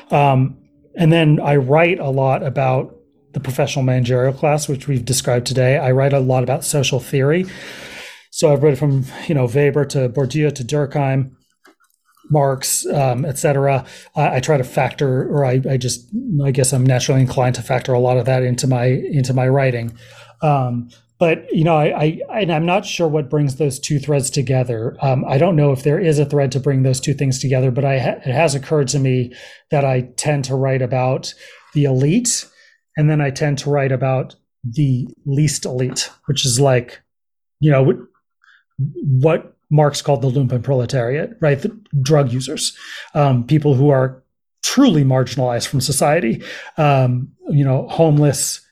[0.09, 0.57] Um,
[0.95, 2.95] and then I write a lot about
[3.33, 5.77] the professional managerial class, which we've described today.
[5.77, 7.45] I write a lot about social theory.
[8.29, 11.31] So I've read from you know Weber to Bourdieu to Durkheim,
[12.29, 13.85] Marx, um, etc.
[14.15, 16.09] I, I, try to factor, or I, I, just
[16.43, 19.47] I guess I'm naturally inclined to factor a lot of that into my into my
[19.47, 19.97] writing.
[20.41, 20.89] Um,
[21.21, 24.97] but you know, I, I and I'm not sure what brings those two threads together.
[25.01, 27.69] Um, I don't know if there is a thread to bring those two things together,
[27.69, 29.31] but I ha- it has occurred to me
[29.69, 31.31] that I tend to write about
[31.75, 32.47] the elite,
[32.97, 37.03] and then I tend to write about the least elite, which is like,
[37.59, 38.07] you know,
[38.95, 41.61] what Marx called the lumpen proletariat, right?
[41.61, 42.75] The drug users,
[43.13, 44.23] um, people who are
[44.63, 46.43] truly marginalized from society,
[46.77, 48.65] um, you know, homeless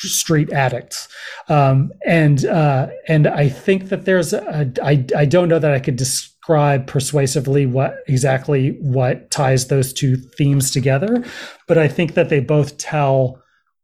[0.00, 1.08] street addicts.
[1.48, 5.80] Um, and uh, and I think that there's a, I, I don't know that I
[5.80, 11.24] could describe persuasively what exactly what ties those two themes together,
[11.66, 13.42] but I think that they both tell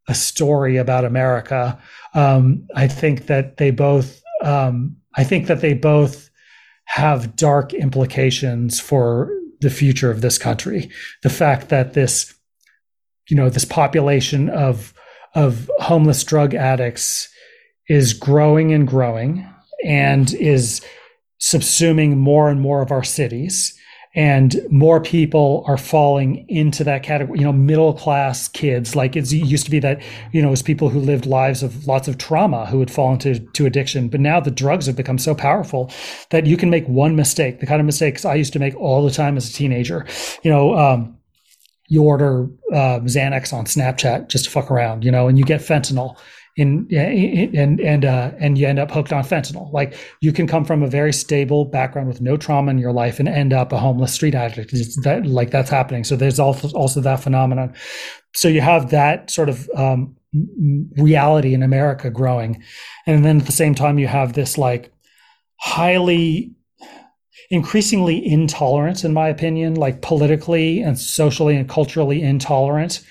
[0.08, 1.78] a story about America.
[2.14, 6.30] Um, I think that they both um, I think that they both
[6.86, 9.30] have dark implications for
[9.60, 10.90] the future of this country.
[11.22, 12.34] The fact that this
[13.28, 14.93] you know this population of
[15.34, 17.28] of homeless drug addicts
[17.88, 19.48] is growing and growing
[19.84, 20.80] and is
[21.40, 23.78] subsuming more and more of our cities.
[24.16, 28.94] And more people are falling into that category you know middle class kids.
[28.94, 30.00] Like it used to be that
[30.30, 33.12] you know it was people who lived lives of lots of trauma who would fall
[33.12, 34.06] into to addiction.
[34.06, 35.90] But now the drugs have become so powerful
[36.30, 39.04] that you can make one mistake the kind of mistakes i used to make all
[39.04, 40.06] the time as a teenager.
[40.44, 41.13] You know um,
[41.94, 45.60] you order uh, Xanax on Snapchat just to fuck around, you know, and you get
[45.60, 46.16] fentanyl
[46.56, 49.72] in and and uh, and you end up hooked on fentanyl.
[49.72, 53.20] Like you can come from a very stable background with no trauma in your life
[53.20, 54.72] and end up a homeless street addict.
[55.04, 56.02] That like that's happening.
[56.02, 57.74] So there's also also that phenomenon.
[58.34, 60.16] So you have that sort of um,
[60.96, 62.62] reality in America growing,
[63.06, 64.92] and then at the same time you have this like
[65.60, 66.52] highly
[67.54, 73.02] increasingly intolerant, in my opinion, like politically and socially and culturally intolerant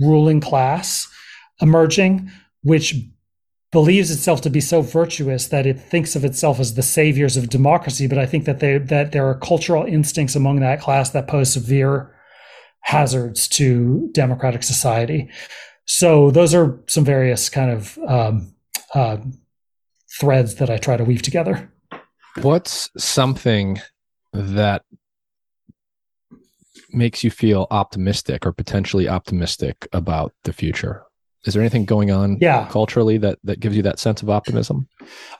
[0.00, 1.08] ruling class
[1.60, 2.30] emerging,
[2.62, 2.94] which
[3.72, 7.48] believes itself to be so virtuous that it thinks of itself as the saviors of
[7.48, 8.06] democracy.
[8.06, 11.52] But I think that they, that there are cultural instincts among that class that pose
[11.52, 12.14] severe
[12.82, 15.30] hazards to democratic society.
[15.86, 18.54] So those are some various kind of um,
[18.94, 19.16] uh,
[20.20, 21.71] threads that I try to weave together.
[22.40, 23.80] What's something
[24.32, 24.82] that
[26.90, 31.02] makes you feel optimistic or potentially optimistic about the future?
[31.44, 32.68] Is there anything going on yeah.
[32.70, 34.88] culturally that that gives you that sense of optimism?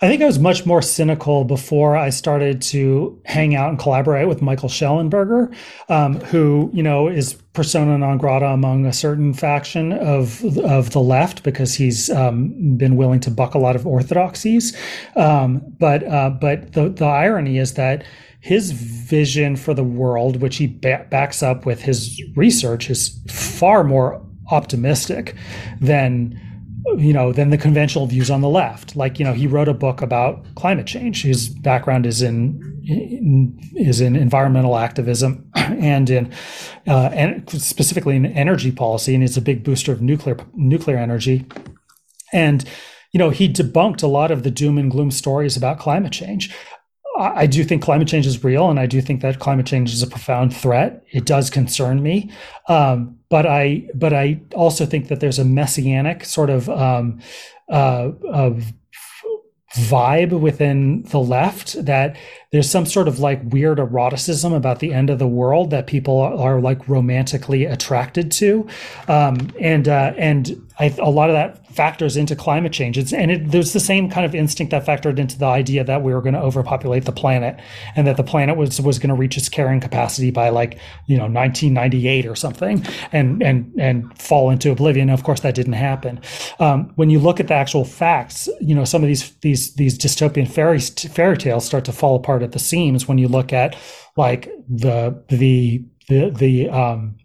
[0.00, 4.28] I think I was much more cynical before I started to hang out and collaborate
[4.28, 5.54] with Michael Shellenberger,
[5.88, 11.00] um, who you know is persona non grata among a certain faction of of the
[11.00, 14.76] left because he's um, been willing to buck a lot of orthodoxies.
[15.16, 18.04] Um, but uh, but the the irony is that
[18.40, 23.84] his vision for the world, which he ba- backs up with his research, is far
[23.84, 24.20] more
[24.50, 25.36] optimistic
[25.80, 26.38] than
[26.96, 28.96] you know than the conventional views on the left.
[28.96, 31.22] Like you know he wrote a book about climate change.
[31.22, 36.32] His background is in, in is in environmental activism and in
[36.86, 41.46] uh, and specifically in energy policy and he's a big booster of nuclear nuclear energy.
[42.32, 42.64] And
[43.12, 46.54] you know, he debunked a lot of the doom and gloom stories about climate change.
[47.22, 50.02] I do think climate change is real, and I do think that climate change is
[50.02, 51.04] a profound threat.
[51.10, 52.30] It does concern me,
[52.68, 57.20] um, but I but I also think that there's a messianic sort of um,
[57.68, 58.72] uh, of
[59.76, 62.16] vibe within the left that
[62.52, 66.20] there's some sort of like weird eroticism about the end of the world that people
[66.20, 68.66] are, are like romantically attracted to
[69.08, 72.98] um, and uh, and I, a lot of that factors into climate change.
[72.98, 76.02] It's, and it, there's the same kind of instinct that factored into the idea that
[76.02, 77.58] we were going to overpopulate the planet
[77.96, 81.16] and that the planet was was going to reach its carrying capacity by like you
[81.16, 85.10] know 1998 or something and and and fall into oblivion.
[85.10, 86.20] Of course, that didn't happen.
[86.58, 89.98] Um, when you look at the actual facts, you know some of these these these
[89.98, 93.76] dystopian fairy fairy tales start to fall apart at the seams when you look at
[94.16, 97.16] like the the the the um,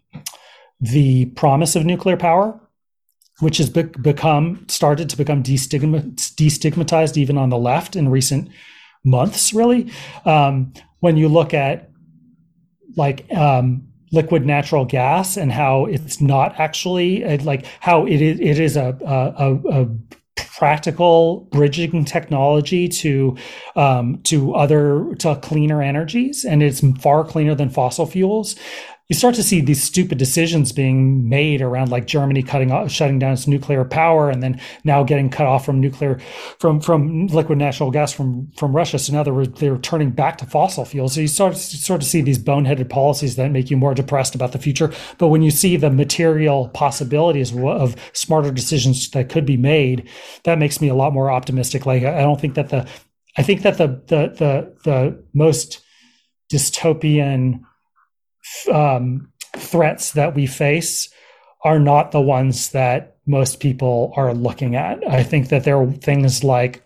[0.80, 2.60] the promise of nuclear power
[3.40, 8.48] which has be- become started to become destigmatized even on the left in recent
[9.04, 9.90] months really.
[10.24, 11.90] Um, when you look at
[12.96, 18.58] like um, liquid natural gas and how it's not actually like how it is it
[18.58, 19.86] is a, a, a
[20.56, 23.36] practical bridging technology to
[23.76, 28.56] um, to other to cleaner energies and it's far cleaner than fossil fuels
[29.08, 33.18] you start to see these stupid decisions being made around like Germany cutting off, shutting
[33.18, 36.20] down its nuclear power, and then now getting cut off from nuclear,
[36.58, 38.98] from from liquid natural gas from from Russia.
[38.98, 41.14] So now they're they're turning back to fossil fuels.
[41.14, 44.34] So you start to sort of see these boneheaded policies that make you more depressed
[44.34, 44.92] about the future.
[45.16, 50.06] But when you see the material possibilities of smarter decisions that could be made,
[50.44, 51.86] that makes me a lot more optimistic.
[51.86, 52.86] Like I don't think that the,
[53.38, 55.80] I think that the the the the most
[56.52, 57.64] dystopian
[58.72, 61.08] um, threats that we face
[61.64, 65.06] are not the ones that most people are looking at.
[65.08, 66.82] I think that there are things like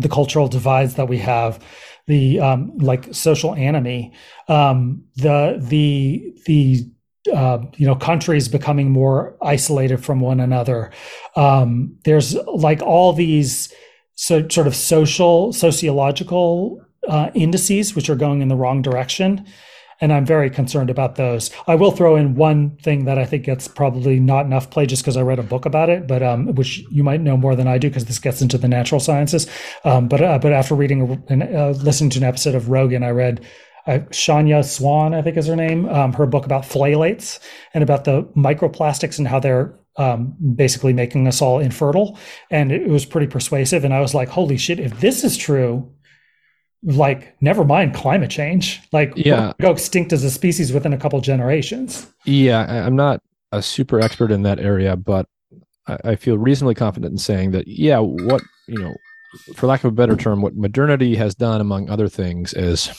[0.00, 1.62] the cultural divides that we have,
[2.06, 4.12] the um, like social anomie,
[4.48, 6.90] um, the the the
[7.32, 10.90] uh, you know countries becoming more isolated from one another.
[11.36, 13.72] Um, there's like all these
[14.14, 19.46] so sort of social sociological uh, indices which are going in the wrong direction
[20.00, 21.50] and I'm very concerned about those.
[21.66, 25.02] I will throw in one thing that I think gets probably not enough play just
[25.02, 27.68] because I read a book about it, but um, which you might know more than
[27.68, 29.48] I do because this gets into the natural sciences.
[29.84, 33.10] Um, but uh, but after reading and uh, listening to an episode of Rogan, I
[33.10, 33.44] read
[33.86, 37.38] uh, Shanna Swan, I think is her name, um, her book about phthalates
[37.74, 42.18] and about the microplastics and how they're um, basically making us all infertile.
[42.50, 43.84] And it was pretty persuasive.
[43.84, 45.90] And I was like, holy shit, if this is true,
[46.84, 48.80] like never mind climate change.
[48.92, 49.52] Like yeah.
[49.60, 52.06] go extinct as a species within a couple generations.
[52.24, 53.20] Yeah i'm not
[53.52, 55.26] a super expert in that area but
[55.86, 58.94] I, I feel reasonably confident in saying that yeah what you know
[59.56, 62.90] for lack of a better term what modernity has done among other things is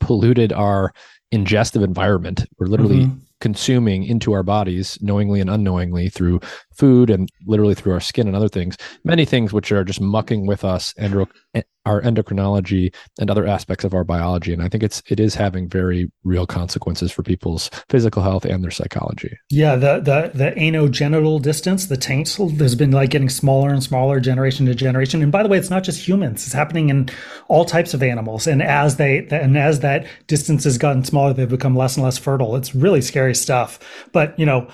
[0.00, 0.92] polluted our
[1.32, 2.46] ingestive environment.
[2.58, 3.18] We're literally mm-hmm.
[3.40, 6.40] consuming into our bodies knowingly and unknowingly through
[6.78, 10.46] food and literally through our skin and other things many things which are just mucking
[10.46, 14.52] with us and eh, our endocrinology and other aspects of our biology.
[14.52, 18.62] And i think it's it is having very real consequences for people's physical health and
[18.62, 19.36] their psychology.
[19.50, 24.20] Yeah the the the anogenital distance the taint has been like getting smaller and smaller
[24.20, 25.22] generation to generation.
[25.22, 26.44] And by the way it's not just humans.
[26.44, 27.08] It's happening in
[27.48, 28.46] all types of animals.
[28.46, 32.18] And as they and as that distance has gotten smaller they've become less and less
[32.18, 32.54] fertile.
[32.56, 33.78] It's really scary stuff.
[34.12, 34.68] But you know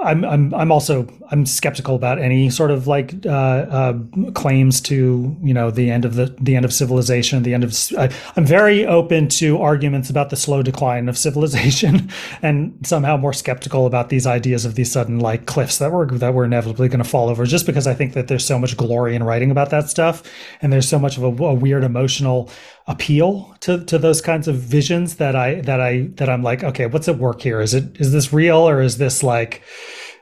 [0.00, 3.98] I'm I'm I'm also I'm skeptical about any sort of like uh, uh,
[4.34, 7.72] claims to you know the end of the the end of civilization, the end of.
[7.96, 12.10] I, I'm very open to arguments about the slow decline of civilization,
[12.42, 16.34] and somehow more skeptical about these ideas of these sudden like cliffs that we're that
[16.34, 17.46] we're inevitably going to fall over.
[17.46, 20.24] Just because I think that there's so much glory in writing about that stuff,
[20.60, 22.50] and there's so much of a, a weird emotional
[22.86, 26.86] appeal to to those kinds of visions that I that I that I'm like, okay,
[26.86, 27.60] what's at work here?
[27.60, 29.62] Is it is this real or is this like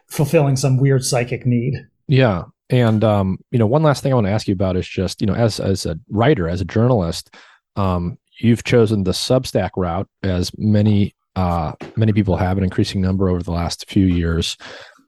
[0.08, 1.74] fulfilling some weird psychic need?
[2.06, 2.44] Yeah.
[2.70, 5.20] And um, you know, one last thing I want to ask you about is just,
[5.20, 7.34] you know, as as a writer, as a journalist,
[7.76, 13.28] um, you've chosen the Substack route as many uh many people have an increasing number
[13.28, 14.56] over the last few years.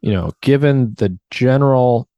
[0.02, 2.08] You know, given the general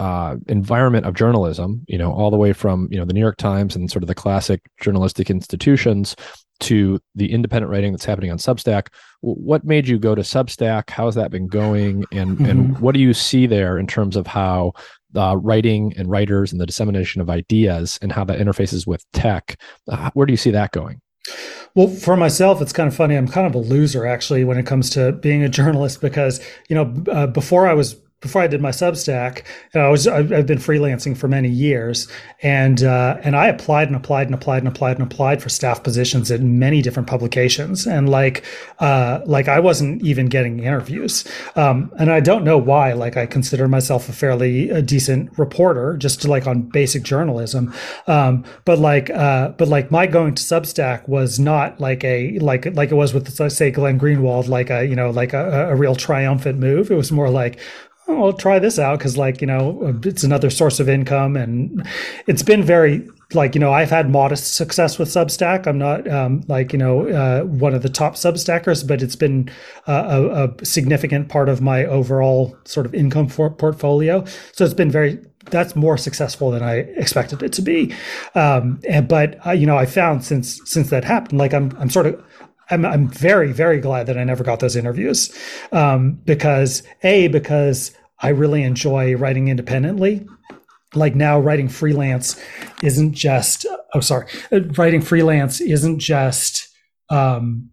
[0.00, 3.36] uh, environment of journalism, you know, all the way from you know the New York
[3.36, 6.16] Times and sort of the classic journalistic institutions
[6.60, 8.88] to the independent writing that's happening on Substack.
[9.20, 10.90] What made you go to Substack?
[10.90, 12.04] How's that been going?
[12.12, 12.44] And mm-hmm.
[12.44, 14.72] and what do you see there in terms of how
[15.16, 19.58] uh, writing and writers and the dissemination of ideas and how that interfaces with tech?
[19.88, 21.00] Uh, where do you see that going?
[21.74, 23.16] Well, for myself, it's kind of funny.
[23.16, 26.74] I'm kind of a loser actually when it comes to being a journalist because you
[26.74, 29.42] know uh, before I was before I did my Substack,
[29.74, 32.08] I was I've been freelancing for many years,
[32.42, 35.82] and uh, and I applied and applied and applied and applied and applied for staff
[35.82, 38.42] positions at many different publications, and like
[38.78, 41.24] uh, like I wasn't even getting interviews,
[41.54, 42.94] um, and I don't know why.
[42.94, 47.74] Like I consider myself a fairly a decent reporter, just like on basic journalism,
[48.06, 52.74] um, but like uh, but like my going to Substack was not like a like
[52.74, 55.94] like it was with say Glenn Greenwald, like a you know like a, a real
[55.94, 56.90] triumphant move.
[56.90, 57.60] It was more like
[58.06, 61.36] I'll try this out because, like, you know, it's another source of income.
[61.36, 61.86] And
[62.26, 65.66] it's been very, like, you know, I've had modest success with Substack.
[65.66, 69.50] I'm not, um, like, you know, uh, one of the top Substackers, but it's been
[69.86, 74.24] uh, a, a, significant part of my overall sort of income for portfolio.
[74.52, 77.94] So it's been very, that's more successful than I expected it to be.
[78.34, 81.88] Um, and, but, uh, you know, I found since, since that happened, like, I'm, I'm
[81.88, 82.22] sort of,
[82.70, 85.36] I'm, I'm very, very glad that I never got those interviews
[85.72, 90.26] um, because a because I really enjoy writing independently.
[90.94, 92.40] Like now, writing freelance
[92.82, 96.68] isn't just oh sorry, writing freelance isn't just
[97.10, 97.70] um,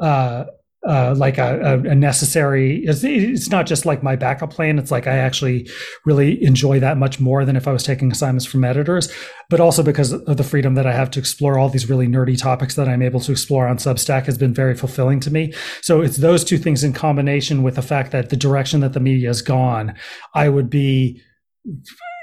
[0.00, 0.44] uh,
[0.86, 2.84] uh, like a, a, necessary.
[2.84, 4.78] It's, it's, not just like my backup plan.
[4.78, 5.68] It's like I actually
[6.04, 9.12] really enjoy that much more than if I was taking assignments from editors.
[9.50, 12.40] But also because of the freedom that I have to explore all these really nerdy
[12.40, 15.52] topics that I'm able to explore on Substack has been very fulfilling to me.
[15.82, 19.00] So it's those two things in combination with the fact that the direction that the
[19.00, 19.94] media has gone,
[20.34, 21.20] I would be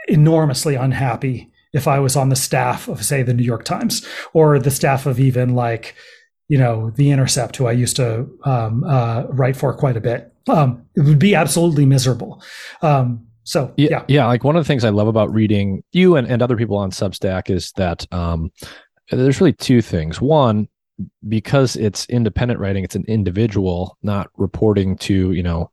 [0.07, 4.59] enormously unhappy if I was on the staff of, say, the New York Times or
[4.59, 5.95] the staff of even like
[6.47, 10.31] you know, The Intercept, who I used to um, uh, write for quite a bit.
[10.47, 12.43] Um, it would be absolutely miserable.
[12.81, 16.15] Um, so yeah, yeah, yeah, Like one of the things I love about reading you
[16.15, 18.51] and, and other people on Substack is that um,
[19.09, 20.21] there's really two things.
[20.21, 20.67] One,
[21.27, 25.71] because it's independent writing, it's an individual, not reporting to you know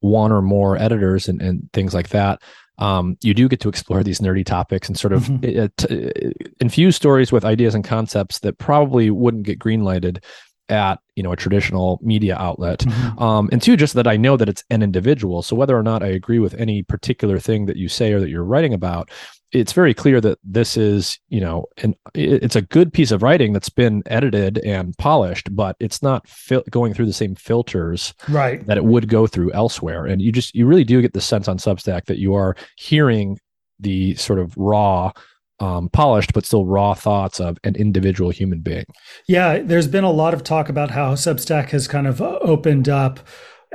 [0.00, 2.42] one or more editors and, and things like that
[2.82, 5.66] um, you do get to explore these nerdy topics and sort of mm-hmm.
[5.76, 10.22] t- infuse stories with ideas and concepts that probably wouldn't get greenlighted
[10.68, 13.22] at you know a traditional media outlet mm-hmm.
[13.22, 16.02] um, and two just that i know that it's an individual so whether or not
[16.02, 19.10] i agree with any particular thing that you say or that you're writing about
[19.52, 23.52] it's very clear that this is you know and it's a good piece of writing
[23.52, 28.66] that's been edited and polished but it's not fil- going through the same filters right.
[28.66, 30.06] that it would go through elsewhere.
[30.06, 33.38] And you just you really do get the sense on substack that you are hearing
[33.78, 35.12] the sort of raw
[35.60, 38.86] um, polished but still raw thoughts of an individual human being.
[39.28, 43.20] Yeah there's been a lot of talk about how substack has kind of opened up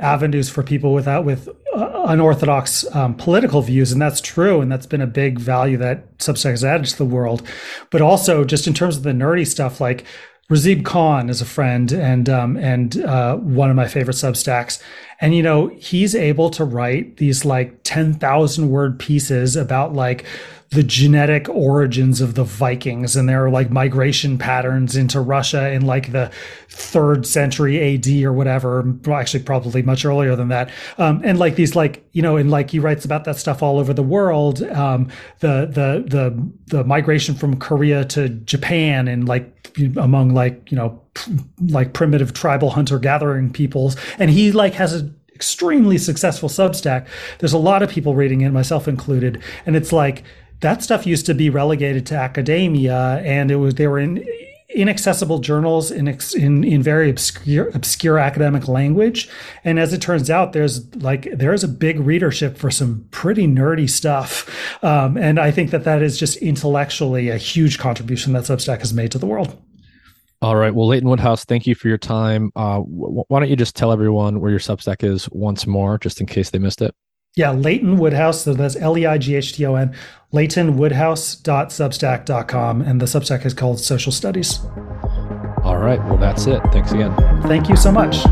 [0.00, 4.86] avenues for people without with uh, unorthodox um, political views, and that's true, and that's
[4.86, 7.42] been a big value that Substack has added to the world.
[7.90, 10.04] But also, just in terms of the nerdy stuff, like
[10.50, 14.82] Razib Khan is a friend and um, and uh, one of my favorite Substacks,
[15.20, 20.24] and you know he's able to write these like ten thousand word pieces about like
[20.70, 26.12] the genetic origins of the Vikings and their like migration patterns into Russia in like
[26.12, 26.30] the
[26.68, 28.84] third century AD or whatever.
[29.10, 30.70] Actually, probably much earlier than that.
[30.98, 33.78] Um, and like these, like you know, and like he writes about that stuff all
[33.78, 34.62] over the world.
[34.62, 35.08] Um,
[35.40, 39.54] the the the the migration from Korea to Japan and like
[39.96, 41.00] among like you know
[41.68, 47.06] like primitive tribal hunter gathering peoples, and he like has a extremely successful Substack.
[47.38, 50.24] There's a lot of people reading it, myself included, and it's like
[50.60, 54.24] that stuff used to be relegated to academia and it was they were in
[54.74, 56.06] inaccessible journals in,
[56.36, 59.28] in in very obscure obscure academic language
[59.64, 63.88] and as it turns out there's like there's a big readership for some pretty nerdy
[63.88, 68.80] stuff um, and i think that that is just intellectually a huge contribution that substack
[68.80, 69.60] has made to the world
[70.40, 70.72] all right.
[70.72, 72.52] Well, Leighton Woodhouse, thank you for your time.
[72.54, 76.28] Uh, why don't you just tell everyone where your Substack is once more, just in
[76.28, 76.94] case they missed it?
[77.38, 78.42] Yeah, Leighton Woodhouse.
[78.42, 79.94] So that's L E I G H T O N,
[80.32, 82.82] leightonwoodhouse.substack.com.
[82.82, 84.58] And the Substack is called Social Studies.
[85.62, 86.04] All right.
[86.06, 86.60] Well, that's it.
[86.72, 87.14] Thanks again.
[87.42, 88.24] Thank you so much.